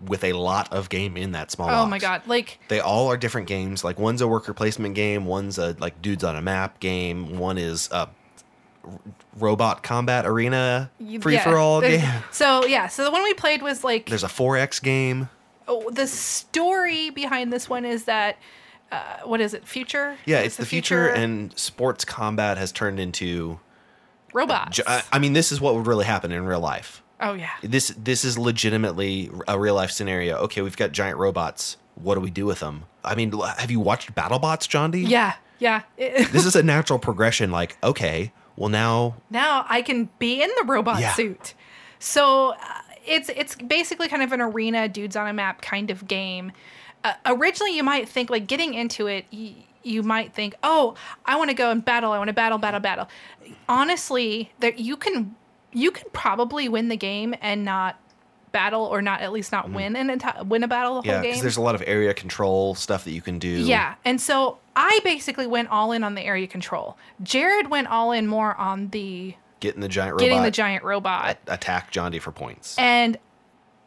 with 0.00 0.24
a 0.24 0.32
lot 0.32 0.72
of 0.72 0.88
game 0.88 1.16
in 1.16 1.32
that 1.32 1.50
small 1.52 1.68
box. 1.68 1.76
Oh 1.76 1.82
box. 1.82 1.90
my 1.90 1.98
god! 2.00 2.22
Like 2.26 2.58
They 2.68 2.80
all 2.80 3.06
are 3.08 3.16
different 3.16 3.46
games. 3.46 3.84
Like 3.84 3.98
one's 4.00 4.20
a 4.20 4.26
worker 4.26 4.52
placement 4.54 4.96
game, 4.96 5.24
one's 5.24 5.58
a 5.58 5.76
like 5.78 6.02
dudes 6.02 6.24
on 6.24 6.34
a 6.34 6.42
map 6.42 6.80
game, 6.80 7.38
one 7.38 7.58
is 7.58 7.88
a 7.92 8.08
robot 9.36 9.82
combat 9.82 10.26
arena 10.26 10.90
free 11.20 11.34
yeah, 11.34 11.44
for 11.44 11.56
all 11.56 11.80
game. 11.80 12.04
So 12.32 12.64
yeah. 12.66 12.86
So 12.88 13.04
the 13.04 13.10
one 13.10 13.22
we 13.22 13.34
played 13.34 13.62
was 13.62 13.84
like 13.84 14.06
There's 14.08 14.24
a 14.24 14.28
4X 14.28 14.82
game. 14.82 15.28
oh, 15.66 15.90
the 15.90 16.06
story 16.06 17.10
behind 17.10 17.52
this 17.52 17.68
one 17.68 17.84
is 17.84 18.04
that 18.04 18.38
uh, 18.90 19.18
what 19.24 19.40
is 19.40 19.52
it? 19.54 19.66
Future? 19.68 20.16
Yeah, 20.24 20.38
it's 20.40 20.56
the 20.56 20.64
future, 20.64 21.08
and 21.08 21.56
sports 21.58 22.06
combat 22.06 22.56
has 22.56 22.72
turned 22.72 22.98
into. 22.98 23.60
robots. 24.32 24.80
I 24.86 25.18
mean, 25.18 25.34
this 25.34 25.52
is 25.52 25.60
what 25.60 25.74
would 25.74 25.86
really 25.86 26.06
happen 26.06 26.32
in 26.32 26.44
real 26.46 26.60
life. 26.60 27.02
oh 27.20 27.34
yeah. 27.34 27.50
This 27.62 27.88
this 27.98 28.24
is 28.24 28.38
legitimately 28.38 29.30
a 29.46 29.58
real 29.58 29.74
life 29.74 29.90
scenario. 29.90 30.36
Okay, 30.38 30.62
we've 30.62 30.76
got 30.76 30.92
giant 30.92 31.18
robots. 31.18 31.76
What 31.96 32.14
do 32.14 32.20
we 32.20 32.30
do 32.30 32.46
with 32.46 32.60
them? 32.60 32.84
I 33.04 33.14
mean, 33.14 33.32
have 33.58 33.70
you 33.70 33.80
watched 33.80 34.14
BattleBots, 34.14 34.68
John 34.68 34.90
D? 34.90 35.00
Yeah. 35.00 35.34
Yeah. 35.58 35.82
This 35.98 36.46
is 36.46 36.54
a 36.56 36.62
natural 36.62 36.98
progression. 36.98 37.50
Like, 37.50 37.76
okay, 37.82 38.32
well 38.58 38.68
now 38.68 39.14
now 39.30 39.64
I 39.68 39.82
can 39.82 40.08
be 40.18 40.42
in 40.42 40.50
the 40.58 40.64
robot 40.64 41.00
Yeah. 41.00 41.14
suit. 41.14 41.54
So 41.98 42.50
uh, 42.50 42.56
it's 43.06 43.28
it's 43.30 43.54
basically 43.56 44.08
kind 44.08 44.22
of 44.22 44.32
an 44.32 44.40
arena 44.40 44.88
dudes 44.88 45.16
on 45.16 45.26
a 45.28 45.32
map 45.32 45.62
kind 45.62 45.90
of 45.90 46.06
game. 46.06 46.52
Uh, 47.04 47.14
originally, 47.26 47.76
you 47.76 47.82
might 47.84 48.08
think 48.08 48.28
like 48.30 48.46
getting 48.46 48.74
into 48.74 49.06
it. 49.06 49.24
Y- 49.32 49.54
you 49.84 50.02
might 50.02 50.34
think, 50.34 50.54
"Oh, 50.62 50.94
I 51.24 51.36
want 51.36 51.50
to 51.50 51.54
go 51.54 51.70
and 51.70 51.82
battle. 51.84 52.12
I 52.12 52.18
want 52.18 52.28
to 52.28 52.34
battle, 52.34 52.58
battle, 52.58 52.80
battle." 52.80 53.08
Honestly, 53.68 54.52
there 54.60 54.72
you 54.74 54.96
can 54.96 55.34
you 55.72 55.90
can 55.90 56.08
probably 56.12 56.68
win 56.68 56.88
the 56.88 56.96
game 56.96 57.34
and 57.40 57.64
not 57.64 57.98
battle, 58.52 58.82
or 58.84 59.00
not 59.02 59.20
at 59.20 59.32
least 59.32 59.52
not 59.52 59.70
win 59.70 59.96
an 59.96 60.08
enti- 60.08 60.46
win 60.46 60.62
a 60.62 60.68
battle 60.68 61.00
the 61.02 61.08
Mm-hmm. 61.08 61.08
Yeah, 61.08 61.12
whole 61.14 61.22
because 61.22 61.36
game. 61.36 61.42
there's 61.42 61.56
a 61.56 61.62
lot 61.62 61.74
of 61.74 61.82
area 61.86 62.14
control 62.14 62.74
stuff 62.74 63.04
that 63.04 63.12
you 63.12 63.20
can 63.22 63.38
do. 63.38 63.48
Yeah. 63.48 63.94
And 64.04 64.20
so 64.20 64.58
I 64.76 65.00
basically 65.04 65.46
went 65.46 65.68
all 65.70 65.92
in 65.92 66.02
on 66.04 66.14
the 66.14 66.22
area 66.22 66.46
control. 66.46 66.96
Jared 67.22 67.70
went 67.70 67.88
all 67.88 68.12
in 68.12 68.26
more 68.26 68.54
on 68.56 68.88
the 68.88 69.34
Getting 69.60 69.80
the 69.80 69.88
giant 69.88 70.12
robot. 70.14 70.20
getting 70.28 70.42
the 70.42 70.50
giant 70.50 70.84
robot. 70.84 71.36
attack 71.48 71.90
John 71.90 72.12
D 72.12 72.18
for 72.20 72.30
points. 72.32 72.76
And 72.78 73.16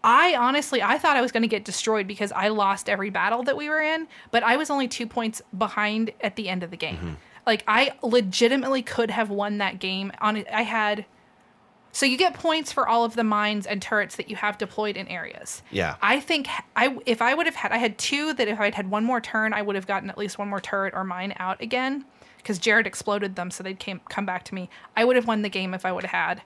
I 0.03 0.36
honestly, 0.36 0.82
I 0.82 0.97
thought 0.97 1.16
I 1.16 1.22
was 1.22 1.32
going 1.32 1.43
to 1.43 1.47
get 1.47 1.64
destroyed 1.64 2.07
because 2.07 2.32
I 2.32 2.47
lost 2.47 2.89
every 2.89 3.09
battle 3.12 3.43
that 3.43 3.55
we 3.55 3.70
were 3.70 3.80
in, 3.80 4.07
but 4.32 4.41
I 4.43 4.57
was 4.57 4.70
only 4.70 4.88
two 4.88 5.05
points 5.07 5.41
behind 5.57 6.12
at 6.22 6.36
the 6.36 6.49
end 6.49 6.64
of 6.64 6.72
the 6.72 6.78
game. 6.78 6.95
Mm-hmm. 6.97 7.14
Like 7.45 7.64
I 7.68 7.93
legitimately 8.03 8.82
could 8.82 9.12
have 9.12 9.30
won 9.30 9.59
that 9.59 9.80
game. 9.80 10.12
On 10.20 10.43
I 10.51 10.64
had. 10.64 11.05
So 11.92 12.06
you 12.06 12.18
get 12.18 12.34
points 12.34 12.72
for 12.72 12.88
all 12.88 13.04
of 13.04 13.16
the 13.16 13.24
mines 13.24 13.68
and 13.68 13.82
turrets 13.82 14.16
that 14.16 14.30
you 14.30 14.36
have 14.38 14.58
deployed 14.58 14.96
in 14.96 15.08
areas. 15.08 15.62
Yeah. 15.72 15.96
I 16.02 16.20
think 16.20 16.48
I 16.76 16.98
if 17.06 17.22
I 17.22 17.34
would 17.34 17.46
have 17.46 17.56
had 17.56 17.72
I 17.72 17.78
had 17.78 17.98
two 17.98 18.34
that 18.34 18.48
if 18.48 18.60
I'd 18.60 18.76
had 18.76 18.89
one 18.89 19.04
more 19.04 19.22
turn 19.22 19.54
I 19.54 19.62
would 19.62 19.76
have 19.76 19.88
gotten 19.88 20.10
at 20.10 20.18
least 20.18 20.38
one 20.38 20.50
more 20.50 20.62
turret 20.62 20.94
or 20.94 21.04
mine 21.04 21.34
out 21.38 21.62
again 21.62 22.06
because 22.38 22.60
Jared 22.60 22.88
exploded 22.88 23.36
them 23.36 23.52
so 23.52 23.64
they'd 23.64 23.80
came 23.80 24.02
come 24.10 24.26
back 24.26 24.44
to 24.46 24.56
me. 24.56 24.70
I 24.96 25.06
would 25.06 25.16
have 25.16 25.28
won 25.28 25.42
the 25.42 25.50
game 25.50 25.74
if 25.74 25.86
I 25.86 25.92
would 25.92 26.06
have 26.06 26.12
had 26.12 26.42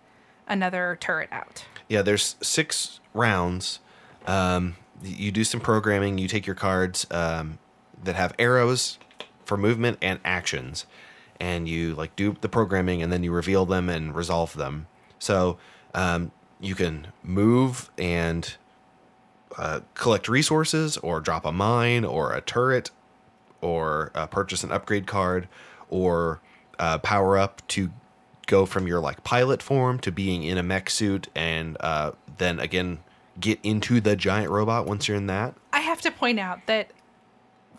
another 0.48 0.98
turret 1.00 1.30
out. 1.32 1.66
Yeah, 1.88 2.02
there's 2.02 2.36
six 2.42 3.00
rounds. 3.14 3.80
Um, 4.28 4.76
you 5.04 5.32
do 5.32 5.44
some 5.44 5.60
programming. 5.60 6.18
You 6.18 6.28
take 6.28 6.46
your 6.46 6.56
cards 6.56 7.06
um, 7.12 7.60
that 8.04 8.16
have 8.16 8.34
arrows 8.40 8.98
for 9.46 9.58
movement 9.58 10.00
and 10.02 10.20
actions, 10.26 10.86
and 11.40 11.70
you 11.70 11.94
like 11.96 12.16
do 12.16 12.36
the 12.42 12.50
programming, 12.50 13.02
and 13.02 13.12
then 13.12 13.24
you 13.24 13.32
reveal 13.32 13.66
them 13.66 13.90
and 13.90 14.16
resolve 14.16 14.56
them. 14.56 14.88
So 15.20 15.58
um, 15.94 16.32
you 16.60 16.76
can 16.76 17.08
move 17.24 17.90
and 17.98 18.56
uh, 19.58 19.80
collect 19.94 20.28
resources, 20.28 20.98
or 20.98 21.22
drop 21.22 21.46
a 21.46 21.52
mine, 21.52 22.04
or 22.04 22.34
a 22.34 22.42
turret, 22.42 22.92
or 23.62 24.12
uh, 24.14 24.28
purchase 24.28 24.64
an 24.64 24.72
upgrade 24.72 25.08
card, 25.08 25.48
or 25.90 26.42
uh, 26.78 26.98
power 26.98 27.38
up 27.38 27.66
to 27.70 27.92
go 28.48 28.66
from 28.66 28.86
your 28.86 29.00
like 29.00 29.24
pilot 29.24 29.64
form 29.64 29.98
to 30.00 30.12
being 30.12 30.44
in 30.44 30.58
a 30.58 30.64
mech 30.64 30.90
suit, 30.90 31.30
and 31.36 31.78
uh, 31.80 32.12
then 32.38 32.60
again 32.60 33.00
get 33.40 33.60
into 33.64 34.00
the 34.02 34.16
giant 34.16 34.50
robot 34.50 34.86
once 34.86 35.08
you're 35.08 35.18
in 35.18 35.28
that. 35.28 35.56
I 35.74 35.80
have 35.80 36.02
to 36.02 36.12
point 36.12 36.40
out 36.40 36.66
that 36.68 36.90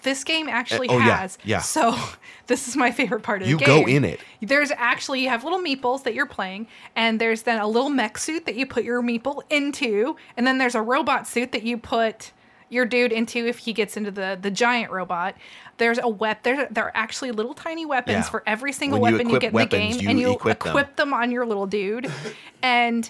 this 0.03 0.25
game 0.25 0.49
actually 0.49 0.89
Uh, 0.89 0.95
oh, 0.95 0.99
has. 0.99 1.39
yeah. 1.45 1.61
So 1.61 1.97
this 2.47 2.69
is 2.69 2.77
my 2.77 2.91
favorite 2.91 3.23
part 3.23 3.43
of 3.43 3.49
You 3.49 3.57
the 3.59 3.65
game. 3.65 3.79
You 3.79 3.85
go 3.85 3.89
in 3.91 4.05
it. 4.05 4.21
There's 4.41 4.71
actually 4.73 5.23
you 5.23 5.29
have 5.29 5.45
little 5.45 5.61
meeples 5.61 6.03
that 6.05 6.15
you're 6.15 6.27
playing, 6.27 6.67
and 6.95 7.21
there's 7.21 7.43
then 7.43 7.61
a 7.61 7.67
little 7.69 7.91
mech 7.91 8.19
suit 8.19 8.47
that 8.47 8.55
you 8.55 8.67
put 8.67 8.85
your 8.85 9.03
meeple 9.03 9.43
into, 9.51 10.17
and 10.37 10.47
then 10.47 10.59
there's 10.59 10.75
a 10.75 10.83
robot 10.83 11.27
suit 11.27 11.53
that 11.53 11.63
you 11.63 11.77
put 11.79 12.33
your 12.69 12.85
dude 12.85 13.13
into 13.13 13.47
if 13.47 13.59
he 13.59 13.73
gets 13.73 13.97
into 13.97 14.11
the 14.11 14.37
the 14.41 14.51
giant 14.51 14.91
robot. 14.91 15.35
There's 15.79 15.99
a 15.99 16.09
wep. 16.09 16.43
There 16.43 16.67
there 16.71 16.85
are 16.87 16.93
actually 16.95 17.31
little 17.31 17.55
tiny 17.55 17.87
weapons 17.87 18.15
Yeah. 18.17 18.23
for 18.23 18.43
every 18.47 18.73
single 18.73 18.99
When 19.01 19.13
weapon 19.15 19.29
you, 19.31 19.37
equip 19.37 19.53
get 19.71 19.79
in 19.79 19.89
the 19.89 19.93
game, 19.95 20.01
you 20.03 20.09
and 20.09 20.19
you 20.19 20.33
equip 20.33 20.63
them. 20.63 20.87
them 20.97 21.15
on 21.15 21.31
your 21.31 21.47
little 21.47 21.67
dude, 21.67 22.11
and 22.63 23.09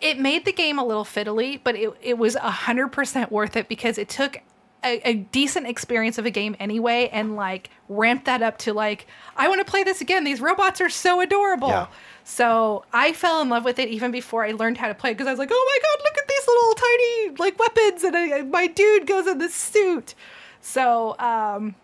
it 0.00 0.18
made 0.18 0.44
the 0.44 0.52
game 0.52 0.78
a 0.78 0.84
little 0.84 1.04
fiddly, 1.04 1.60
but 1.62 1.74
it, 1.74 1.90
it 2.02 2.18
was 2.18 2.34
100% 2.36 3.30
worth 3.30 3.56
it 3.56 3.68
because 3.68 3.98
it 3.98 4.08
took 4.08 4.38
a, 4.86 5.00
a 5.04 5.14
decent 5.14 5.66
experience 5.66 6.18
of 6.18 6.26
a 6.26 6.30
game 6.30 6.56
anyway 6.60 7.08
and 7.12 7.36
like 7.36 7.70
ramp 7.88 8.24
that 8.24 8.42
up 8.42 8.58
to 8.58 8.72
like, 8.72 9.06
I 9.36 9.48
want 9.48 9.64
to 9.64 9.70
play 9.70 9.82
this 9.82 10.00
again. 10.00 10.24
These 10.24 10.40
robots 10.40 10.80
are 10.80 10.88
so 10.88 11.20
adorable. 11.20 11.68
Yeah. 11.68 11.86
So 12.24 12.84
I 12.92 13.12
fell 13.12 13.40
in 13.42 13.48
love 13.48 13.64
with 13.64 13.78
it 13.78 13.88
even 13.88 14.10
before 14.10 14.44
I 14.44 14.52
learned 14.52 14.78
how 14.78 14.88
to 14.88 14.94
play 14.94 15.12
because 15.12 15.26
I 15.26 15.30
was 15.30 15.38
like, 15.38 15.50
oh 15.52 15.66
my 15.68 15.78
God, 15.82 16.04
look 16.04 16.18
at 16.18 16.28
these 16.28 16.46
little 16.46 16.74
tiny 16.74 17.36
like 17.38 17.58
weapons. 17.58 18.04
And 18.04 18.16
I, 18.16 18.42
my 18.42 18.66
dude 18.66 19.06
goes 19.06 19.26
in 19.26 19.38
this 19.38 19.54
suit. 19.54 20.14
So, 20.60 21.18
um, 21.18 21.74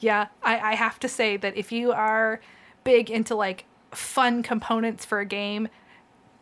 yeah, 0.00 0.28
I, 0.42 0.58
I 0.58 0.74
have 0.74 1.00
to 1.00 1.08
say 1.08 1.36
that 1.38 1.56
if 1.56 1.72
you 1.72 1.92
are 1.92 2.40
big 2.84 3.10
into 3.10 3.34
like 3.34 3.64
fun 3.90 4.42
components 4.42 5.04
for 5.04 5.20
a 5.20 5.26
game, 5.26 5.68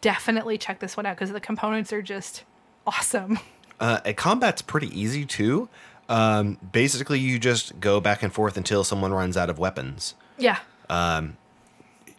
definitely 0.00 0.58
check 0.58 0.80
this 0.80 0.96
one 0.96 1.06
out 1.06 1.16
because 1.16 1.32
the 1.32 1.40
components 1.40 1.92
are 1.92 2.02
just 2.02 2.44
awesome. 2.86 3.38
Uh, 3.80 4.00
combat's 4.16 4.62
pretty 4.62 4.88
easy 4.98 5.24
too. 5.24 5.68
Um, 6.08 6.58
basically, 6.72 7.18
you 7.20 7.38
just 7.38 7.78
go 7.80 8.00
back 8.00 8.22
and 8.22 8.32
forth 8.32 8.56
until 8.56 8.84
someone 8.84 9.12
runs 9.12 9.36
out 9.36 9.48
of 9.48 9.58
weapons. 9.58 10.14
Yeah. 10.38 10.58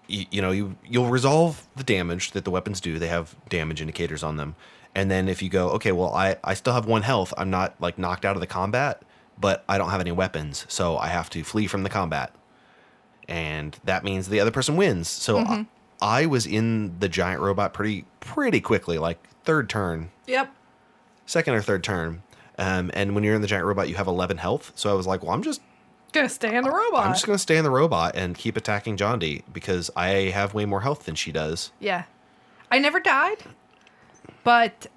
you, 0.07 0.25
you 0.31 0.41
know 0.41 0.51
you 0.51 0.75
you'll 0.87 1.09
resolve 1.09 1.67
the 1.75 1.83
damage 1.83 2.31
that 2.31 2.45
the 2.45 2.51
weapons 2.51 2.81
do. 2.81 2.99
They 2.99 3.07
have 3.07 3.35
damage 3.49 3.81
indicators 3.81 4.23
on 4.23 4.37
them. 4.37 4.55
And 4.95 5.09
then 5.09 5.27
if 5.27 5.41
you 5.41 5.49
go 5.49 5.69
okay 5.71 5.91
well 5.91 6.13
i 6.13 6.37
i 6.43 6.53
still 6.53 6.73
have 6.73 6.85
one 6.85 7.01
health. 7.01 7.33
I'm 7.37 7.49
not 7.49 7.75
like 7.79 7.97
knocked 7.97 8.25
out 8.25 8.35
of 8.35 8.41
the 8.41 8.47
combat 8.47 9.01
but 9.39 9.63
i 9.67 9.79
don't 9.79 9.89
have 9.89 9.99
any 9.99 10.11
weapons 10.11 10.63
so 10.69 10.95
i 10.95 11.07
have 11.07 11.27
to 11.31 11.43
flee 11.43 11.67
from 11.67 11.83
the 11.83 11.89
combat. 11.89 12.33
And 13.27 13.77
that 13.85 14.03
means 14.03 14.27
the 14.29 14.39
other 14.39 14.51
person 14.51 14.75
wins. 14.75 15.07
So 15.09 15.39
I, 15.39 15.65
I 16.01 16.25
was 16.25 16.45
in 16.45 16.99
the 16.99 17.09
giant 17.09 17.41
robot 17.41 17.73
pretty 17.73 18.05
pretty 18.19 18.59
quickly 18.61 18.97
like 18.97 19.17
third 19.43 19.69
turn. 19.69 20.11
Yep. 20.27 20.53
second 21.25 21.53
or 21.55 21.61
third 21.61 21.83
turn 21.83 22.21
um, 22.63 22.89
and 22.93 23.13
when 23.15 23.23
you're 23.23 23.35
in 23.35 23.41
the 23.41 23.47
giant 23.47 23.65
robot 23.65 23.89
you 23.89 23.95
have 23.95 24.07
11 24.07 24.37
health 24.37 24.71
so 24.75 24.89
i 24.89 24.93
was 24.93 25.05
like 25.07 25.21
well 25.23 25.31
i'm 25.31 25.43
just 25.43 25.61
Gonna 26.13 26.29
stay 26.29 26.55
in 26.55 26.63
the 26.63 26.69
robot. 26.71 27.05
i'm 27.07 27.13
just 27.13 27.25
going 27.25 27.35
to 27.35 27.41
stay 27.41 27.57
in 27.57 27.63
the 27.63 27.71
robot 27.71 28.15
and 28.15 28.37
keep 28.37 28.55
attacking 28.55 28.97
john 28.97 29.17
d 29.19 29.43
because 29.51 29.89
i 29.95 30.07
have 30.33 30.53
way 30.53 30.65
more 30.65 30.81
health 30.81 31.05
than 31.05 31.15
she 31.15 31.31
does 31.31 31.71
yeah. 31.79 32.03
I 32.71 32.79
never 32.79 32.99
died, 32.99 33.37
but 34.43 34.87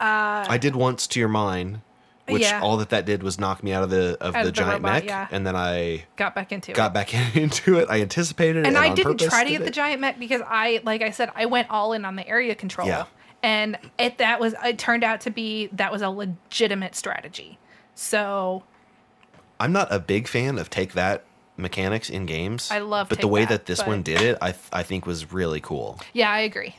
I 0.00 0.58
did 0.60 0.76
once 0.76 1.06
to 1.06 1.20
your 1.20 1.28
mine, 1.28 1.80
which 2.28 2.42
Yeah. 2.42 2.60
all 2.62 2.76
that 2.78 2.90
that 2.90 3.06
did 3.06 3.22
was 3.22 3.38
knock 3.40 3.62
me 3.62 3.72
out 3.72 3.82
of 3.82 3.88
the 3.90 4.18
of 4.20 4.28
Out 4.28 4.32
the 4.34 4.38
of 4.40 4.44
the 4.46 4.52
giant 4.52 4.82
robot, 4.82 4.92
mech, 4.92 5.04
yeah. 5.06 5.28
and 5.30 5.46
then 5.46 5.56
I 5.56 6.04
got 6.16 6.34
back 6.34 6.52
into 6.52 6.72
got 6.72 6.90
it. 6.90 6.94
back 6.94 7.14
into 7.36 7.78
it. 7.78 7.88
I 7.90 8.00
anticipated 8.02 8.60
it, 8.60 8.66
and 8.66 8.76
I 8.76 8.94
didn't 8.94 9.20
try 9.20 9.44
to 9.44 9.50
did 9.50 9.58
get 9.58 9.64
the 9.64 9.70
giant 9.70 10.00
mech 10.02 10.18
because 10.18 10.42
I, 10.46 10.80
like 10.84 11.00
I 11.02 11.10
said, 11.10 11.30
I 11.34 11.46
went 11.46 11.70
all 11.70 11.92
in 11.94 12.04
on 12.04 12.16
the 12.16 12.26
area 12.28 12.54
control. 12.54 12.88
Yeah. 12.88 13.06
And 13.44 13.78
it 13.98 14.18
that 14.18 14.40
was 14.40 14.54
it 14.64 14.78
turned 14.78 15.04
out 15.04 15.20
to 15.22 15.30
be 15.30 15.68
that 15.72 15.92
was 15.92 16.00
a 16.02 16.08
legitimate 16.08 16.94
strategy. 16.96 17.58
So 17.94 18.62
I'm 19.60 19.70
not 19.72 19.92
a 19.92 19.98
big 19.98 20.26
fan 20.28 20.58
of 20.58 20.70
take 20.70 20.94
that 20.94 21.24
mechanics 21.56 22.08
in 22.10 22.26
games. 22.26 22.70
I 22.70 22.78
love 22.78 23.08
but 23.08 23.20
the 23.20 23.28
way 23.28 23.42
that, 23.42 23.48
that 23.50 23.66
this 23.66 23.78
but- 23.80 23.88
one 23.88 24.02
did 24.02 24.20
it, 24.20 24.38
I 24.40 24.52
th- 24.52 24.64
I 24.72 24.82
think 24.82 25.06
was 25.06 25.32
really 25.32 25.60
cool. 25.60 26.00
yeah, 26.12 26.30
I 26.30 26.40
agree. 26.40 26.74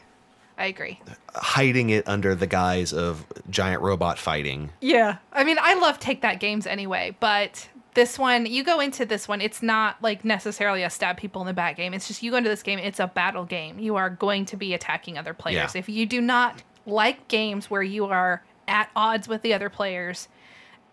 I 0.58 0.68
agree. 0.68 1.02
Hiding 1.36 1.90
it 1.90 2.08
under 2.08 2.34
the 2.34 2.48
guise 2.48 2.94
of 2.94 3.26
giant 3.50 3.82
robot 3.82 4.18
fighting. 4.18 4.72
Yeah. 4.80 5.18
I 5.34 5.44
mean, 5.44 5.58
I 5.60 5.74
love 5.76 6.00
take 6.00 6.22
that 6.22 6.40
games 6.40 6.66
anyway, 6.66 7.16
but 7.20 7.68
this 7.96 8.20
one, 8.20 8.46
you 8.46 8.64
go 8.64 8.80
into 8.80 9.06
this 9.06 9.28
one, 9.28 9.42
it's 9.42 9.64
not 9.64 10.02
like 10.02 10.24
necessarily 10.24 10.84
a 10.84 10.90
stab 10.90 11.18
people 11.18 11.42
in 11.42 11.48
the 11.48 11.54
back 11.54 11.78
game. 11.78 11.94
It's 11.94 12.08
just 12.08 12.22
you 12.22 12.32
go 12.32 12.38
into 12.38 12.50
this 12.50 12.62
game, 12.62 12.78
it's 12.78 13.00
a 13.00 13.08
battle 13.08 13.46
game. 13.46 13.80
You 13.80 13.96
are 13.96 14.10
going 14.10 14.46
to 14.46 14.58
be 14.58 14.74
attacking 14.74 15.18
other 15.18 15.34
players. 15.34 15.74
Yeah. 15.74 15.80
If 15.80 15.90
you 15.90 16.06
do 16.06 16.22
not 16.22 16.62
like 16.86 17.28
games 17.28 17.70
where 17.72 17.82
you 17.82 18.06
are 18.06 18.44
at 18.68 18.90
odds 18.96 19.28
with 19.28 19.42
the 19.42 19.54
other 19.54 19.70
players, 19.70 20.28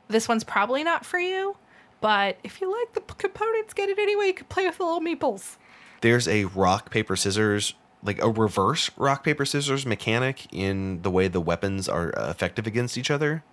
this 0.09 0.29
one's 0.29 0.45
probably 0.45 0.83
not 0.83 1.05
for 1.05 1.19
you. 1.19 1.57
But 2.01 2.39
if 2.43 2.61
you 2.61 2.71
like 2.71 2.95
the 2.95 3.01
p- 3.01 3.15
components, 3.19 3.75
get 3.75 3.89
it 3.89 3.99
anyway. 3.99 4.29
You 4.29 4.35
can 4.35 4.47
play 4.47 4.67
with 4.67 4.79
the 4.79 4.85
little 4.85 5.01
meeples. 5.01 5.57
There's 6.01 6.27
a 6.27 6.47
rock 6.47 6.91
paper 6.91 7.17
scissors 7.17 7.75
like 8.05 8.21
a 8.21 8.29
reverse 8.29 8.91
rock 8.97 9.23
paper 9.23 9.45
scissors 9.45 9.87
mechanic 9.87 10.53
in 10.53 11.03
the 11.03 11.11
way 11.11 11.29
the 11.29 11.41
weapons 11.41 11.89
are 11.89 12.11
effective 12.11 12.67
against 12.67 12.99
each 12.99 13.11
other. 13.11 13.45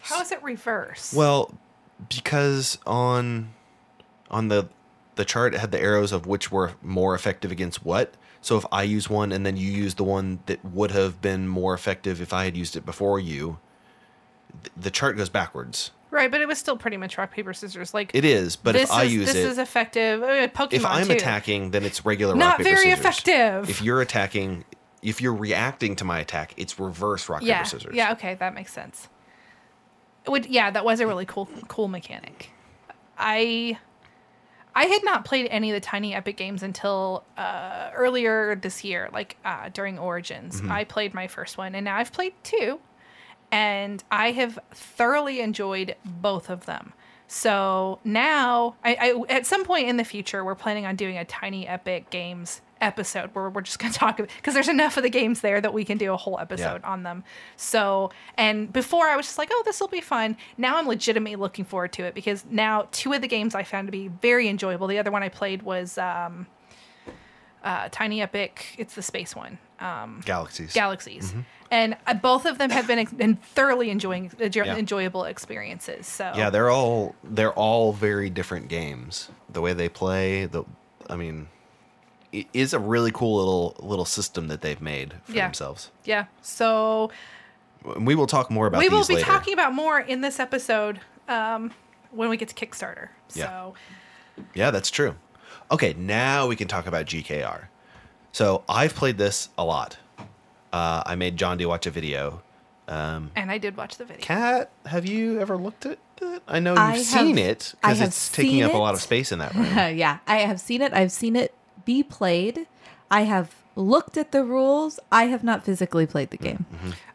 How 0.00 0.20
is 0.20 0.32
it 0.32 0.42
reverse? 0.42 1.14
Well, 1.14 1.54
because 2.08 2.78
on 2.86 3.52
on 4.30 4.48
the 4.48 4.68
the 5.16 5.24
chart 5.24 5.54
it 5.54 5.58
had 5.60 5.70
the 5.70 5.80
arrows 5.80 6.12
of 6.12 6.26
which 6.26 6.50
were 6.50 6.72
more 6.82 7.14
effective 7.14 7.50
against 7.52 7.84
what. 7.84 8.14
So 8.40 8.56
if 8.58 8.66
I 8.72 8.82
use 8.82 9.08
one 9.08 9.32
and 9.32 9.46
then 9.46 9.56
you 9.56 9.70
use 9.70 9.94
the 9.94 10.04
one 10.04 10.40
that 10.46 10.62
would 10.64 10.90
have 10.90 11.22
been 11.22 11.48
more 11.48 11.72
effective 11.72 12.20
if 12.20 12.32
I 12.32 12.44
had 12.44 12.56
used 12.56 12.76
it 12.76 12.84
before 12.84 13.18
you, 13.18 13.58
th- 14.62 14.72
the 14.76 14.90
chart 14.90 15.16
goes 15.16 15.28
backwards. 15.30 15.92
right, 16.10 16.30
but 16.30 16.40
it 16.42 16.48
was 16.48 16.58
still 16.58 16.76
pretty 16.76 16.96
much 16.98 17.16
rock, 17.16 17.30
paper, 17.30 17.54
scissors. 17.54 17.94
Like, 17.94 18.10
It 18.12 18.24
is, 18.24 18.56
but 18.56 18.72
this 18.72 18.90
if 18.90 18.92
I 18.92 19.04
is, 19.04 19.12
use 19.14 19.26
this 19.32 19.36
is 19.52 19.56
effective. 19.58 20.22
Uh, 20.22 20.26
Pokemon 20.48 20.72
if 20.74 20.84
I'm 20.84 21.06
too. 21.06 21.12
attacking, 21.14 21.70
then 21.70 21.84
it's 21.84 22.04
regular 22.04 22.34
Not 22.34 22.46
rock 22.46 22.56
paper 22.58 22.70
very 22.76 22.90
scissors. 22.90 23.00
effective. 23.00 23.70
If 23.70 23.80
you're 23.80 24.02
attacking, 24.02 24.64
if 25.00 25.22
you're 25.22 25.32
reacting 25.34 25.96
to 25.96 26.04
my 26.04 26.18
attack, 26.18 26.52
it's 26.58 26.78
reverse 26.78 27.28
rock 27.30 27.40
yeah, 27.42 27.58
paper 27.62 27.68
scissors. 27.70 27.94
yeah, 27.96 28.12
okay, 28.12 28.34
that 28.34 28.52
makes 28.54 28.72
sense. 28.74 29.08
Would 30.26 30.46
yeah, 30.46 30.70
that 30.70 30.84
was 30.84 31.00
a 31.00 31.06
really 31.06 31.26
cool 31.26 31.48
cool 31.68 31.88
mechanic. 31.88 32.50
I 33.18 33.78
I 34.74 34.86
had 34.86 35.04
not 35.04 35.24
played 35.24 35.46
any 35.50 35.70
of 35.70 35.74
the 35.74 35.80
Tiny 35.80 36.14
Epic 36.14 36.36
games 36.36 36.62
until 36.62 37.24
uh, 37.36 37.90
earlier 37.94 38.56
this 38.56 38.82
year, 38.82 39.08
like 39.12 39.36
uh, 39.44 39.68
during 39.72 39.98
Origins. 39.98 40.60
Mm-hmm. 40.60 40.72
I 40.72 40.84
played 40.84 41.14
my 41.14 41.28
first 41.28 41.56
one, 41.56 41.74
and 41.74 41.84
now 41.84 41.96
I've 41.96 42.12
played 42.12 42.34
two, 42.42 42.80
and 43.52 44.02
I 44.10 44.32
have 44.32 44.58
thoroughly 44.72 45.40
enjoyed 45.40 45.94
both 46.04 46.50
of 46.50 46.66
them. 46.66 46.92
So 47.28 48.00
now, 48.04 48.76
I, 48.84 48.94
I 49.28 49.32
at 49.32 49.46
some 49.46 49.64
point 49.64 49.88
in 49.88 49.96
the 49.96 50.04
future, 50.04 50.44
we're 50.44 50.54
planning 50.54 50.86
on 50.86 50.96
doing 50.96 51.18
a 51.18 51.24
Tiny 51.24 51.68
Epic 51.68 52.10
Games 52.10 52.60
episode 52.84 53.30
where 53.34 53.48
we're 53.50 53.62
just 53.62 53.78
going 53.78 53.92
to 53.94 53.98
talk 53.98 54.16
because 54.18 54.54
there's 54.54 54.68
enough 54.68 54.96
of 54.96 55.02
the 55.02 55.10
games 55.10 55.40
there 55.40 55.60
that 55.60 55.72
we 55.72 55.84
can 55.84 55.98
do 55.98 56.12
a 56.12 56.16
whole 56.16 56.38
episode 56.38 56.82
Yeah. 56.84 56.90
on 56.90 57.02
them. 57.02 57.24
So, 57.56 58.10
and 58.36 58.72
before 58.72 59.06
I 59.06 59.16
was 59.16 59.26
just 59.26 59.38
like, 59.38 59.48
oh, 59.52 59.62
this 59.64 59.80
will 59.80 59.88
be 59.88 60.00
fun. 60.00 60.36
Now 60.56 60.76
I'm 60.76 60.86
legitimately 60.86 61.36
looking 61.36 61.64
forward 61.64 61.92
to 61.94 62.04
it 62.04 62.14
because 62.14 62.44
now 62.50 62.88
two 62.92 63.12
of 63.12 63.20
the 63.22 63.28
games 63.28 63.54
I 63.54 63.62
found 63.64 63.88
to 63.88 63.92
be 63.92 64.08
very 64.08 64.48
enjoyable. 64.48 64.86
The 64.86 64.98
other 64.98 65.10
one 65.10 65.22
I 65.22 65.28
played 65.30 65.62
was 65.62 65.98
um, 65.98 66.46
uh, 67.62 67.88
Tiny 67.90 68.20
Epic. 68.22 68.74
It's 68.78 68.94
the 68.94 69.02
space 69.02 69.34
one. 69.34 69.58
Um, 69.80 70.22
Galaxies. 70.24 70.72
Galaxies. 70.72 71.30
Mm-hmm. 71.30 71.40
And 71.70 71.96
uh, 72.06 72.14
both 72.14 72.46
of 72.46 72.58
them 72.58 72.70
have 72.70 72.86
been 72.86 72.98
ex- 73.00 73.12
been 73.12 73.36
thoroughly 73.36 73.90
enjoying 73.90 74.30
enjo- 74.30 74.64
Yeah. 74.66 74.76
enjoyable 74.76 75.24
experiences. 75.24 76.06
So 76.06 76.32
Yeah, 76.36 76.50
they're 76.50 76.70
all 76.70 77.14
they're 77.24 77.52
all 77.52 77.92
very 77.92 78.30
different 78.30 78.68
games. 78.68 79.30
The 79.50 79.60
way 79.60 79.72
they 79.72 79.88
play, 79.88 80.46
the 80.46 80.64
I 81.10 81.16
mean, 81.16 81.48
it 82.40 82.46
is 82.52 82.72
a 82.74 82.78
really 82.78 83.10
cool 83.12 83.36
little 83.36 83.76
little 83.80 84.04
system 84.04 84.48
that 84.48 84.60
they've 84.60 84.80
made 84.80 85.14
for 85.24 85.32
Yeah. 85.32 85.46
themselves. 85.46 85.90
yeah. 86.04 86.26
So 86.42 87.10
We 87.96 88.14
will 88.14 88.26
talk 88.26 88.50
more 88.50 88.66
about 88.66 88.78
we 88.80 88.88
will 88.88 88.98
these 88.98 89.08
be 89.08 89.14
later. 89.16 89.26
talking 89.26 89.52
about 89.54 89.72
more 89.74 89.98
in 90.00 90.20
this 90.22 90.40
episode 90.40 91.00
um, 91.28 91.70
when 92.10 92.28
we 92.30 92.36
get 92.36 92.48
to 92.48 92.54
Kickstarter. 92.54 93.08
Yeah. 93.34 93.46
So 93.46 93.74
Yeah, 94.54 94.70
that's 94.70 94.90
true. 94.90 95.16
Okay, 95.70 95.94
now 95.96 96.46
we 96.46 96.56
can 96.56 96.68
talk 96.68 96.86
about 96.86 97.06
GKR. 97.06 97.68
So 98.32 98.64
I've 98.68 98.94
played 98.94 99.16
this 99.18 99.48
a 99.56 99.64
lot. 99.64 99.98
Uh, 100.72 101.02
I 101.06 101.14
made 101.14 101.36
John 101.36 101.56
D 101.58 101.66
watch 101.66 101.86
a 101.86 101.90
video. 101.90 102.42
Um, 102.88 103.30
and 103.36 103.50
I 103.50 103.56
did 103.58 103.76
watch 103.76 103.96
the 103.96 104.04
video. 104.04 104.22
Kat, 104.22 104.70
have 104.86 105.06
you 105.06 105.40
ever 105.40 105.56
looked 105.56 105.86
at 105.86 105.92
it? 106.20 106.42
I 106.48 106.58
know 106.60 106.72
you've 106.72 106.78
I 106.78 106.96
have- 106.96 107.04
seen 107.06 107.38
it 107.38 107.74
because 107.80 108.00
it's 108.00 108.28
taking 108.30 108.52
seen 108.52 108.62
up 108.64 108.74
a 108.74 108.76
lot 108.78 108.94
of 108.94 109.00
space 109.00 109.30
in 109.32 109.38
that 109.38 109.54
room. 109.54 109.96
yeah, 109.96 110.18
I 110.26 110.38
have 110.40 110.60
seen 110.60 110.82
it. 110.82 110.92
I've 110.92 111.12
seen 111.12 111.34
it 111.36 111.54
be 111.84 112.02
played. 112.02 112.66
I 113.10 113.22
have 113.22 113.54
looked 113.76 114.16
at 114.16 114.32
the 114.32 114.44
rules. 114.44 114.98
I 115.12 115.24
have 115.24 115.42
not 115.44 115.64
physically 115.64 116.06
played 116.06 116.30
the 116.30 116.36
game. 116.36 116.64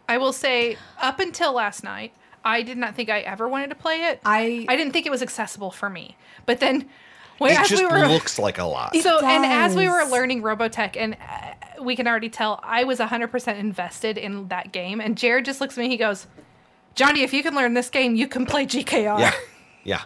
I 0.07 0.17
will 0.17 0.34
say, 0.34 0.78
up 1.01 1.20
until 1.20 1.53
last 1.53 1.84
night, 1.84 2.13
I 2.43 2.61
did 2.63 2.78
not 2.78 2.95
think 2.95 3.09
I 3.09 3.20
ever 3.22 3.47
wanted 3.47 3.70
to 3.70 3.76
play 3.76 4.03
it. 4.05 4.20
I 4.26 4.65
I 4.67 4.76
didn't 4.76 4.93
think 4.93 5.05
it 5.05 5.09
was 5.11 5.22
accessible 5.22 5.72
for 5.72 5.89
me. 5.89 6.15
But 6.45 6.59
then 6.59 6.88
Wait, 7.39 7.51
it 7.51 7.59
as 7.59 7.70
just 7.70 7.82
we 7.84 7.88
were- 7.88 8.07
looks 8.07 8.38
like 8.39 8.57
a 8.57 8.63
lot. 8.65 8.95
So, 8.97 9.20
and 9.26 9.45
as 9.45 9.76
we 9.76 9.88
were 9.88 9.99
does. 10.01 10.11
learning 10.11 10.41
Robotech, 10.41 10.95
and 10.97 11.15
uh, 11.15 11.84
we 11.84 11.95
can 11.95 12.07
already 12.07 12.30
tell, 12.30 12.59
I 12.63 12.84
was 12.84 12.99
100% 12.99 13.57
invested 13.57 14.17
in 14.17 14.47
that 14.49 14.72
game. 14.74 14.99
And 14.99 15.17
Jared 15.17 15.45
just 15.45 15.61
looks 15.61 15.78
at 15.78 15.82
me, 15.82 15.88
he 15.89 15.97
goes, 15.97 16.28
Johnny, 16.95 17.22
if 17.22 17.34
you 17.34 17.41
can 17.43 17.55
learn 17.55 17.74
this 17.76 17.89
game, 17.89 18.15
you 18.15 18.28
can 18.28 18.45
play 18.45 18.65
GKR. 18.65 19.20
yeah, 19.20 19.34
yeah. 19.84 20.01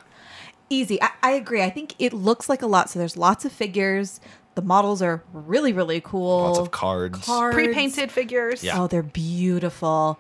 Easy. 0.70 1.02
I, 1.02 1.10
I 1.24 1.32
agree. 1.32 1.62
I 1.64 1.70
think 1.70 1.96
it 2.00 2.14
looks 2.14 2.50
like 2.50 2.62
a 2.62 2.68
lot. 2.68 2.90
So 2.90 3.00
there's 3.00 3.18
lots 3.18 3.46
of 3.46 3.52
figures. 3.52 4.20
The 4.56 4.62
models 4.62 5.02
are 5.02 5.24
really, 5.34 5.74
really 5.74 6.02
cool. 6.02 6.42
Lots 6.42 6.60
of 6.60 6.72
cards. 6.72 7.26
Cards. 7.26 7.56
Pre-painted 7.56 8.12
figures. 8.12 8.64
Yeah. 8.64 8.82
Oh, 8.82 8.88
they're 8.88 9.02
beautiful. 9.04 10.20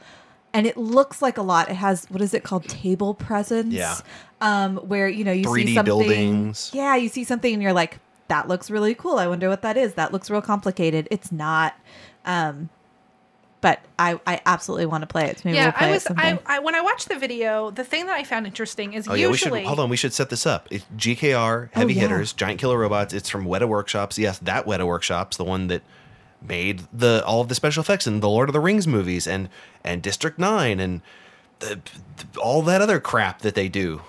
And 0.53 0.67
it 0.67 0.77
looks 0.77 1.21
like 1.21 1.37
a 1.37 1.41
lot. 1.41 1.69
It 1.69 1.75
has 1.75 2.05
what 2.09 2.21
is 2.21 2.33
it 2.33 2.43
called? 2.43 2.67
Table 2.67 3.13
presence. 3.13 3.73
Yeah. 3.73 3.95
Um, 4.41 4.77
where 4.77 5.07
you 5.07 5.23
know 5.23 5.31
you 5.31 5.45
3D 5.45 5.65
see 5.65 5.75
something. 5.75 5.85
buildings. 5.85 6.71
Yeah, 6.73 6.95
you 6.95 7.09
see 7.09 7.23
something 7.23 7.53
and 7.53 7.61
you're 7.63 7.73
like, 7.73 7.99
that 8.27 8.47
looks 8.47 8.69
really 8.69 8.95
cool. 8.95 9.17
I 9.17 9.27
wonder 9.27 9.49
what 9.49 9.61
that 9.61 9.77
is. 9.77 9.93
That 9.93 10.11
looks 10.11 10.29
real 10.29 10.41
complicated. 10.41 11.07
It's 11.11 11.31
not. 11.31 11.75
Um, 12.25 12.69
but 13.63 13.79
I 13.97 14.19
I 14.27 14.41
absolutely 14.45 14.87
want 14.87 15.03
to 15.03 15.07
play 15.07 15.23
it. 15.29 15.37
So 15.37 15.43
maybe 15.45 15.55
Yeah, 15.55 15.67
we'll 15.67 15.71
play 15.71 15.87
I 15.87 15.91
was. 15.91 16.07
I, 16.09 16.39
I 16.45 16.59
when 16.59 16.75
I 16.75 16.81
watched 16.81 17.07
the 17.07 17.17
video, 17.17 17.71
the 17.71 17.85
thing 17.85 18.07
that 18.07 18.15
I 18.15 18.25
found 18.25 18.45
interesting 18.45 18.91
is 18.91 19.07
Oh 19.07 19.13
yeah, 19.13 19.27
we 19.27 19.31
usually 19.31 19.61
should 19.61 19.67
hold 19.67 19.79
on. 19.79 19.89
We 19.89 19.95
should 19.95 20.11
set 20.13 20.29
this 20.29 20.45
up. 20.45 20.67
It's 20.69 20.83
GKR 20.97 21.69
Heavy 21.71 21.93
yeah. 21.93 22.01
Hitters, 22.01 22.33
Giant 22.33 22.59
Killer 22.59 22.77
Robots. 22.77 23.13
It's 23.13 23.29
from 23.29 23.45
Weta 23.45 23.65
Workshops. 23.65 24.19
Yes, 24.19 24.37
that 24.39 24.65
Weta 24.65 24.85
Workshops, 24.85 25.37
the 25.37 25.45
one 25.45 25.67
that 25.67 25.81
made 26.45 26.81
the 26.91 27.23
all 27.25 27.39
of 27.39 27.47
the 27.47 27.55
special 27.55 27.79
effects 27.79 28.05
in 28.05 28.19
the 28.19 28.27
Lord 28.27 28.49
of 28.49 28.53
the 28.53 28.59
Rings 28.59 28.85
movies 28.85 29.25
and 29.25 29.47
and 29.81 30.01
District 30.01 30.37
Nine 30.37 30.81
and 30.81 31.01
the, 31.59 31.79
the- 32.33 32.39
all 32.41 32.61
that 32.63 32.81
other 32.81 32.99
crap 32.99 33.39
that 33.43 33.55
they 33.55 33.69
do. 33.69 34.01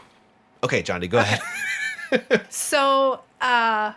Okay, 0.65 0.83
Johnny, 0.83 1.07
go 1.07 1.19
ahead. 1.19 1.41
So, 2.49 3.23
uh, 3.41 3.95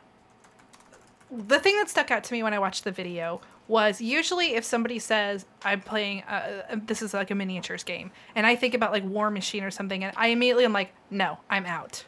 the 1.30 1.60
thing 1.60 1.76
that 1.76 1.88
stuck 1.88 2.10
out 2.10 2.24
to 2.24 2.34
me 2.34 2.42
when 2.42 2.52
I 2.52 2.58
watched 2.58 2.84
the 2.84 2.92
video 2.92 3.42
was 3.68 4.02
usually 4.02 4.56
if 4.56 4.64
somebody 4.64 5.00
says 5.00 5.46
I'm 5.64 5.82
playing, 5.82 6.24
uh, 6.24 6.64
uh, 6.72 6.76
this 6.86 7.02
is 7.02 7.14
like 7.14 7.32
a 7.32 7.36
miniatures 7.36 7.84
game, 7.84 8.12
and 8.36 8.46
I 8.46 8.56
think 8.56 8.74
about 8.74 8.92
like 8.92 9.06
Warmachine 9.06 9.64
or 9.64 9.72
something, 9.72 10.04
and 10.04 10.14
I 10.18 10.28
immediately 10.28 10.66
am 10.66 10.74
like, 10.74 10.94
no, 11.10 11.38
I'm 11.50 11.66
out. 11.66 12.06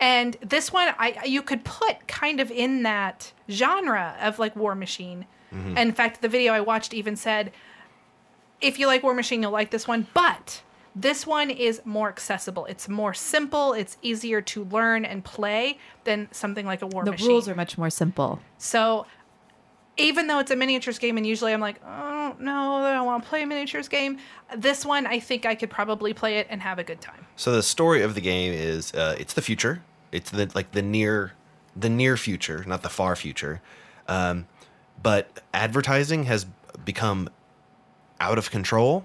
And 0.00 0.36
this 0.40 0.72
one, 0.72 0.94
I 0.98 1.24
you 1.24 1.42
could 1.42 1.64
put 1.64 2.06
kind 2.06 2.40
of 2.40 2.50
in 2.50 2.82
that 2.84 3.32
genre 3.50 4.16
of 4.20 4.38
like 4.38 4.54
Warmachine. 4.54 5.24
And 5.50 5.78
in 5.78 5.92
fact, 5.92 6.20
the 6.20 6.28
video 6.28 6.52
I 6.52 6.60
watched 6.60 6.92
even 6.92 7.16
said, 7.16 7.52
if 8.60 8.78
you 8.78 8.86
like 8.86 9.00
Warmachine, 9.02 9.40
you'll 9.40 9.50
like 9.50 9.70
this 9.70 9.88
one, 9.88 10.06
but 10.12 10.62
this 10.94 11.26
one 11.26 11.48
is 11.48 11.80
more 11.86 12.08
accessible. 12.08 12.66
It's 12.66 12.86
more 12.86 13.14
simple. 13.14 13.72
It's 13.72 13.96
easier 14.02 14.42
to 14.42 14.64
learn 14.64 15.06
and 15.06 15.24
play 15.24 15.78
than 16.04 16.28
something 16.32 16.66
like 16.66 16.82
a 16.82 16.86
War 16.86 17.02
the 17.04 17.12
Machine. 17.12 17.28
rules 17.28 17.48
are 17.48 17.54
much 17.54 17.78
more 17.78 17.88
simple. 17.88 18.40
so 18.58 19.06
even 19.98 20.28
though 20.28 20.38
it's 20.38 20.50
a 20.50 20.56
miniatures 20.56 20.98
game, 20.98 21.16
and 21.16 21.26
usually 21.26 21.52
I'm 21.52 21.60
like, 21.60 21.80
oh 21.84 22.36
no, 22.38 22.76
I 22.76 22.92
don't 22.94 23.06
want 23.06 23.24
to 23.24 23.28
play 23.28 23.42
a 23.42 23.46
miniatures 23.46 23.88
game. 23.88 24.18
This 24.56 24.86
one, 24.86 25.06
I 25.06 25.18
think 25.18 25.44
I 25.44 25.54
could 25.54 25.70
probably 25.70 26.14
play 26.14 26.38
it 26.38 26.46
and 26.48 26.62
have 26.62 26.78
a 26.78 26.84
good 26.84 27.00
time. 27.00 27.26
So 27.36 27.52
the 27.52 27.62
story 27.62 28.02
of 28.02 28.14
the 28.14 28.20
game 28.20 28.52
is 28.52 28.94
uh, 28.94 29.16
it's 29.18 29.34
the 29.34 29.42
future. 29.42 29.82
It's 30.12 30.30
the 30.30 30.50
like 30.54 30.72
the 30.72 30.82
near 30.82 31.32
the 31.76 31.88
near 31.88 32.16
future, 32.16 32.64
not 32.66 32.82
the 32.82 32.88
far 32.88 33.16
future. 33.16 33.60
Um, 34.06 34.46
but 35.02 35.42
advertising 35.52 36.24
has 36.24 36.46
become 36.84 37.28
out 38.20 38.38
of 38.38 38.50
control 38.50 39.04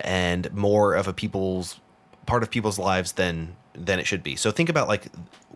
and 0.00 0.52
more 0.52 0.94
of 0.94 1.08
a 1.08 1.12
people's 1.12 1.80
part 2.26 2.42
of 2.42 2.50
people's 2.50 2.78
lives 2.78 3.12
than 3.12 3.56
than 3.74 3.98
it 3.98 4.06
should 4.06 4.22
be. 4.22 4.36
So 4.36 4.50
think 4.50 4.68
about 4.68 4.88
like 4.88 5.06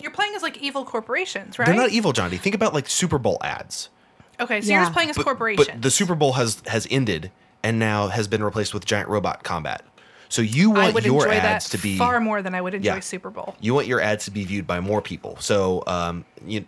You're 0.01 0.11
playing 0.11 0.35
as 0.35 0.43
like 0.43 0.59
evil 0.59 0.85
corporations, 0.85 1.59
right? 1.59 1.67
they're 1.67 1.75
not 1.75 1.91
evil, 1.91 2.13
Johnny. 2.13 2.37
Think 2.37 2.55
about 2.55 2.73
like 2.73 2.89
Super 2.89 3.19
Bowl 3.19 3.39
ads. 3.43 3.91
Okay, 4.41 4.61
so 4.61 4.71
you're 4.73 4.81
just 4.83 4.93
playing 4.93 5.11
as 5.11 5.17
But, 5.17 5.25
corporations. 5.25 5.67
but 5.69 5.83
the 5.83 5.91
Super 5.91 6.15
Bowl 6.15 6.35
has 6.35 6.63
has 6.67 6.87
ended 6.91 7.31
and 7.63 7.79
now 7.79 8.09
has 8.09 8.29
been 8.29 8.43
replaced 8.45 8.75
with 8.75 8.85
giant 8.85 9.09
robot 9.09 9.43
combat. 9.43 9.83
So 10.29 10.43
you 10.43 10.71
want 10.71 11.05
your 11.05 11.29
ads 11.29 11.71
that 11.71 11.77
to 11.77 11.83
be 11.83 11.97
far 11.99 12.21
more 12.21 12.43
than 12.43 12.55
I 12.55 12.61
would 12.61 12.75
enjoy 12.75 12.95
Yeah. 12.95 13.01
Super 13.01 13.31
Bowl. 13.31 13.55
you 13.61 13.75
want 13.75 13.87
your 13.87 14.01
ads 14.01 14.25
to 14.27 14.31
be 14.33 14.45
viewed 14.45 14.67
by 14.67 14.81
more 14.81 15.01
people. 15.01 15.37
So 15.41 15.85
um, 15.87 16.25
you, 16.45 16.65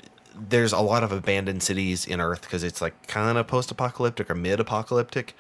there's 0.49 0.73
a 0.73 0.79
lot 0.81 1.03
of 1.03 1.11
abandoned 1.11 1.63
cities 1.65 2.07
in 2.07 2.21
Earth 2.21 2.43
because 2.43 2.63
it's 2.63 2.81
like 2.81 3.09
kind 3.09 3.37
of 3.37 3.47
post-apocalyptic 3.49 4.31
or 4.31 4.37
mid-apocalyptic, 4.37 5.35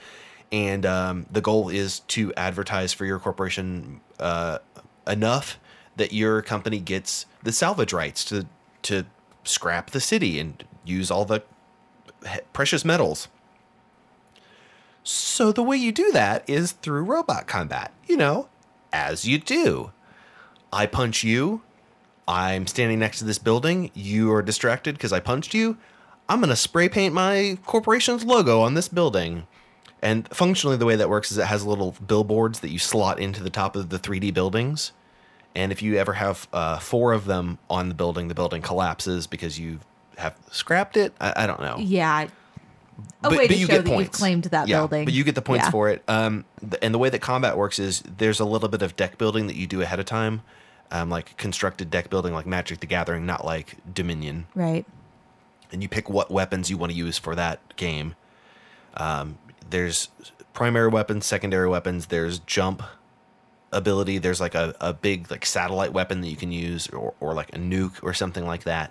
and 0.51 0.85
um, 0.85 1.26
the 1.31 1.41
goal 1.41 1.68
is 1.68 2.01
to 2.01 2.35
advertise 2.35 2.93
for 2.93 3.05
your 3.05 3.20
corporation 3.20 4.01
uh, 4.18 4.59
enough 5.07 5.59
that 5.97 6.12
your 6.12 6.43
company 6.43 6.81
gets 6.81 7.26
the 7.45 7.53
salvage 7.53 7.93
rights 7.93 8.24
to 8.26 8.47
to 8.83 9.05
scrap 9.45 9.91
the 9.91 10.01
city 10.01 10.39
and 10.41 10.64
use 10.85 11.11
all 11.11 11.24
the 11.24 11.37
he- 11.37 11.43
precious 12.53 12.85
metals. 12.85 13.29
So 15.03 15.53
the 15.53 15.62
way 15.62 15.77
you 15.77 15.93
do 15.93 16.12
that 16.12 16.49
is 16.49 16.73
through 16.73 17.05
robot 17.05 17.47
combat. 17.47 17.93
You 18.07 18.16
know, 18.16 18.49
as 18.93 19.27
you 19.27 19.39
do. 19.39 19.93
I 20.73 20.87
punch 20.87 21.25
you. 21.25 21.62
I'm 22.27 22.66
standing 22.66 22.99
next 22.99 23.21
to 23.21 23.25
this 23.25 23.39
building. 23.39 23.91
You 23.95 24.33
are 24.33 24.43
distracted 24.43 24.97
because 24.97 25.12
I 25.12 25.21
punched 25.21 25.55
you. 25.55 25.79
I'm 26.29 26.41
going 26.41 26.51
to 26.51 26.57
spray 26.57 26.91
paint 26.91 27.14
my 27.14 27.57
corporation's 27.64 28.25
logo 28.25 28.61
on 28.61 28.75
this 28.75 28.89
building. 28.89 29.47
And 30.03 30.29
functionally, 30.29 30.77
the 30.77 30.85
way 30.85 30.97
that 30.97 31.09
works 31.09 31.33
is 31.33 31.39
it 31.39 31.47
has 31.47 31.64
little 31.64 31.97
billboards 32.07 32.61
that 32.61 32.71
you 32.71 32.79
slot 32.79 33.19
into 33.19 33.43
the 33.43 33.51
top 33.51 33.77
of 33.77 33.89
the 33.89 33.99
3D 33.99 34.35
buildings. 34.35 34.93
And 35.55 35.73
if 35.73 35.83
you 35.83 35.97
ever 35.97 36.12
have 36.12 36.47
uh, 36.53 36.79
four 36.79 37.12
of 37.14 37.25
them 37.25 37.59
on 37.71 37.89
the 37.89 37.95
building, 37.95 38.29
the 38.29 38.35
building 38.35 38.61
collapses 38.61 39.27
because 39.27 39.59
you 39.59 39.81
have 40.19 40.35
scrapped 40.51 40.97
it. 40.97 41.14
I, 41.21 41.45
I 41.45 41.47
don't 41.47 41.61
know 41.61 41.77
Yeah. 41.79 42.29
A 43.23 43.31
way 43.31 43.47
to 43.47 43.55
show 43.55 43.81
that 43.81 43.99
you've 43.99 44.11
claimed 44.12 44.45
that 44.45 44.66
yeah, 44.69 44.79
building. 44.79 45.05
But 45.05 45.14
you 45.14 45.23
get 45.25 45.35
the 45.37 45.43
points 45.43 45.66
Yeah. 45.66 45.71
for 45.71 45.89
it. 45.89 46.03
Um, 46.09 46.45
and 46.83 46.93
the 46.93 46.99
way 46.99 47.09
that 47.09 47.21
combat 47.21 47.57
works 47.57 47.79
is 47.79 48.03
there's 48.03 48.41
a 48.41 48.45
little 48.45 48.69
bit 48.69 48.83
of 48.83 48.97
deck 48.97 49.19
building 49.19 49.47
that 49.47 49.57
you 49.57 49.66
do 49.66 49.81
ahead 49.83 50.01
of 50.01 50.07
time, 50.07 50.43
um, 50.91 51.09
like 51.11 51.37
constructed 51.37 51.91
deck 51.91 52.11
building, 52.11 52.33
like 52.35 52.47
Magic 52.47 52.81
the 52.81 52.87
Gathering, 52.87 53.25
not 53.25 53.45
like 53.45 53.77
Dominion. 53.93 54.47
Right. 54.55 54.85
And 55.73 55.83
you 55.83 55.89
pick 55.89 56.09
what 56.11 56.31
weapons 56.31 56.71
you 56.71 56.77
want 56.77 56.91
to 56.93 56.99
use 56.99 57.19
for 57.19 57.35
that 57.37 57.77
game. 57.77 58.14
Um, 58.95 59.39
there's 59.71 60.09
primary 60.53 60.89
weapons, 60.89 61.27
secondary 61.27 61.69
weapons. 61.69 62.07
There's 62.07 62.41
jump 62.41 62.83
ability. 63.73 64.19
There's 64.19 64.41
like 64.41 64.55
a, 64.55 64.75
a 64.81 64.93
big 64.93 65.31
like 65.31 65.45
satellite 65.47 65.93
weapon 65.93 66.21
that 66.23 66.29
you 66.29 66.37
can 66.37 66.51
use, 66.51 66.89
or, 66.89 67.14
or 67.21 67.35
like 67.35 67.55
a 67.55 67.59
nuke 67.59 68.03
or 68.03 68.14
something 68.14 68.47
like 68.47 68.64
that. 68.64 68.91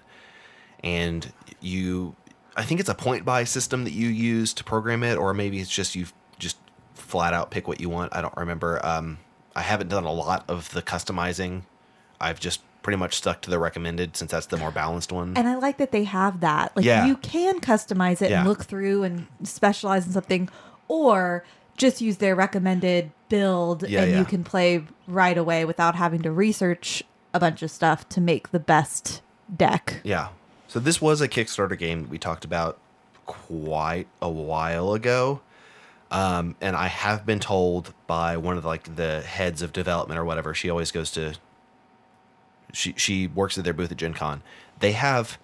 And 0.88 1.32
you, 1.62 2.16
I 2.56 2.64
think 2.64 2.80
it's 2.80 2.90
a 2.90 2.96
point 2.96 3.26
buy 3.26 3.44
system 3.44 3.84
that 3.84 3.94
you 3.94 4.08
use 4.08 4.54
to 4.56 4.64
program 4.64 5.04
it, 5.04 5.18
or 5.18 5.34
maybe 5.34 5.60
it's 5.60 5.70
just 5.70 5.96
you 5.96 6.06
just 6.40 6.58
flat 6.94 7.34
out 7.34 7.52
pick 7.52 7.68
what 7.68 7.80
you 7.82 7.90
want. 7.90 8.16
I 8.16 8.22
don't 8.22 8.36
remember. 8.38 8.84
Um, 8.86 9.18
I 9.56 9.62
haven't 9.62 9.90
done 9.90 10.04
a 10.06 10.12
lot 10.14 10.46
of 10.48 10.70
the 10.72 10.82
customizing. 10.82 11.64
I've 12.22 12.40
just 12.40 12.62
pretty 12.84 12.98
much 12.98 13.16
stuck 13.16 13.42
to 13.42 13.50
the 13.50 13.60
recommended 13.60 14.16
since 14.16 14.32
that's 14.32 14.46
the 14.46 14.56
more 14.58 14.72
balanced 14.72 15.12
one. 15.12 15.34
And 15.36 15.48
I 15.48 15.56
like 15.56 15.78
that 15.78 15.92
they 15.92 16.06
have 16.06 16.40
that. 16.40 16.76
Like 16.76 16.86
Yeah. 16.86 17.06
you 17.06 17.18
can 17.18 17.60
customize 17.60 18.22
it 18.22 18.30
Yeah. 18.32 18.40
and 18.40 18.48
look 18.50 18.64
through 18.64 19.04
and 19.04 19.28
specialize 19.44 20.06
in 20.08 20.14
something, 20.14 20.48
or 20.88 21.44
just 21.76 22.00
use 22.02 22.18
their 22.18 22.34
recommended 22.36 23.12
build 23.30 23.88
Yeah, 23.88 24.04
and 24.04 24.18
you 24.18 24.24
can 24.26 24.44
play 24.44 24.86
right 25.06 25.38
away 25.38 25.66
without 25.66 25.96
having 25.96 26.22
to 26.22 26.32
research 26.32 27.04
a 27.34 27.40
bunch 27.42 27.62
of 27.62 27.70
stuff 27.70 28.08
to 28.10 28.22
make 28.22 28.52
the 28.52 28.60
best 28.60 29.22
deck. 29.54 30.00
Yeah. 30.04 30.30
So 30.68 30.80
this 30.80 31.02
was 31.02 31.22
a 31.22 31.28
Kickstarter 31.28 31.78
game 31.78 32.04
that 32.04 32.10
we 32.10 32.18
talked 32.18 32.46
about 32.46 32.78
quite 33.26 34.08
a 34.22 34.30
while 34.30 34.94
ago. 34.94 35.42
Um, 36.12 36.56
and 36.62 36.76
I 36.76 36.88
have 36.88 37.26
been 37.26 37.40
told 37.40 37.94
by 38.06 38.38
one 38.38 38.58
of 38.58 38.64
the, 38.64 38.70
like 38.70 38.96
the 38.96 39.22
heads 39.22 39.62
of 39.62 39.74
development 39.74 40.20
or 40.20 40.26
whatever. 40.26 40.54
She 40.54 40.70
always 40.70 40.92
goes 40.92 41.12
to. 41.12 41.36
She 42.74 42.94
she 42.98 43.28
works 43.28 43.58
at 43.58 43.64
their 43.64 43.74
booth 43.74 43.92
at 43.92 43.98
Gen 43.98 44.14
Con. 44.14 44.42
They 44.80 44.92
have 44.94 45.38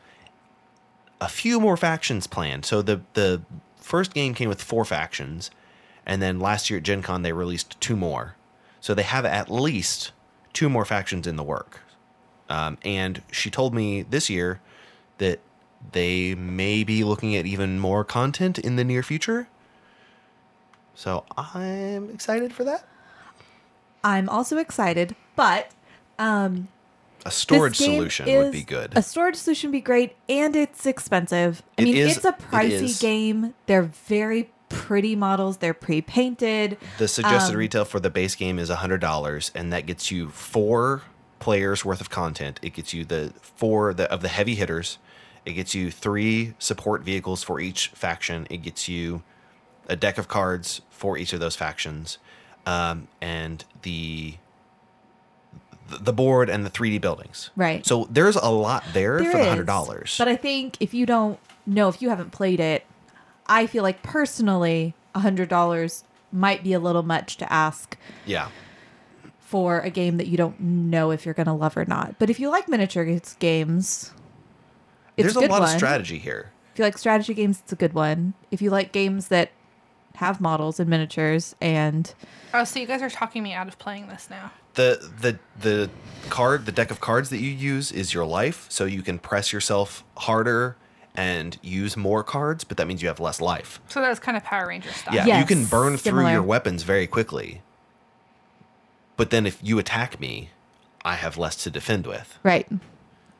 a 1.19 1.29
few 1.29 1.59
more 1.59 1.77
factions 1.77 2.27
planned. 2.27 2.65
So 2.65 2.81
the 2.81 3.01
the 3.13 3.41
first 3.77 4.13
game 4.13 4.33
came 4.33 4.49
with 4.49 4.61
four 4.61 4.85
factions, 4.85 5.51
and 6.05 6.21
then 6.21 6.39
last 6.39 6.69
year 6.69 6.77
at 6.77 6.83
Gen 6.83 7.01
Con 7.01 7.21
they 7.21 7.33
released 7.33 7.79
two 7.81 7.95
more. 7.95 8.35
So 8.79 8.93
they 8.93 9.03
have 9.03 9.25
at 9.25 9.49
least 9.49 10.11
two 10.51 10.69
more 10.69 10.85
factions 10.85 11.27
in 11.27 11.35
the 11.35 11.43
work. 11.43 11.81
Um, 12.49 12.77
and 12.83 13.21
she 13.31 13.49
told 13.49 13.73
me 13.73 14.03
this 14.03 14.29
year 14.29 14.59
that 15.23 15.39
they 15.93 16.35
may 16.35 16.83
be 16.83 17.03
looking 17.03 17.35
at 17.35 17.45
even 17.45 17.79
more 17.79 18.03
content 18.03 18.59
in 18.59 18.75
the 18.75 18.83
near 18.83 19.01
future. 19.03 19.47
So 20.95 21.23
I'm 21.37 22.09
excited 22.09 22.53
for 22.53 22.63
that. 22.65 22.85
I'm 24.03 24.27
also 24.29 24.57
excited, 24.57 25.15
but 25.35 25.71
um 26.19 26.67
A 27.25 27.31
storage 27.31 27.77
solution 27.77 28.25
would 28.25 28.51
be 28.51 28.63
good. 28.63 28.91
A 28.95 29.01
storage 29.01 29.35
solution 29.37 29.69
would 29.69 29.77
be 29.77 29.81
great, 29.81 30.15
and 30.29 30.55
it's 30.55 30.85
expensive. 30.85 31.63
I 31.77 31.81
It 31.81 31.85
mean, 31.85 31.97
is- 31.97 32.17
it's 32.17 32.25
a 32.25 32.33
pricey 32.33 32.83
is. 32.83 32.99
game. 32.99 33.53
They're 33.65 33.83
very 34.07 34.49
pretty 34.69 35.15
models. 35.15 35.57
They're 35.57 35.73
pre-painted. 35.73 36.77
The 36.97 37.07
suggested 37.07 37.53
um, 37.53 37.59
retail 37.59 37.85
for 37.85 37.99
the 37.99 38.09
base 38.09 38.35
game 38.35 38.57
is 38.59 38.69
$100, 38.69 39.51
and 39.55 39.71
that 39.71 39.85
gets 39.85 40.11
you 40.11 40.29
four 40.29 41.03
players 41.39 41.85
worth 41.85 42.01
of 42.01 42.09
content. 42.09 42.59
It 42.61 42.73
gets 42.73 42.93
you 42.93 43.05
the 43.05 43.33
four 43.41 43.93
the, 43.93 44.11
of 44.11 44.21
the 44.21 44.29
heavy 44.29 44.55
hitters. 44.55 44.97
It 45.45 45.53
gets 45.53 45.75
you 45.75 45.91
three 45.91 46.53
support 46.59 47.01
vehicles 47.03 47.43
for 47.43 47.59
each 47.59 47.89
faction. 47.89 48.47
It 48.49 48.57
gets 48.61 48.87
you 48.87 49.23
a 49.87 49.95
deck 49.95 50.17
of 50.17 50.27
cards 50.27 50.81
for 50.89 51.17
each 51.17 51.33
of 51.33 51.39
those 51.39 51.55
factions, 51.55 52.17
um, 52.65 53.07
and 53.21 53.65
the 53.81 54.35
the 55.99 56.13
board 56.13 56.49
and 56.49 56.65
the 56.65 56.69
3D 56.69 56.99
buildings. 57.01 57.51
Right. 57.55 57.85
So 57.85 58.07
there's 58.09 58.37
a 58.37 58.49
lot 58.49 58.83
there, 58.93 59.19
There 59.19 59.31
for 59.31 59.37
the 59.37 59.49
hundred 59.49 59.67
dollars. 59.67 60.15
But 60.17 60.27
I 60.29 60.35
think 60.37 60.77
if 60.79 60.93
you 60.93 61.05
don't 61.05 61.37
know, 61.67 61.89
if 61.89 62.01
you 62.01 62.09
haven't 62.09 62.31
played 62.31 62.59
it, 62.61 62.85
I 63.47 63.67
feel 63.67 63.83
like 63.83 64.01
personally, 64.01 64.93
a 65.13 65.19
hundred 65.19 65.49
dollars 65.49 66.05
might 66.31 66.63
be 66.63 66.71
a 66.73 66.79
little 66.79 67.03
much 67.03 67.35
to 67.37 67.51
ask 67.53 67.97
Yeah. 68.25 68.47
for 69.39 69.81
a 69.81 69.89
game 69.89 70.17
that 70.17 70.27
you 70.27 70.37
don't 70.37 70.59
know 70.59 71.11
if 71.11 71.25
you're 71.25 71.35
going 71.35 71.45
to 71.47 71.53
love 71.53 71.75
or 71.77 71.85
not. 71.85 72.17
But 72.17 72.29
if 72.29 72.39
you 72.39 72.49
like 72.49 72.67
miniature 72.69 73.19
games, 73.39 74.13
it's 75.17 75.33
There's 75.33 75.35
a 75.35 75.47
a 75.47 75.51
lot 75.51 75.61
one. 75.61 75.63
of 75.63 75.69
strategy 75.69 76.17
here. 76.17 76.51
If 76.73 76.79
you 76.79 76.85
like 76.85 76.97
strategy 76.97 77.33
games, 77.33 77.59
it's 77.63 77.71
a 77.71 77.75
good 77.75 77.93
one. 77.93 78.33
If 78.51 78.61
you 78.61 78.69
like 78.71 78.91
games 78.91 79.27
that 79.27 79.51
have 80.15 80.39
models 80.41 80.79
and 80.79 80.89
miniatures 80.89 81.55
and 81.61 82.13
Oh, 82.53 82.63
so 82.63 82.79
you 82.79 82.85
guys 82.85 83.01
are 83.01 83.09
talking 83.09 83.41
me 83.43 83.53
out 83.53 83.67
of 83.67 83.79
playing 83.79 84.07
this 84.07 84.29
now. 84.29 84.51
the 84.75 85.11
the 85.21 85.39
the 85.59 85.89
card 86.29 86.65
the 86.67 86.71
deck 86.71 86.91
of 86.91 86.99
cards 87.01 87.29
that 87.31 87.39
you 87.39 87.49
use 87.49 87.91
is 87.91 88.13
your 88.13 88.25
life 88.25 88.65
so 88.69 88.85
you 88.85 89.01
can 89.01 89.17
press 89.19 89.51
yourself 89.51 90.03
harder 90.17 90.75
and 91.15 91.57
use 91.63 91.97
more 91.97 92.23
cards 92.23 92.63
but 92.63 92.77
that 92.77 92.87
means 92.87 93.01
you 93.01 93.07
have 93.07 93.19
less 93.19 93.41
life 93.41 93.79
So 93.87 94.01
that's 94.01 94.19
kind 94.19 94.37
of 94.37 94.43
Power 94.43 94.67
Ranger 94.67 94.91
stuff. 94.91 95.13
yeah 95.15 95.39
you 95.39 95.45
can 95.45 95.65
burn 95.65 95.97
through 95.97 96.27
your 96.29 96.41
weapons 96.43 96.83
very 96.83 97.05
quickly 97.07 97.61
but 99.17 99.29
then 99.31 99.45
if 99.45 99.59
you 99.61 99.77
attack 99.79 100.19
me 100.19 100.49
i 101.03 101.15
have 101.15 101.37
less 101.37 101.55
to 101.63 101.69
defend 101.71 102.05
with 102.07 102.37
right. 102.43 102.67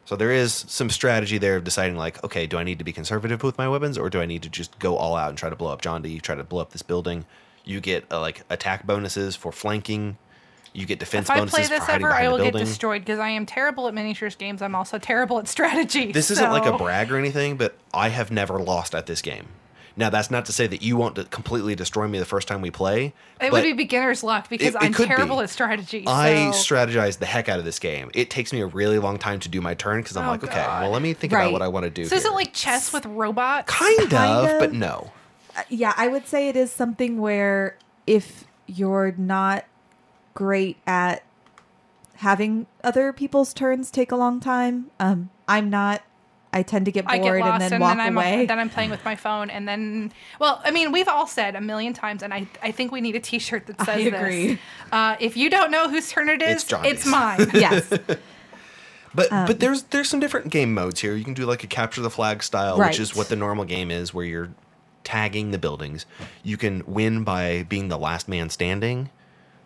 So 0.06 0.16
there 0.16 0.32
is 0.32 0.66
some 0.68 0.89
strategy 0.89 1.38
there 1.38 1.56
of 1.56 1.64
deciding 1.64 1.95
like 1.95 2.24
okay 2.24 2.45
do 2.45 2.58
i 2.58 2.64
need 2.64 2.78
to 2.80 2.84
be 2.84 2.91
conservative 2.93 3.43
with 3.43 3.58
my 3.58 3.68
weapons 3.68 3.97
or 3.97 4.10
do 4.10 4.22
i 4.22 4.26
need 4.26 4.41
to 4.43 4.49
just 4.49 4.78
go 4.80 4.97
all 4.97 5.16
out 5.16 5.30
and 5.30 5.38
try 5.38 5.49
to 5.49 5.56
blow 5.56 5.72
up 5.72 5.82
john 5.82 6.01
d 6.01 6.20
try 6.20 6.36
to 6.36 6.43
blow 6.43 6.62
up 6.62 6.72
this 6.72 6.82
building 6.82 7.26
you 7.66 7.80
get 7.80 8.06
uh, 8.12 8.20
like 8.20 8.43
attack 8.49 8.86
bonuses 8.86 9.36
for 9.36 9.51
flanking 9.51 10.18
you 10.74 10.86
get 10.86 10.99
defense 10.99 11.28
If 11.28 11.32
I 11.32 11.39
bonuses 11.39 11.56
play 11.56 11.64
for 11.66 11.70
this 11.70 11.80
hiding 11.80 12.06
ever, 12.06 12.10
behind 12.10 12.28
I 12.28 12.30
will 12.32 12.43
get 12.43 12.54
destroyed 12.54 13.04
because 13.04 13.20
I 13.20 13.30
am 13.30 13.45
terrible 13.45 13.88
at 13.88 13.93
miniatures 13.93 14.36
games. 14.36 14.62
I'm 14.62 14.74
also 14.76 14.97
terrible 14.99 15.38
at 15.39 15.47
strategy. 15.47 16.12
This 16.12 16.32
isn't 16.32 16.51
like 16.51 16.66
a 16.66 16.78
brag 16.78 17.12
or 17.12 17.18
anything, 17.18 17.58
but 17.58 17.78
I 17.93 18.10
have 18.10 18.32
never 18.32 18.60
lost 18.60 18.95
at 18.95 19.06
this 19.06 19.22
game. 19.22 19.45
Now, 19.96 20.10
that's 20.10 20.32
not 20.32 20.46
to 20.48 20.54
say 20.54 20.66
that 20.66 20.82
you 20.82 20.98
won't 20.98 21.30
completely 21.30 21.76
destroy 21.76 22.08
me 22.08 22.18
the 22.18 22.26
first 22.26 22.48
time 22.48 22.62
we 22.62 22.72
play. 22.72 23.14
It 23.39 23.52
would 23.52 23.62
be 23.62 23.74
beginner's 23.74 24.24
luck 24.24 24.50
because 24.50 24.74
it 24.74 24.82
I'm 24.82 24.91
could 24.91 25.08
terrible 25.08 25.38
be. 25.38 25.44
at 25.44 25.50
strategy. 25.52 26.04
I 26.08 26.50
strategize 26.54 27.20
the 27.20 27.28
heck 27.28 27.48
out 27.48 27.60
of 27.60 27.66
this 27.66 27.78
game. 27.78 28.10
It 28.16 28.32
takes 28.32 28.52
me 28.52 28.62
a 28.62 28.66
really 28.66 28.98
long 28.98 29.20
time 29.20 29.39
to 29.41 29.50
do 29.50 29.62
my 29.62 29.76
turn 29.76 30.02
because 30.02 30.18
I'm 30.18 30.26
Oh, 30.28 30.32
like, 30.32 30.44
okay, 30.44 30.56
God. 30.56 30.82
well, 30.82 30.89
let 30.91 31.02
me 31.04 31.14
think 31.14 31.32
Right. 31.34 31.44
about 31.44 31.54
what 31.54 31.62
I 31.62 31.68
want 31.68 31.84
to 31.84 31.89
do. 31.91 32.06
So 32.06 32.16
is 32.16 32.26
it 32.26 32.34
like 32.34 32.54
chess 32.54 32.91
with 32.91 33.06
robots? 33.06 33.72
kind, 33.72 34.10
Kind 34.10 34.32
of, 34.32 34.50
of. 34.50 34.60
but 34.60 34.74
no. 34.74 35.12
Uh, 35.56 35.62
yeah, 35.70 35.94
I 35.96 36.08
would 36.08 36.26
say 36.28 36.50
it 36.50 36.56
is 36.56 36.72
something 36.72 37.20
where 37.20 37.78
if 38.08 38.46
you're 38.66 39.14
not 39.16 39.66
great 40.34 40.78
at 40.88 41.22
having 42.16 42.66
other 42.84 43.14
people's 43.14 43.54
turns 43.54 43.91
take 43.91 44.12
a 44.12 44.16
long 44.16 44.39
time, 44.39 44.88
um, 45.00 45.30
I'm 45.48 45.70
not. 45.70 46.02
I 46.54 46.64
tend 46.64 46.86
to 46.86 46.91
get 46.91 47.06
bored 47.06 47.22
get 47.22 47.39
lost 47.39 47.51
and 47.54 47.62
then 47.64 47.74
and 47.74 47.82
walk 47.82 47.91
then 47.97 47.99
I'm 47.99 48.16
away. 48.18 48.45
then 48.45 48.60
I'm 48.60 48.70
playing 48.70 48.89
with 48.91 49.04
my 49.04 49.16
phone 49.16 49.49
and 49.49 49.68
then 49.68 50.14
well 50.39 50.62
I 50.64 50.72
mean 50.72 50.91
we've 50.91 51.08
all 51.08 51.28
said 51.28 51.56
a 51.56 51.62
million 51.62 51.93
times 51.93 52.24
and 52.24 52.34
I 52.34 52.47
I 52.62 52.72
think 52.72 52.91
we 52.91 53.01
need 53.01 53.16
a 53.16 53.20
T-shirt 53.20 53.66
that 53.68 53.82
I 53.82 53.86
says 53.86 54.06
agree. 54.08 54.47
this. 54.47 54.60
Uh, 54.91 55.16
if 55.20 55.36
you 55.36 55.49
don't 55.49 55.72
know 55.72 55.89
whose 55.89 56.10
turn 56.12 56.30
it 56.30 56.41
is, 56.41 56.64
It's 56.64 56.74
it's 56.86 57.06
mine. 57.06 57.49
yes, 57.54 57.89
But 59.16 59.32
Um, 59.32 59.45
but 59.45 59.60
there's 59.60 59.84
there's 59.84 60.10
some 60.10 60.20
different 60.20 60.49
game 60.49 60.74
modes 60.74 60.99
here. 61.01 61.16
You 61.16 61.24
can 61.24 61.34
do 61.36 61.45
like 61.45 61.64
a 61.64 61.68
capture 61.68 62.01
the 62.01 62.10
flag 62.10 62.41
style, 62.43 62.78
Right. 62.78 62.89
which 62.91 62.99
is 62.99 63.16
what 63.16 63.30
the 63.30 63.36
normal 63.36 63.66
game 63.66 63.91
is, 63.91 64.14
where 64.14 64.26
you're 64.26 64.49
tagging 65.04 65.51
the 65.51 65.58
buildings. 65.60 66.06
You 66.43 66.58
can 66.58 66.82
win 66.88 67.24
by 67.24 67.64
being 67.70 67.89
the 67.89 67.97
last 67.97 68.28
man 68.28 68.49
standing. 68.49 69.10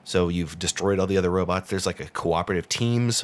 So 0.04 0.30
you've 0.30 0.58
destroyed 0.60 1.00
all 1.00 1.08
the 1.08 1.18
other 1.18 1.30
robots. 1.30 1.70
There's 1.70 1.86
like 1.86 2.00
a 2.00 2.08
cooperative 2.08 2.68
teams 2.68 3.24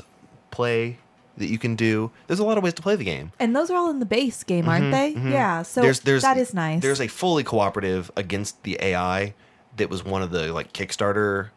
play 0.52 0.98
that 1.38 1.48
you 1.48 1.58
can 1.58 1.76
do. 1.76 2.12
There's 2.28 2.40
a 2.40 2.44
lot 2.44 2.58
of 2.58 2.64
ways 2.64 2.74
to 2.76 2.82
play 2.82 2.96
the 2.96 3.04
game. 3.04 3.32
and 3.40 3.56
those 3.56 3.70
are 3.72 3.76
all 3.78 3.90
in 3.90 4.00
the 4.00 4.06
base 4.06 4.44
game, 4.44 4.68
aren't 4.70 4.92
they? 4.92 5.10
Yeah, 5.10 5.64
so 5.64 5.82
there's, 5.82 6.02
there's, 6.02 6.22
that 6.22 6.38
is 6.38 6.54
nice. 6.54 6.82
There's 6.82 7.02
a 7.02 7.08
fully 7.08 7.44
cooperative 7.44 8.12
against 8.16 8.62
the 8.64 8.78
AI 8.82 9.34
that 9.78 9.90
was 9.90 10.04
one 10.06 10.22
of 10.22 10.30
the 10.32 10.54
like 10.54 10.74
Kickstarter 10.74 11.50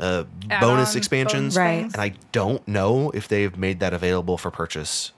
uh, 0.00 0.24
bonus 0.60 0.94
expansions, 0.96 1.54
bonus 1.54 1.56
Right. 1.56 1.84
and 1.84 1.96
I 1.96 2.14
don't 2.32 2.66
know 2.68 3.10
if 3.10 3.28
they've 3.28 3.56
made 3.56 3.80
that 3.80 3.92
available 3.92 4.38
for 4.38 4.50
purchase 4.50 5.12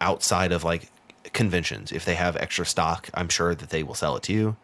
outside 0.00 0.52
of 0.52 0.64
like 0.64 0.90
conventions. 1.32 1.92
If 1.92 2.04
they 2.04 2.16
have 2.16 2.36
extra 2.36 2.66
stock, 2.66 3.08
I'm 3.14 3.28
sure 3.28 3.54
that 3.54 3.70
they 3.70 3.82
will 3.82 3.94
sell 3.94 4.16
it 4.16 4.22
to 4.24 4.32
you. 4.32 4.56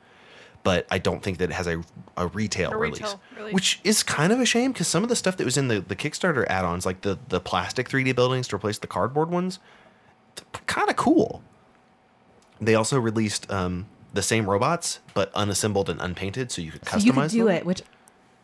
But 0.67 0.85
I 0.91 0.99
don't 0.99 1.23
think 1.23 1.39
that 1.39 1.51
it 1.51 1.55
has 1.55 1.69
a, 1.69 1.81
a 2.17 2.27
retail, 2.27 2.73
A 2.73 2.77
release, 2.77 3.01
retail 3.01 3.21
release. 3.39 3.55
which 3.55 3.81
is 3.85 4.03
kind 4.03 4.33
of 4.33 4.41
a 4.41 4.45
shame 4.45 4.73
because 4.73 4.89
some 4.89 5.05
of 5.05 5.09
the 5.09 5.15
stuff 5.15 5.37
that 5.37 5.45
was 5.45 5.57
in 5.57 5.69
the, 5.69 5.81
the 5.81 5.95
Kickstarter 5.95 6.45
add-ons, 6.49 6.85
like 6.85 7.03
the 7.03 7.19
the 7.29 7.39
plastic 7.39 7.89
3D 7.89 8.17
buildings 8.17 8.49
to 8.49 8.57
replace 8.57 8.79
the 8.79 8.89
cardboard 8.89 9.31
ones, 9.31 9.61
kind 10.67 10.91
of 10.91 10.97
cool. 10.97 11.43
They 12.61 12.75
also 12.75 12.99
released 12.99 13.49
um, 13.51 13.87
the 14.13 14.23
same 14.23 14.49
robots 14.51 14.99
but 15.15 15.31
unassembled 15.35 15.89
and 15.89 16.01
unpainted, 16.01 16.51
so 16.51 16.61
you 16.63 16.73
could 16.73 16.83
customize 16.83 17.01
so 17.01 17.07
you 17.07 17.13
could 17.13 17.31
do 17.31 17.45
them. 17.45 17.55
it, 17.59 17.67
which 17.67 17.83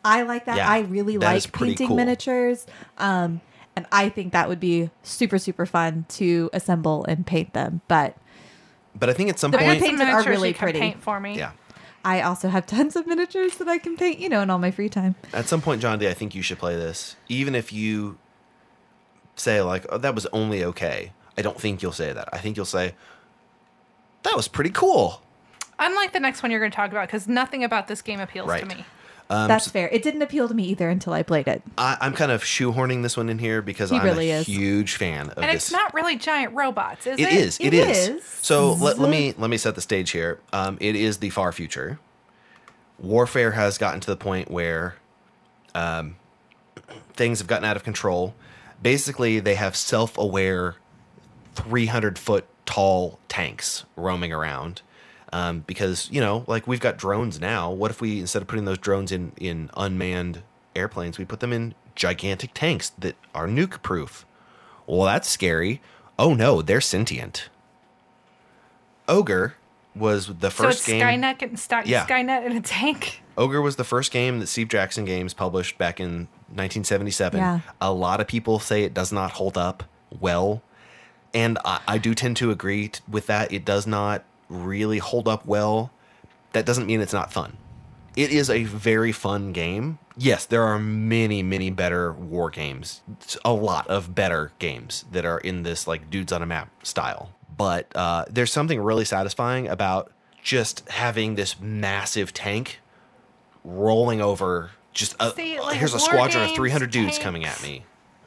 I 0.04 0.22
like 0.22 0.44
that. 0.44 0.56
Yeah, 0.58 0.70
I 0.70 0.80
really 0.80 1.16
that 1.16 1.36
is 1.36 1.46
like 1.46 1.52
painting 1.54 1.88
cool. 1.88 1.96
miniatures. 1.96 2.66
Um, 2.98 3.40
and 3.74 3.86
I 3.90 4.10
think 4.10 4.32
that 4.32 4.48
would 4.48 4.60
be 4.60 4.90
super, 5.02 5.38
super 5.38 5.64
fun 5.66 6.04
to 6.10 6.50
assemble 6.52 7.04
and 7.08 7.26
paint 7.26 7.52
them. 7.54 7.80
But 7.88 8.16
But 8.94 9.08
I 9.08 9.14
think 9.14 9.30
at 9.30 9.38
some 9.38 9.50
The 9.50 9.58
I 9.58 9.60
got 9.62 9.66
point, 9.66 9.80
some 9.80 9.88
painted 9.98 10.12
are 10.12 10.22
really 10.30 10.48
you 10.48 10.54
can 10.54 10.62
pretty. 10.66 10.78
paint 10.78 11.02
for 11.02 11.18
me. 11.18 11.38
yeah, 11.38 11.52
I 12.05 12.20
also 12.22 12.48
have 12.48 12.66
tons 12.76 12.96
of 12.96 13.07
miniatures 13.07 13.57
that 13.59 13.68
I 13.68 13.78
can 13.78 13.96
paint, 13.96 14.18
you 14.18 14.28
know, 14.28 14.40
in 14.42 14.50
all 14.50 14.59
my 14.59 14.70
free 14.70 14.88
time. 14.88 15.14
at 15.32 15.46
some 15.48 15.61
point, 15.62 15.80
John 15.82 15.98
D, 15.98 16.09
I 16.09 16.14
think 16.14 16.34
you 16.34 16.42
should 16.42 16.59
play 16.59 16.76
this, 16.76 17.16
even 17.28 17.55
if 17.55 17.72
you 17.72 18.18
say 19.36 19.62
like, 19.62 19.86
"Oh, 19.90 19.98
that 19.98 20.14
was 20.14 20.26
only 20.32 20.64
okay." 20.64 21.12
I 21.38 21.42
don't 21.42 21.59
think 21.61 21.80
you'll 21.82 21.92
say 21.92 22.12
that. 22.12 22.28
I 22.32 22.38
think 22.38 22.57
you'll 22.57 22.66
say, 22.66 22.94
"That 24.24 24.36
was 24.36 24.48
pretty 24.48 24.70
cool." 24.70 25.22
Unlike 25.78 26.12
the 26.12 26.20
next 26.20 26.42
one 26.42 26.50
you're 26.53 26.61
going 26.61 26.70
to 26.70 26.76
talk 26.76 26.90
about, 26.90 27.09
because 27.09 27.26
nothing 27.26 27.64
about 27.64 27.88
this 27.88 28.03
game 28.03 28.20
appeals 28.20 28.48
Right. 28.48 28.61
to 28.61 28.66
me. 28.66 28.84
Um, 29.32 29.48
That's 29.48 29.64
so 29.64 29.70
fair. 29.70 29.88
It 29.88 30.02
didn't 30.02 30.20
appeal 30.22 30.46
to 30.46 30.54
me 30.54 30.64
either 30.64 30.90
until 30.90 31.12
I 31.14 31.22
played 31.22 31.48
it. 31.48 31.62
I, 31.78 31.96
I'm 32.00 32.12
kind 32.12 32.30
of 32.30 32.42
shoehorning 32.42 33.02
this 33.02 33.16
one 33.16 33.28
in 33.30 33.38
here 33.38 33.62
because 33.62 33.88
He 33.90 33.96
I'm 33.96 34.04
really 34.04 34.30
a 34.30 34.40
is. 34.40 34.46
huge 34.46 34.96
fan 34.96 35.30
of 35.30 35.38
And 35.38 35.46
this. 35.46 35.54
it's 35.64 35.72
not 35.72 35.94
really 35.94 36.16
giant 36.16 36.52
robots, 36.54 37.06
is 37.06 37.18
it? 37.18 37.22
It 37.22 37.32
is. 37.32 37.58
It 37.58 37.68
it 37.68 37.74
is. 37.74 38.08
is. 38.08 38.24
So 38.24 38.74
let, 38.74 38.98
let 38.98 39.10
me 39.10 39.32
let 39.38 39.48
me 39.48 39.56
set 39.56 39.74
the 39.74 39.80
stage 39.80 40.10
here. 40.10 40.38
Um, 40.52 40.76
it 40.80 40.94
is 40.96 41.18
the 41.18 41.30
far 41.30 41.50
future. 41.52 41.98
Warfare 42.98 43.52
has 43.52 43.78
gotten 43.78 44.00
to 44.00 44.10
the 44.10 44.16
point 44.16 44.50
where 44.50 44.96
um, 45.74 46.16
things 47.14 47.38
have 47.38 47.48
gotten 47.48 47.64
out 47.64 47.76
of 47.76 47.84
control. 47.84 48.34
Basically, 48.82 49.40
they 49.40 49.54
have 49.54 49.76
self-aware, 49.76 50.74
300 51.54 52.18
foot 52.18 52.46
tall 52.66 53.18
tanks 53.28 53.84
roaming 53.96 54.32
around. 54.32 54.82
Um, 55.34 55.60
because 55.66 56.08
you 56.12 56.20
know, 56.20 56.44
like 56.46 56.66
we've 56.66 56.80
got 56.80 56.98
drones 56.98 57.40
now. 57.40 57.70
What 57.70 57.90
if 57.90 58.00
we 58.00 58.20
instead 58.20 58.42
of 58.42 58.48
putting 58.48 58.66
those 58.66 58.78
drones 58.78 59.10
in 59.10 59.32
in 59.38 59.70
unmanned 59.76 60.42
airplanes, 60.76 61.16
we 61.18 61.24
put 61.24 61.40
them 61.40 61.52
in 61.52 61.74
gigantic 61.94 62.50
tanks 62.54 62.90
that 62.98 63.16
are 63.34 63.46
nuke 63.46 63.82
proof? 63.82 64.26
Well, 64.86 65.04
that's 65.06 65.28
scary. 65.28 65.80
Oh 66.18 66.34
no, 66.34 66.60
they're 66.60 66.80
sentient. 66.82 67.48
Ogre 69.08 69.54
was 69.94 70.26
the 70.26 70.50
So 70.50 70.64
first 70.64 70.78
it's 70.80 70.86
game. 70.86 71.02
Skynet 71.02 71.42
and 71.42 71.58
Sky- 71.58 71.82
Yeah. 71.86 72.06
Skynet 72.06 72.46
in 72.46 72.56
a 72.56 72.60
tank. 72.60 73.22
Ogre 73.36 73.60
was 73.60 73.76
the 73.76 73.84
first 73.84 74.10
game 74.12 74.38
that 74.40 74.46
Steve 74.46 74.68
Jackson 74.68 75.04
Games 75.04 75.34
published 75.34 75.78
back 75.78 76.00
in 76.00 76.28
1977. 76.48 77.40
Yeah. 77.40 77.60
A 77.80 77.92
lot 77.92 78.20
of 78.20 78.26
people 78.26 78.58
say 78.58 78.84
it 78.84 78.94
does 78.94 79.12
not 79.12 79.32
hold 79.32 79.56
up 79.58 79.84
well, 80.20 80.62
and 81.34 81.58
I, 81.64 81.80
I 81.88 81.98
do 81.98 82.14
tend 82.14 82.36
to 82.38 82.50
agree 82.50 82.88
t- 82.88 83.00
with 83.08 83.26
that. 83.26 83.52
It 83.52 83.64
does 83.64 83.86
not 83.86 84.24
really 84.53 84.98
hold 84.98 85.28
up 85.28 85.46
well. 85.46 85.90
That 86.53 86.66
doesn't 86.66 86.86
mean 86.86 87.00
it's 87.00 87.12
not 87.12 87.32
fun. 87.32 87.57
It 88.14 88.30
is 88.30 88.50
a 88.50 88.64
very 88.64 89.12
fun 89.12 89.53
game. 89.53 89.98
Yes, 90.16 90.44
there 90.44 90.62
are 90.64 90.78
many, 90.78 91.42
many 91.42 91.70
better 91.70 92.12
war 92.12 92.50
games. 92.50 93.00
It's 93.22 93.38
A 93.44 93.53
lot 93.53 93.86
of 93.88 94.14
better 94.14 94.53
games 94.59 95.07
that 95.12 95.24
are 95.24 95.38
in 95.38 95.62
this 95.62 95.86
like 95.86 96.11
dudes 96.11 96.32
on 96.32 96.42
a 96.42 96.46
map 96.46 96.68
style. 96.84 97.30
But 97.57 97.94
uh, 97.96 98.26
there's 98.28 98.53
something 98.53 98.80
really 98.80 99.05
satisfying 99.07 99.68
about 99.68 100.12
just 100.42 100.86
having 100.90 101.36
this 101.36 101.59
massive 101.61 102.34
tank 102.34 102.80
rolling 103.64 104.20
over. 104.20 104.72
Just 104.92 105.14
a, 105.18 105.30
See, 105.30 105.59
like, 105.59 105.78
here's 105.78 105.94
a 105.94 106.00
squadron 106.00 106.44
of 106.44 106.55
300 106.55 106.90
dudes 106.90 107.12
tanks, 107.12 107.18
coming 107.22 107.44
at 107.46 107.62
me. 107.62 107.84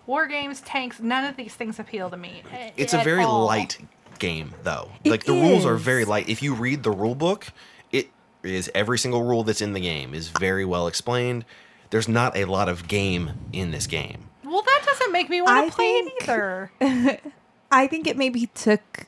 War 0.07 0.26
games, 0.26 0.61
tanks, 0.61 0.99
none 0.99 1.26
of 1.26 1.36
these 1.36 1.53
things 1.53 1.80
appeal 1.80 2.09
to 2.09 2.17
me. 2.17 2.41
It's 2.76 2.93
a 2.93 3.03
very 3.03 3.23
all. 3.23 3.45
light 3.45 3.78
game, 4.20 4.53
though. 4.63 4.91
It 5.03 5.09
like 5.11 5.24
the 5.26 5.34
rules 5.34 5.66
are 5.66 5.76
very 5.76 6.05
light. 6.05 6.30
If 6.30 6.41
you 6.43 6.53
read 6.55 6.84
the 6.84 6.91
rule 6.91 7.16
book, 7.16 7.47
it 7.91 8.09
is 8.43 8.70
every 8.76 8.97
single 8.97 9.24
rule 9.24 9.43
that's 9.43 9.61
in 9.61 9.74
the 9.74 9.80
game 9.80 10.13
is 10.13 10.30
very 10.30 10.66
well 10.66 10.88
explained. 10.88 11.45
There's 11.89 12.07
not 12.07 12.36
a 12.36 12.45
lot 12.45 12.68
of 12.70 12.88
game 12.88 13.32
in 13.53 13.72
this 13.72 13.88
game. 13.88 14.30
Well, 14.43 14.61
that 14.61 14.82
doesn't 14.86 15.11
make 15.11 15.30
me 15.30 15.41
want 15.41 15.70
to 15.70 15.76
play 15.76 15.86
it 15.86 16.13
either. 16.24 16.72
I 17.72 17.88
think 17.88 18.07
it 18.07 18.18
maybe 18.18 18.47
took 18.53 19.07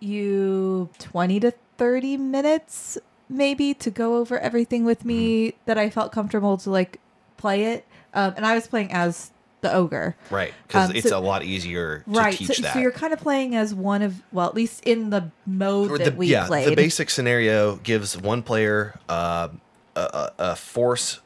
you 0.00 0.88
20 0.98 1.40
to 1.40 1.52
30 1.76 2.16
minutes 2.16 2.98
maybe 3.28 3.74
to 3.74 3.90
go 3.90 4.16
over 4.16 4.38
everything 4.38 4.84
with 4.84 5.04
me 5.04 5.48
Mm-hmm. 5.48 5.56
that 5.66 5.76
I 5.78 5.90
felt 5.90 6.12
comfortable 6.12 6.56
to 6.58 6.70
like 6.70 7.00
play 7.36 7.64
it. 7.64 7.84
Um, 8.14 8.34
and 8.36 8.46
I 8.46 8.54
was 8.54 8.66
playing 8.66 8.92
as 8.92 9.30
the 9.68 9.74
ogre. 9.76 10.16
Right, 10.30 10.52
because 10.66 10.90
Um, 10.90 10.96
it's 10.96 11.08
so- 11.08 11.18
a 11.18 11.20
lot 11.20 11.42
easier 11.44 12.00
to 12.00 12.10
right. 12.10 12.36
teach 12.36 12.48
So, 12.48 12.62
so 12.62 12.78
you're 12.78 12.90
kind 12.92 13.12
of 13.12 13.20
playing 13.20 13.54
as 13.54 13.74
one 13.74 14.02
of, 14.02 14.22
well, 14.32 14.46
at 14.48 14.54
least 14.54 14.82
in 14.84 15.10
the 15.10 15.30
mode 15.46 15.90
Or 15.90 15.98
that 15.98 16.16
we 16.16 16.28
yeah, 16.28 16.46
played. 16.46 16.66
the 16.68 16.76
basic 16.76 17.10
scenario 17.10 17.76
gives 17.76 18.16
one 18.16 18.42
player 18.42 18.98
uh, 19.08 19.48
a, 19.96 20.00
a, 20.00 20.32
a 20.38 20.56
force, 20.56 21.20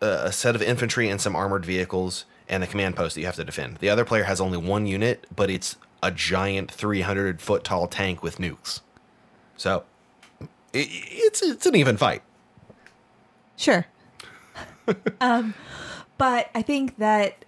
a, 0.00 0.06
a 0.24 0.32
set 0.32 0.54
of 0.54 0.62
infantry, 0.62 1.08
and 1.08 1.20
some 1.20 1.34
armored 1.36 1.64
vehicles, 1.64 2.24
and 2.48 2.64
a 2.64 2.66
command 2.66 2.96
post 2.96 3.14
that 3.14 3.20
you 3.20 3.26
have 3.26 3.36
to 3.36 3.44
defend. 3.44 3.76
The 3.78 3.88
other 3.90 4.04
player 4.04 4.24
has 4.24 4.40
only 4.40 4.58
one 4.58 4.86
unit, 4.86 5.26
but 5.34 5.50
it's 5.50 5.76
a 6.02 6.10
giant 6.10 6.70
300 6.70 7.40
foot 7.40 7.62
tall 7.62 7.86
tank 7.86 8.22
with 8.22 8.38
nukes. 8.38 8.80
So 9.56 9.84
it, 10.72 10.88
it's 10.90 11.42
it's 11.42 11.66
an 11.66 11.76
even 11.76 11.96
fight. 11.98 12.22
Sure. 13.56 13.86
um, 15.20 15.54
but 16.18 16.48
I 16.54 16.62
think 16.62 16.96
that 16.98 17.44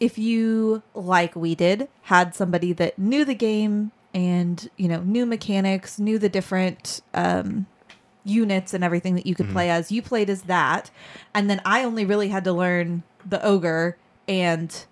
if 0.00 0.18
you, 0.18 0.82
like 0.94 1.36
we 1.36 1.54
did, 1.54 1.88
had 2.02 2.34
somebody 2.34 2.72
that 2.72 2.98
knew 2.98 3.24
the 3.24 3.34
game 3.34 3.92
and, 4.14 4.68
you 4.76 4.88
know, 4.88 5.00
knew 5.00 5.26
mechanics, 5.26 5.98
knew 5.98 6.18
the 6.18 6.28
different 6.28 7.00
um, 7.14 7.66
units 8.24 8.74
and 8.74 8.82
everything 8.82 9.14
that 9.14 9.26
you 9.26 9.34
could 9.34 9.50
play 9.50 9.70
as, 9.70 9.92
you 9.92 10.02
played 10.02 10.28
as 10.30 10.42
that. 10.42 10.90
And 11.34 11.48
then 11.50 11.60
I 11.64 11.84
only 11.84 12.04
really 12.04 12.28
had 12.28 12.44
to 12.44 12.52
learn 12.52 13.02
the 13.28 13.44
ogre 13.44 13.98
and 14.26 14.84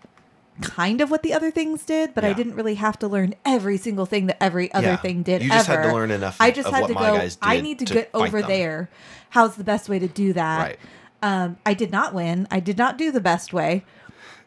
kind 0.60 1.00
of 1.00 1.10
what 1.10 1.22
the 1.22 1.32
other 1.32 1.50
things 1.50 1.84
did, 1.84 2.14
but 2.14 2.24
I 2.24 2.32
didn't 2.32 2.54
really 2.54 2.74
have 2.74 2.98
to 2.98 3.08
learn 3.08 3.34
every 3.44 3.76
single 3.76 4.06
thing 4.06 4.26
that 4.26 4.42
every 4.42 4.72
other 4.72 4.88
Yeah. 4.88 4.96
thing 4.96 5.22
did. 5.22 5.42
You 5.42 5.50
just 5.50 5.68
had 5.68 5.74
to 5.74 5.80
ever. 5.82 5.92
learn 5.92 6.10
enough 6.10 6.36
I 6.40 6.50
just 6.50 6.68
of 6.68 6.74
had 6.74 6.88
to 6.88 6.94
go. 6.94 7.28
I 7.40 7.60
need 7.60 7.78
to, 7.78 7.84
to 7.86 7.94
get 7.94 8.10
over 8.12 8.40
them." 8.40 8.50
there. 8.50 8.90
How's 9.30 9.54
the 9.56 9.64
best 9.64 9.88
way 9.88 9.98
to 10.00 10.08
do 10.08 10.32
that? 10.32 10.58
Right. 10.58 10.78
Um, 11.22 11.58
I 11.64 11.74
did 11.74 11.92
not 11.92 12.12
win. 12.12 12.48
I 12.50 12.60
did 12.60 12.76
not 12.76 12.98
do 12.98 13.12
the 13.12 13.20
best 13.20 13.52
way, 13.52 13.84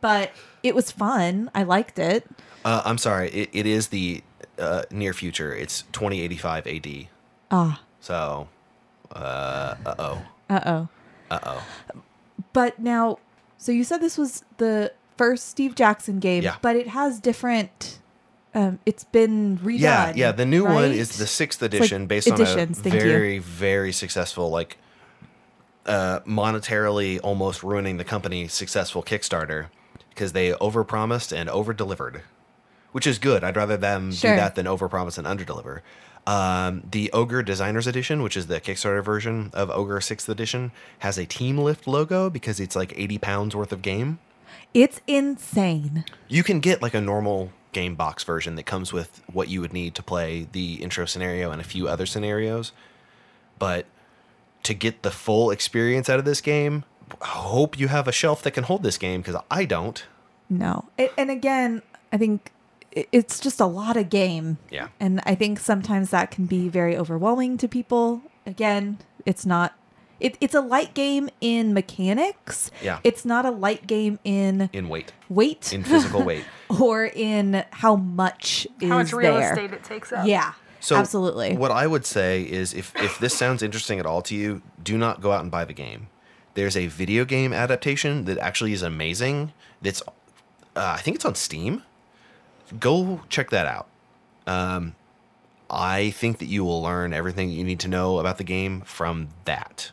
but 0.01 0.31
it 0.63 0.75
was 0.75 0.91
fun. 0.91 1.49
I 1.55 1.63
liked 1.63 1.97
it. 1.99 2.27
Uh, 2.65 2.81
I'm 2.85 2.97
sorry, 2.97 3.29
it, 3.29 3.49
it 3.53 3.65
is 3.65 3.87
the 3.87 4.23
uh, 4.59 4.83
near 4.91 5.13
future. 5.13 5.53
It's 5.55 5.83
2085 5.93 6.67
AD. 6.67 7.07
Ah, 7.51 7.81
So, 7.99 8.47
uh 9.11 9.75
oh, 9.85 10.21
uh 10.49 10.59
oh. 10.65 10.87
uh 11.29 11.39
oh. 11.43 11.63
But 12.53 12.79
now, 12.79 13.19
so 13.57 13.71
you 13.71 13.83
said 13.83 13.99
this 14.01 14.17
was 14.17 14.43
the 14.57 14.93
first 15.17 15.47
Steve 15.49 15.75
Jackson 15.75 16.19
game, 16.19 16.43
Yeah. 16.43 16.55
but 16.61 16.75
it 16.75 16.87
has 16.89 17.19
different. 17.19 17.99
Um, 18.53 18.79
it's 18.85 19.05
been 19.05 19.57
redone. 19.59 19.79
Yeah, 19.79 20.13
yeah. 20.15 20.31
The 20.33 20.45
new 20.45 20.65
one 20.65 20.91
is 20.91 21.17
the 21.17 21.27
sixth 21.27 21.61
like 21.61 21.73
edition, 21.73 22.05
based 22.07 22.27
editions, 22.27 22.79
on 22.85 22.91
a 22.91 22.95
you. 22.95 23.01
very, 23.01 23.39
very 23.39 23.93
successful, 23.93 24.49
like 24.49 24.77
uh, 25.85 26.19
monetarily 26.21 27.19
almost 27.23 27.63
ruining 27.63 27.97
the 27.97 28.03
company 28.03 28.47
successful 28.47 29.03
Kickstarter 29.03 29.67
because 30.11 30.33
they 30.33 30.51
overpromised 30.51 31.35
and 31.35 31.49
overdelivered, 31.49 32.21
which 32.91 33.07
is 33.07 33.17
good. 33.19 33.43
I'd 33.43 33.55
rather 33.55 33.77
them 33.77 34.11
Sure. 34.11 34.31
do 34.31 34.37
that 34.37 34.55
than 34.55 34.65
overpromise 34.67 35.17
and 35.17 35.25
underdeliver. 35.27 35.81
Um, 36.27 36.83
the 36.91 37.11
Ogre 37.13 37.41
Designers 37.41 37.87
Edition, 37.87 38.21
which 38.21 38.37
is 38.37 38.45
the 38.47 38.61
Kickstarter 38.61 39.03
version 39.03 39.49
of 39.53 39.71
Ogre 39.71 39.99
Sixth 40.01 40.29
Edition, 40.29 40.71
has 40.99 41.17
a 41.17 41.25
Team 41.25 41.57
Lift 41.57 41.87
logo 41.87 42.29
because 42.29 42.59
it's 42.59 42.75
like 42.75 42.93
eighty 42.95 43.17
pounds 43.17 43.55
worth 43.55 43.71
of 43.71 43.81
game. 43.81 44.19
It's 44.73 45.01
insane. 45.07 46.05
You 46.27 46.43
can 46.43 46.59
get 46.59 46.81
like 46.81 46.93
a 46.93 47.01
normal 47.01 47.51
game 47.71 47.95
box 47.95 48.23
version 48.23 48.55
that 48.55 48.63
comes 48.65 48.93
with 48.93 49.21
what 49.31 49.47
you 49.47 49.61
would 49.61 49.73
need 49.73 49.95
to 49.95 50.03
play 50.03 50.47
the 50.51 50.75
intro 50.75 51.05
scenario 51.05 51.51
and 51.51 51.59
a 51.59 51.63
few 51.63 51.87
other 51.87 52.05
scenarios. 52.05 52.71
But 53.57 53.85
to 54.63 54.73
get 54.73 55.01
the 55.01 55.11
full 55.11 55.49
experience 55.51 56.09
out 56.09 56.19
of 56.19 56.25
this 56.25 56.41
game, 56.41 56.83
hope 57.21 57.77
you 57.79 57.87
have 57.89 58.07
a 58.07 58.11
shelf 58.11 58.41
that 58.43 58.51
can 58.51 58.63
hold 58.63 58.83
this 58.83 58.97
game 58.97 59.21
because 59.21 59.41
I 59.51 59.65
don't. 59.65 60.03
No, 60.49 60.85
it, 60.97 61.13
and 61.17 61.29
again, 61.31 61.81
I 62.11 62.17
think 62.17 62.51
it's 62.91 63.39
just 63.39 63.59
a 63.59 63.65
lot 63.65 63.95
of 63.97 64.09
game. 64.09 64.57
Yeah. 64.69 64.89
and 64.99 65.21
I 65.25 65.35
think 65.35 65.59
sometimes 65.59 66.09
that 66.09 66.29
can 66.31 66.45
be 66.45 66.67
very 66.69 66.95
overwhelming 66.97 67.57
to 67.59 67.67
people. 67.67 68.21
Again, 68.45 68.97
it's 69.25 69.45
not. 69.45 69.73
It, 70.19 70.37
it's 70.39 70.53
a 70.53 70.61
light 70.61 70.93
game 70.93 71.29
in 71.39 71.73
mechanics. 71.73 72.69
Yeah. 72.83 72.99
It's 73.03 73.25
not 73.25 73.43
a 73.45 73.49
light 73.49 73.87
game 73.87 74.19
in 74.23 74.69
In 74.71 74.87
weight, 74.87 75.13
weight 75.29 75.73
in 75.73 75.83
physical 75.83 76.21
weight. 76.25 76.43
or 76.81 77.05
in 77.05 77.63
how 77.71 77.95
much 77.95 78.67
is 78.79 78.89
How 78.89 78.97
much 78.97 79.13
real 79.13 79.37
there. 79.37 79.51
estate 79.53 79.71
it 79.73 79.83
takes 79.83 80.11
up. 80.11 80.27
Yeah. 80.27 80.53
So 80.79 80.95
absolutely. 80.95 81.55
What 81.57 81.71
I 81.71 81.87
would 81.87 82.05
say 82.05 82.41
is 82.43 82.73
if 82.73 82.93
if 82.97 83.17
this 83.19 83.35
sounds 83.35 83.63
interesting 83.63 83.99
at 83.99 84.05
all 84.05 84.21
to 84.23 84.35
you, 84.35 84.61
do 84.83 84.97
not 84.97 85.21
go 85.21 85.31
out 85.31 85.41
and 85.41 85.49
buy 85.49 85.63
the 85.65 85.73
game. 85.73 86.07
There's 86.53 86.75
a 86.75 86.87
video 86.87 87.25
game 87.25 87.53
adaptation 87.53 88.25
that 88.25 88.37
actually 88.39 88.73
is 88.73 88.81
amazing. 88.81 89.53
That's 89.81 90.01
uh, 90.01 90.95
I 90.97 90.97
think 90.97 91.15
it's 91.15 91.25
on 91.25 91.35
Steam. 91.35 91.83
Go 92.79 93.21
check 93.29 93.49
that 93.49 93.67
out. 93.67 93.87
Um, 94.47 94.95
I 95.69 96.11
think 96.11 96.39
that 96.39 96.47
you 96.47 96.63
will 96.63 96.81
learn 96.81 97.13
everything 97.13 97.49
you 97.49 97.63
need 97.63 97.79
to 97.81 97.87
know 97.87 98.19
about 98.19 98.37
the 98.37 98.43
game 98.43 98.81
from 98.81 99.29
that. 99.45 99.91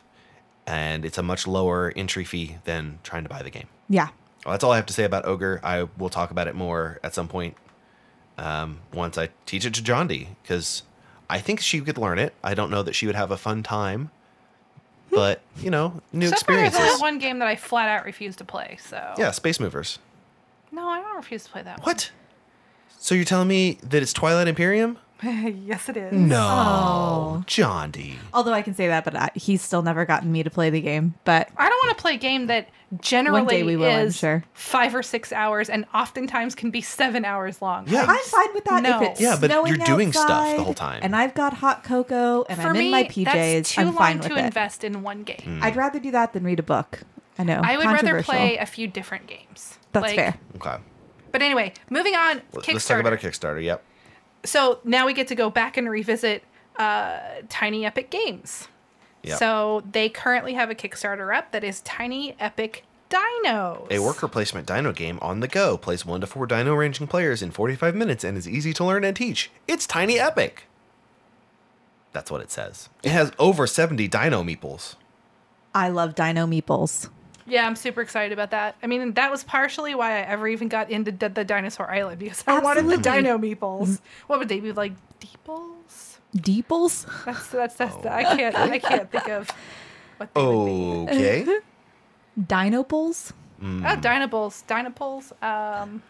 And 0.67 1.05
it's 1.05 1.17
a 1.17 1.23
much 1.23 1.47
lower 1.47 1.93
entry 1.95 2.23
fee 2.25 2.57
than 2.65 2.99
trying 3.03 3.23
to 3.23 3.29
buy 3.29 3.41
the 3.41 3.49
game. 3.49 3.67
yeah. 3.87 4.09
Well, 4.45 4.53
that's 4.53 4.63
all 4.63 4.71
I 4.71 4.77
have 4.77 4.85
to 4.85 4.93
say 4.93 5.03
about 5.03 5.25
Ogre. 5.25 5.59
I 5.63 5.87
will 5.97 6.07
talk 6.09 6.31
about 6.31 6.47
it 6.47 6.55
more 6.55 6.97
at 7.03 7.13
some 7.13 7.27
point 7.27 7.57
um, 8.37 8.79
once 8.93 9.17
I 9.17 9.29
teach 9.45 9.65
it 9.65 9.73
to 9.73 9.83
John 9.83 10.07
D. 10.07 10.29
Because 10.41 10.83
I 11.29 11.39
think 11.39 11.59
she 11.59 11.81
could 11.81 11.97
learn 11.97 12.19
it. 12.19 12.33
I 12.41 12.53
don't 12.53 12.71
know 12.71 12.81
that 12.83 12.95
she 12.95 13.05
would 13.05 13.15
have 13.15 13.31
a 13.31 13.37
fun 13.37 13.63
time, 13.63 14.11
but 15.11 15.41
you 15.59 15.69
know, 15.71 16.01
new 16.13 16.21
there's 16.27 16.33
experiences. 16.33 16.79
only 16.79 17.01
one 17.01 17.19
game 17.19 17.39
that 17.39 17.47
I 17.47 17.55
flat 17.55 17.89
out 17.89 18.05
refuse 18.05 18.35
to 18.37 18.43
play. 18.45 18.77
So 18.83 19.13
Yeah, 19.17 19.31
Space 19.31 19.59
Movers. 19.59 19.99
no, 20.71 20.87
I 20.87 21.01
don't 21.01 21.15
refuse 21.15 21.43
to 21.45 21.49
play 21.51 21.61
that 21.63 21.83
What? 21.85 22.11
So 22.99 23.15
you're 23.15 23.25
telling 23.25 23.47
me 23.47 23.77
that 23.83 24.01
it's 24.01 24.11
Twilight 24.13 24.47
Imperium? 24.47 24.97
One. 25.21 25.63
yes, 25.67 25.89
it 25.89 25.97
is. 25.97 26.13
No, 26.13 26.47
Oh. 26.49 27.43
John 27.47 27.91
D. 27.91 28.15
Although 28.33 28.53
I 28.53 28.61
can 28.61 28.73
say 28.73 28.87
that, 28.87 29.03
but 29.03 29.15
I, 29.15 29.29
he's 29.35 29.61
still 29.61 29.81
never 29.81 30.05
gotten 30.05 30.31
me 30.31 30.43
to 30.43 30.49
play 30.49 30.69
the 30.69 30.81
game. 30.81 31.15
But 31.25 31.49
I 31.57 31.69
don't 31.69 31.85
want 31.85 31.97
to 31.97 32.01
play 32.01 32.15
a 32.15 32.17
game 32.17 32.47
that 32.47 32.69
generally 33.01 33.61
we 33.63 33.75
will, 33.75 33.85
I'm 33.91 34.07
is 34.07 34.17
sure. 34.17 34.43
five 34.53 34.95
or 34.95 35.03
six 35.03 35.31
hours 35.31 35.69
and 35.69 35.85
oftentimes 35.93 36.55
can 36.55 36.71
be 36.71 36.81
seven 36.81 37.23
hours 37.25 37.61
long. 37.61 37.87
Yeah. 37.87 38.05
I'm 38.07 38.23
fine 38.23 38.53
with 38.53 38.65
that 38.65 38.81
No. 38.83 39.01
if 39.03 39.11
it's 39.11 39.21
Yeah, 39.21 39.37
but 39.39 39.51
snowing 39.51 39.75
you're 39.75 39.85
doing 39.85 40.11
stuff 40.11 40.55
the 40.57 40.63
whole 40.63 40.73
time. 40.73 40.99
and 41.03 41.15
I've 41.15 41.33
got 41.35 41.53
hot 41.53 41.83
cocoa 41.83 42.45
and 42.49 42.59
For 42.61 42.69
I'm 42.69 42.73
me, 42.73 42.85
in 42.85 42.91
my 42.91 43.03
PJs. 43.03 43.25
that's 43.25 43.73
too 43.75 43.81
I'm 43.81 43.93
fine 43.93 44.17
long 44.17 44.17
with 44.19 44.27
to 44.29 44.37
it. 44.37 44.45
invest 44.45 44.83
in 44.83 45.03
one 45.03 45.23
game. 45.23 45.37
Hmm. 45.43 45.63
I'd 45.63 45.75
rather 45.75 45.99
do 45.99 46.11
that 46.11 46.33
than 46.33 46.43
read 46.43 46.59
a 46.59 46.63
book. 46.63 47.01
I 47.37 47.43
know. 47.43 47.61
I 47.63 47.77
would 47.77 47.85
rather 47.85 47.97
controversial. 47.97 48.33
play 48.33 48.57
a 48.57 48.65
few 48.65 48.87
different 48.87 49.27
games. 49.27 49.77
That's 49.91 50.07
Like- 50.07 50.15
fair. 50.15 50.35
Okay. 50.55 50.77
But 51.31 51.41
anyway, 51.43 51.73
moving 51.91 52.15
on. 52.15 52.41
Let- 52.53 52.67
Let's 52.67 52.87
talk 52.87 52.99
about 52.99 53.13
our 53.13 53.19
Kickstarter. 53.19 53.57
Kickstarter. 53.59 53.63
Yep. 53.63 53.83
So 54.43 54.79
now 54.83 55.05
we 55.05 55.13
get 55.13 55.27
to 55.27 55.35
go 55.35 55.49
back 55.49 55.77
and 55.77 55.89
revisit 55.89 56.43
uh, 56.77 57.19
Tiny 57.49 57.85
Epic 57.85 58.09
Games. 58.09 58.67
Yep. 59.23 59.37
So 59.37 59.83
they 59.91 60.09
currently 60.09 60.53
have 60.53 60.69
a 60.69 60.75
Kickstarter 60.75 61.35
up 61.35 61.51
that 61.51 61.63
is 61.63 61.81
Tiny 61.81 62.35
Epic 62.39 62.85
Dinos. 63.09 63.91
A 63.91 63.99
worker 63.99 64.27
placement 64.27 64.67
dino 64.67 64.93
game 64.93 65.19
on 65.21 65.39
the 65.41 65.47
go 65.47 65.77
plays 65.77 66.05
one 66.05 66.21
to 66.21 66.27
four 66.27 66.45
dino 66.45 66.73
ranging 66.73 67.07
players 67.07 67.41
in 67.41 67.51
45 67.51 67.95
minutes 67.95 68.23
and 68.23 68.37
is 68.37 68.47
easy 68.47 68.73
to 68.73 68.85
learn 68.85 69.03
and 69.03 69.15
teach. 69.15 69.51
It's 69.67 69.85
Tiny 69.85 70.19
Epic. 70.19 70.63
That's 72.13 72.31
what 72.31 72.41
it 72.41 72.49
says. 72.49 72.89
It 73.03 73.11
has 73.11 73.31
over 73.37 73.67
70 73.67 74.07
dino 74.07 74.43
meeples. 74.43 74.95
I 75.73 75.89
love 75.89 76.15
Dino 76.15 76.47
Meeples. 76.47 77.09
Yeah, 77.49 77.65
I'm 77.65 77.75
super 77.75 78.01
excited 78.01 78.31
about 78.31 78.51
that. 78.51 78.75
I 78.83 78.87
mean, 78.87 79.13
that 79.13 79.31
was 79.31 79.43
partially 79.43 79.95
why 79.95 80.17
I 80.17 80.21
ever 80.21 80.47
even 80.47 80.67
got 80.67 80.89
into 80.89 81.11
the, 81.11 81.29
the 81.29 81.43
Dinosaur 81.43 81.89
Island 81.89 82.19
because 82.19 82.43
I 82.47 82.59
wanted 82.59 82.87
the 82.87 82.97
Dino 82.97 83.37
Meeples. 83.37 83.99
What 84.27 84.39
would 84.39 84.49
they 84.49 84.59
be 84.59 84.71
like? 84.71 84.93
Deeples? 85.19 86.19
Deeples? 86.35 87.05
That's 87.25 87.47
that's 87.47 87.75
that's. 87.75 88.05
I 88.05 88.23
can't 88.35 88.55
I 88.55 88.79
can't 88.79 89.11
think 89.11 89.27
of 89.29 89.49
what 90.17 90.33
they 90.33 90.41
Oh. 90.41 91.03
would 91.05 91.09
be. 91.09 91.15
Okay. 91.15 91.59
Dinoples? 92.39 93.33
Oh, 93.61 93.65
Dinobles, 93.65 94.63
Dinopoles. 94.67 95.33
Um, 95.43 96.01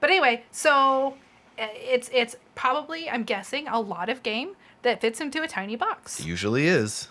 but 0.00 0.08
anyway, 0.08 0.44
so 0.50 1.14
uh, 1.58 1.66
it's 1.74 2.08
it's 2.12 2.36
probably 2.54 3.10
I'm 3.10 3.24
guessing 3.24 3.68
a 3.68 3.78
lot 3.80 4.08
of 4.08 4.22
game 4.22 4.54
that 4.82 5.00
fits 5.02 5.20
into 5.20 5.42
a 5.42 5.48
tiny 5.48 5.76
box. 5.76 6.24
Usually 6.24 6.66
is. 6.66 7.08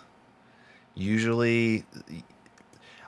Usually, 0.94 1.84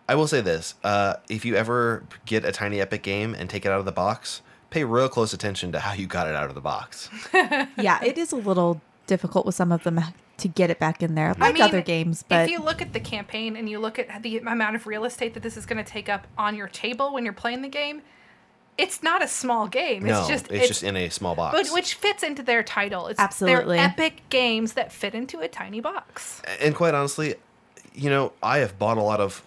I 0.09 0.15
will 0.15 0.27
say 0.27 0.41
this: 0.41 0.75
uh, 0.83 1.15
if 1.29 1.45
you 1.45 1.55
ever 1.55 2.05
get 2.27 2.45
a 2.45 2.53
tiny 2.53 2.81
epic 2.81 3.03
game 3.03 3.35
and 3.35 3.49
take 3.51 3.67
it 3.67 3.73
out 3.73 3.79
of 3.79 3.85
the 3.85 3.93
box, 3.93 4.43
pay 4.71 4.85
real 4.85 5.09
close 5.09 5.33
attention 5.33 5.73
to 5.73 5.81
how 5.81 5.93
you 5.93 6.07
got 6.07 6.27
it 6.27 6.35
out 6.35 6.49
of 6.49 6.55
the 6.55 6.61
box. 6.61 7.11
yeah, 7.33 8.03
it 8.03 8.17
is 8.19 8.33
a 8.33 8.37
little 8.37 8.81
difficult 9.07 9.47
with 9.47 9.55
some 9.55 9.73
of 9.73 9.83
them 9.85 10.01
to 10.39 10.49
get 10.49 10.71
it 10.71 10.79
back 10.79 11.03
in 11.03 11.15
there, 11.15 11.35
I 11.37 11.41
like 11.41 11.55
mean, 11.55 11.63
other 11.63 11.83
games. 11.83 12.25
But 12.27 12.45
if 12.45 12.51
you 12.51 12.61
look 12.61 12.81
at 12.81 12.93
the 12.93 13.01
campaign 13.01 13.57
and 13.57 13.69
you 13.69 13.79
look 13.79 13.99
at 13.99 14.23
the 14.23 14.39
amount 14.39 14.77
of 14.77 14.87
real 14.87 15.05
estate 15.05 15.35
that 15.35 15.43
this 15.43 15.57
is 15.57 15.67
going 15.67 15.85
to 15.85 15.91
take 15.91 16.09
up 16.09 16.27
on 16.39 16.55
your 16.55 16.69
table 16.69 17.13
when 17.13 17.25
you're 17.25 17.33
playing 17.33 17.63
the 17.63 17.69
game, 17.69 18.03
it's 18.79 19.03
not 19.03 19.23
a 19.23 19.27
small 19.27 19.67
game. 19.67 20.05
no, 20.05 20.21
it's 20.21 20.29
just 20.29 20.53
it's, 20.53 20.69
just 20.69 20.83
in 20.85 20.97
a 20.97 21.09
small 21.09 21.35
box. 21.35 21.57
but 21.57 21.75
which 21.75 21.95
fits 21.95 22.23
into 22.23 22.45
their 22.45 22.63
title. 22.63 23.09
It's 23.09 23.19
Absolutely. 23.19 23.77
they're 23.77 23.87
epic 23.87 24.23
games 24.31 24.75
that 24.75 24.93
fit 24.93 25.15
into 25.15 25.41
a 25.41 25.49
tiny 25.49 25.81
box. 25.81 26.41
and 26.61 26.75
quite 26.75 26.95
honestly, 26.95 27.35
you 27.93 28.09
know, 28.09 28.33
I 28.41 28.59
have 28.59 28.79
bought 28.79 28.97
a 28.97 29.03
lot 29.03 29.21
of 29.21 29.43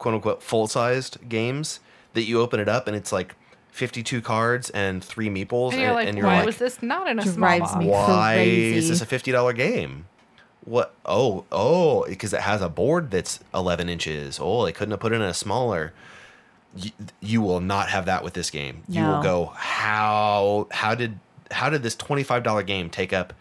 quote 0.00 0.14
unquote 0.16 0.42
full 0.42 0.66
sized 0.66 1.28
games 1.28 1.78
that 2.14 2.22
you 2.22 2.40
open 2.40 2.58
it 2.58 2.68
up 2.68 2.88
and 2.88 2.96
it's 2.96 3.12
like 3.12 3.36
52 3.70 4.20
cards 4.20 4.70
and 4.70 5.04
three 5.04 5.28
meeples. 5.28 5.72
And 5.72 5.80
you're 5.80 5.92
like, 5.92 6.08
and 6.08 6.18
you're 6.18 6.26
why 6.26 6.38
like, 6.38 6.46
was 6.46 6.56
this 6.56 6.82
not 6.82 7.06
in 7.08 7.20
a 7.20 7.22
small 7.22 7.60
box? 7.60 7.74
why 7.76 8.34
crazy. 8.34 8.76
is 8.76 8.88
this 8.88 9.00
a 9.00 9.06
$50 9.06 9.54
game? 9.54 10.06
What? 10.64 10.94
Oh, 11.06 11.44
oh, 11.52 12.04
because 12.06 12.32
it 12.32 12.40
has 12.40 12.60
a 12.60 12.68
board 12.68 13.10
that's 13.10 13.38
11 13.54 13.88
inches. 13.88 14.38
Oh, 14.42 14.64
they 14.64 14.72
couldn't 14.72 14.90
have 14.90 15.00
put 15.00 15.12
it 15.12 15.16
in 15.16 15.22
a 15.22 15.34
smaller. 15.34 15.92
You, 16.76 16.90
you 17.20 17.42
will 17.42 17.60
not 17.60 17.88
have 17.90 18.06
that 18.06 18.24
with 18.24 18.34
this 18.34 18.50
game. 18.50 18.82
You 18.88 19.04
will 19.04 19.22
go, 19.22 19.52
how, 19.56 20.68
how 20.70 20.94
did, 20.94 21.18
how 21.50 21.70
did 21.70 21.82
this 21.82 21.96
$25 21.96 22.66
game 22.66 22.90
take 22.90 23.12
up 23.12 23.32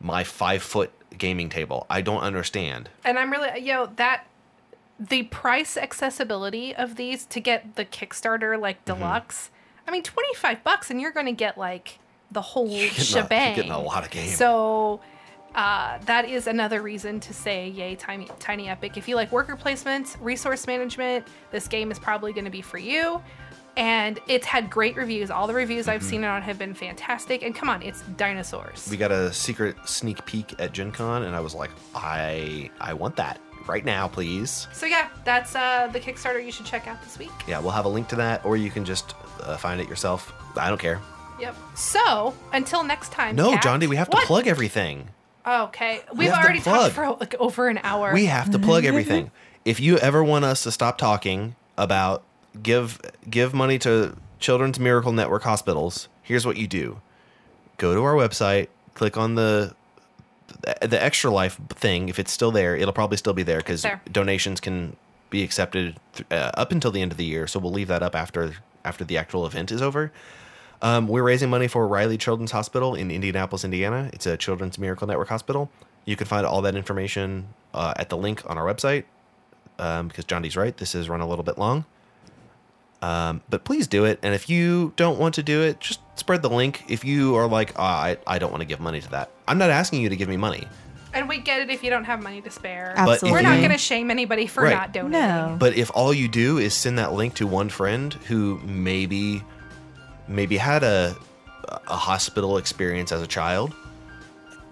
my 0.00 0.24
five 0.24 0.62
foot 0.62 0.90
gaming 1.16 1.48
table? 1.48 1.86
I 1.90 2.00
don't 2.00 2.22
understand. 2.22 2.88
And 3.04 3.18
I'm 3.18 3.30
really, 3.30 3.60
you 3.60 3.72
know, 3.72 3.90
that 3.96 4.26
the 5.08 5.24
price 5.24 5.76
accessibility 5.76 6.74
of 6.74 6.96
these 6.96 7.24
to 7.26 7.40
get 7.40 7.76
the 7.76 7.84
Kickstarter 7.84 8.60
like 8.60 8.84
Mm-hmm. 8.84 9.00
deluxe. 9.00 9.50
I 9.86 9.90
mean, 9.90 10.02
25 10.02 10.62
bucks 10.62 10.90
and 10.90 11.00
you're 11.00 11.10
going 11.10 11.26
to 11.26 11.32
get 11.32 11.58
like 11.58 11.98
the 12.30 12.40
whole 12.40 12.66
getting 12.68 12.80
a- 12.90 12.94
you're 12.94 13.04
shebang. 13.04 13.56
getting 13.56 13.72
a 13.72 13.80
lot 13.80 14.04
of 14.04 14.10
game. 14.10 14.28
So 14.30 15.00
uh, 15.54 15.98
that 16.06 16.24
is 16.28 16.46
another 16.46 16.80
reason 16.80 17.20
to 17.20 17.34
say 17.34 17.68
yay 17.68 17.94
tiny 17.94 18.26
tiny 18.38 18.68
epic 18.70 18.96
if 18.96 19.06
you 19.06 19.14
like 19.16 19.30
worker 19.32 19.54
placements 19.54 20.16
resource 20.20 20.66
management 20.66 21.26
this 21.50 21.68
game 21.68 21.90
is 21.90 21.98
probably 21.98 22.32
going 22.32 22.46
to 22.46 22.50
be 22.50 22.62
for 22.62 22.78
you 22.78 23.20
and 23.76 24.18
it's 24.28 24.46
had 24.46 24.70
great 24.70 24.96
reviews 24.96 25.30
all 25.30 25.46
the 25.46 25.52
reviews 25.52 25.88
i've 25.88 26.02
seen 26.02 26.24
it 26.24 26.26
on 26.26 26.40
have 26.40 26.58
been 26.58 26.72
fantastic 26.72 27.42
and 27.42 27.54
come 27.54 27.68
on 27.68 27.82
it's 27.82 28.00
dinosaurs 28.16 28.78
Mm-hmm. 28.80 28.90
we 28.92 28.96
got 28.96 29.12
a 29.12 29.30
secret 29.30 29.76
sneak 29.84 30.24
peek 30.24 30.54
at 30.58 30.72
Gen 30.72 30.90
Con, 30.90 31.24
and 31.24 31.36
I 31.36 31.40
was 31.40 31.54
like, 31.54 31.70
I 31.94 32.70
I 32.80 32.94
want 32.94 33.16
that 33.16 33.38
right 33.68 33.84
now, 33.84 34.08
please. 34.08 34.66
so 34.72 34.86
yeah 34.86 35.08
that's 35.24 35.54
uh, 35.54 35.88
the 35.92 36.00
kickstarter 36.00 36.44
you 36.44 36.52
should 36.52 36.66
check 36.66 36.86
out 36.86 37.02
this 37.02 37.18
week 37.18 37.30
Yeah, 37.46 37.58
we'll 37.60 37.70
have 37.70 37.84
a 37.84 37.88
link 37.88 38.08
to 38.08 38.16
that, 38.16 38.44
or 38.44 38.56
you 38.56 38.70
can 38.70 38.84
just 38.84 39.14
uh, 39.42 39.56
find 39.56 39.80
it 39.80 39.88
yourself. 39.88 40.32
I 40.56 40.68
don't 40.68 40.80
care. 40.80 41.00
Yep. 41.40 41.56
So 41.74 42.34
until 42.52 42.84
next 42.84 43.10
time. 43.10 43.34
No, 43.36 43.52
Kat- 43.52 43.62
John 43.62 43.80
D, 43.80 43.86
we 43.86 43.96
have 43.96 44.08
to 44.10 44.16
What? 44.16 44.26
plug 44.26 44.46
everything. 44.46 45.08
Okay, 45.46 46.00
we've 46.14 46.28
to 46.30 46.36
already 46.38 46.60
talked 46.60 46.94
for 46.94 47.16
like 47.18 47.34
over 47.40 47.68
an 47.68 47.80
hour. 47.82 48.12
We 48.14 48.26
have 48.26 48.50
to 48.50 48.58
plug 48.58 48.84
everything. 48.84 49.30
If 49.64 49.78
you 49.78 49.96
ever 49.98 50.24
want 50.24 50.44
us 50.44 50.64
to 50.64 50.72
stop 50.72 50.98
talking 50.98 51.54
about 51.78 52.24
give 52.62 53.00
give 53.30 53.54
money 53.54 53.78
to 53.80 54.16
Children's 54.40 54.80
Miracle 54.80 55.12
Network 55.12 55.44
hospitals, 55.44 56.08
here's 56.22 56.44
what 56.44 56.56
you 56.56 56.66
do: 56.66 57.00
go 57.78 57.94
to 57.94 58.02
our 58.02 58.14
website, 58.14 58.68
click 58.94 59.16
on 59.16 59.36
the 59.36 59.74
the 60.80 61.02
extra 61.02 61.30
life 61.30 61.60
thing. 61.70 62.08
If 62.08 62.18
it's 62.18 62.32
still 62.32 62.50
there, 62.50 62.76
it'll 62.76 62.92
probably 62.92 63.16
still 63.16 63.32
be 63.32 63.42
there 63.42 63.58
because 63.58 63.86
donations 64.10 64.60
can 64.60 64.96
be 65.30 65.42
accepted 65.42 65.96
th- 66.14 66.26
uh, 66.30 66.50
up 66.54 66.72
until 66.72 66.90
the 66.90 67.02
end 67.02 67.12
of 67.12 67.18
the 67.18 67.24
year. 67.24 67.46
So 67.46 67.58
we'll 67.58 67.72
leave 67.72 67.88
that 67.88 68.02
up 68.02 68.14
after 68.14 68.54
after 68.84 69.04
the 69.04 69.16
actual 69.16 69.46
event 69.46 69.70
is 69.70 69.80
over. 69.80 70.12
Um, 70.82 71.06
we're 71.06 71.22
raising 71.22 71.48
money 71.48 71.68
for 71.68 71.86
Riley 71.86 72.18
Children's 72.18 72.50
Hospital 72.50 72.96
in 72.96 73.10
Indianapolis, 73.10 73.64
Indiana. 73.64 74.10
It's 74.12 74.26
a 74.26 74.36
Children's 74.36 74.78
Miracle 74.78 75.06
Network 75.06 75.28
hospital. 75.28 75.70
You 76.04 76.16
can 76.16 76.26
find 76.26 76.44
all 76.44 76.60
that 76.62 76.74
information 76.74 77.48
uh, 77.72 77.94
at 77.96 78.08
the 78.08 78.16
link 78.16 78.42
on 78.50 78.58
our 78.58 78.64
website. 78.64 79.04
Um, 79.78 80.08
because 80.08 80.24
John 80.24 80.42
D's 80.42 80.56
right, 80.56 80.76
this 80.76 80.94
is 80.94 81.08
run 81.08 81.20
a 81.20 81.28
little 81.28 81.44
bit 81.44 81.56
long. 81.56 81.84
Um, 83.00 83.42
but 83.48 83.64
please 83.64 83.86
do 83.86 84.04
it. 84.04 84.18
And 84.22 84.34
if 84.34 84.48
you 84.48 84.92
don't 84.96 85.18
want 85.18 85.34
to 85.36 85.42
do 85.42 85.62
it, 85.62 85.80
just 85.80 86.00
spread 86.16 86.42
the 86.42 86.50
link. 86.50 86.84
If 86.88 87.04
you 87.04 87.36
are 87.36 87.46
like, 87.48 87.72
oh, 87.78 87.82
I, 87.82 88.16
I 88.26 88.38
don't 88.38 88.50
want 88.50 88.60
to 88.60 88.66
give 88.66 88.80
money 88.80 89.00
to 89.00 89.10
that, 89.10 89.30
I'm 89.48 89.58
not 89.58 89.70
asking 89.70 90.02
you 90.02 90.08
to 90.08 90.16
give 90.16 90.28
me 90.28 90.36
money. 90.36 90.66
and 91.14 91.28
we 91.28 91.38
get 91.38 91.60
it 91.60 91.68
if 91.70 91.82
you 91.84 91.90
don't 91.90 92.04
have 92.04 92.22
money 92.22 92.40
to 92.40 92.50
spare. 92.50 92.92
But 92.96 93.02
if 93.02 93.08
Absolutely. 93.14 93.30
We're 93.38 93.42
not 93.42 93.54
you- 93.56 93.60
going 93.60 93.72
to 93.72 93.78
shame 93.78 94.10
anybody 94.10 94.46
for 94.46 94.62
Right. 94.64 94.74
not 94.74 94.92
donating. 94.92 95.12
No. 95.20 95.56
But 95.58 95.74
if 95.76 95.90
all 95.94 96.12
you 96.14 96.28
do 96.28 96.58
is 96.58 96.72
send 96.74 96.98
that 96.98 97.12
link 97.12 97.34
to 97.34 97.46
one 97.46 97.68
friend 97.68 98.14
who 98.28 98.58
maybe 98.64 99.42
maybe 100.28 100.56
had 100.56 100.82
a 100.82 101.14
a 101.88 101.96
hospital 101.96 102.56
experience 102.58 103.12
as 103.12 103.22
a 103.22 103.26
child 103.26 103.74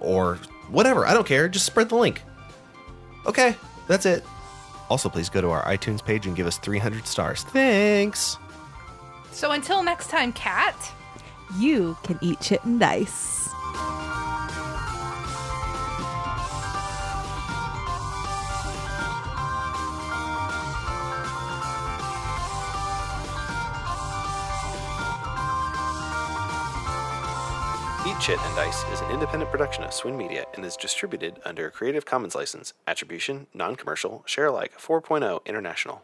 or 0.00 0.36
whatever, 0.70 1.06
I 1.06 1.12
don't 1.14 1.26
care, 1.26 1.48
just 1.48 1.66
spread 1.66 1.88
the 1.88 1.96
link. 1.96 2.22
Okay, 3.26 3.54
that's 3.86 4.06
it. 4.06 4.24
Also, 4.88 5.08
please 5.08 5.28
go 5.28 5.40
to 5.40 5.50
our 5.50 5.62
iTunes 5.64 6.04
page 6.04 6.26
and 6.26 6.34
give 6.36 6.46
us 6.46 6.58
300 6.58 7.06
stars. 7.06 7.42
Thanks. 7.44 8.36
So 9.30 9.52
until 9.52 9.82
next 9.82 10.08
time, 10.10 10.32
Kat. 10.32 10.74
You 11.58 11.96
can 12.02 12.18
eat 12.22 12.40
chit 12.40 12.64
and 12.64 12.78
dice. 12.78 13.48
Eat 28.06 28.18
Chit 28.18 28.38
and 28.40 28.56
Dice 28.56 28.84
is 28.92 29.00
an 29.02 29.10
independent 29.10 29.50
production 29.50 29.84
of 29.84 29.92
Swin 29.92 30.16
Media 30.16 30.46
and 30.54 30.64
is 30.64 30.74
distributed 30.74 31.38
under 31.44 31.66
a 31.66 31.70
Creative 31.70 32.04
Commons 32.04 32.34
license, 32.34 32.72
attribution, 32.86 33.46
non 33.52 33.76
commercial, 33.76 34.22
share 34.26 34.46
alike 34.46 34.72
4.0 34.78 35.44
international. 35.44 36.02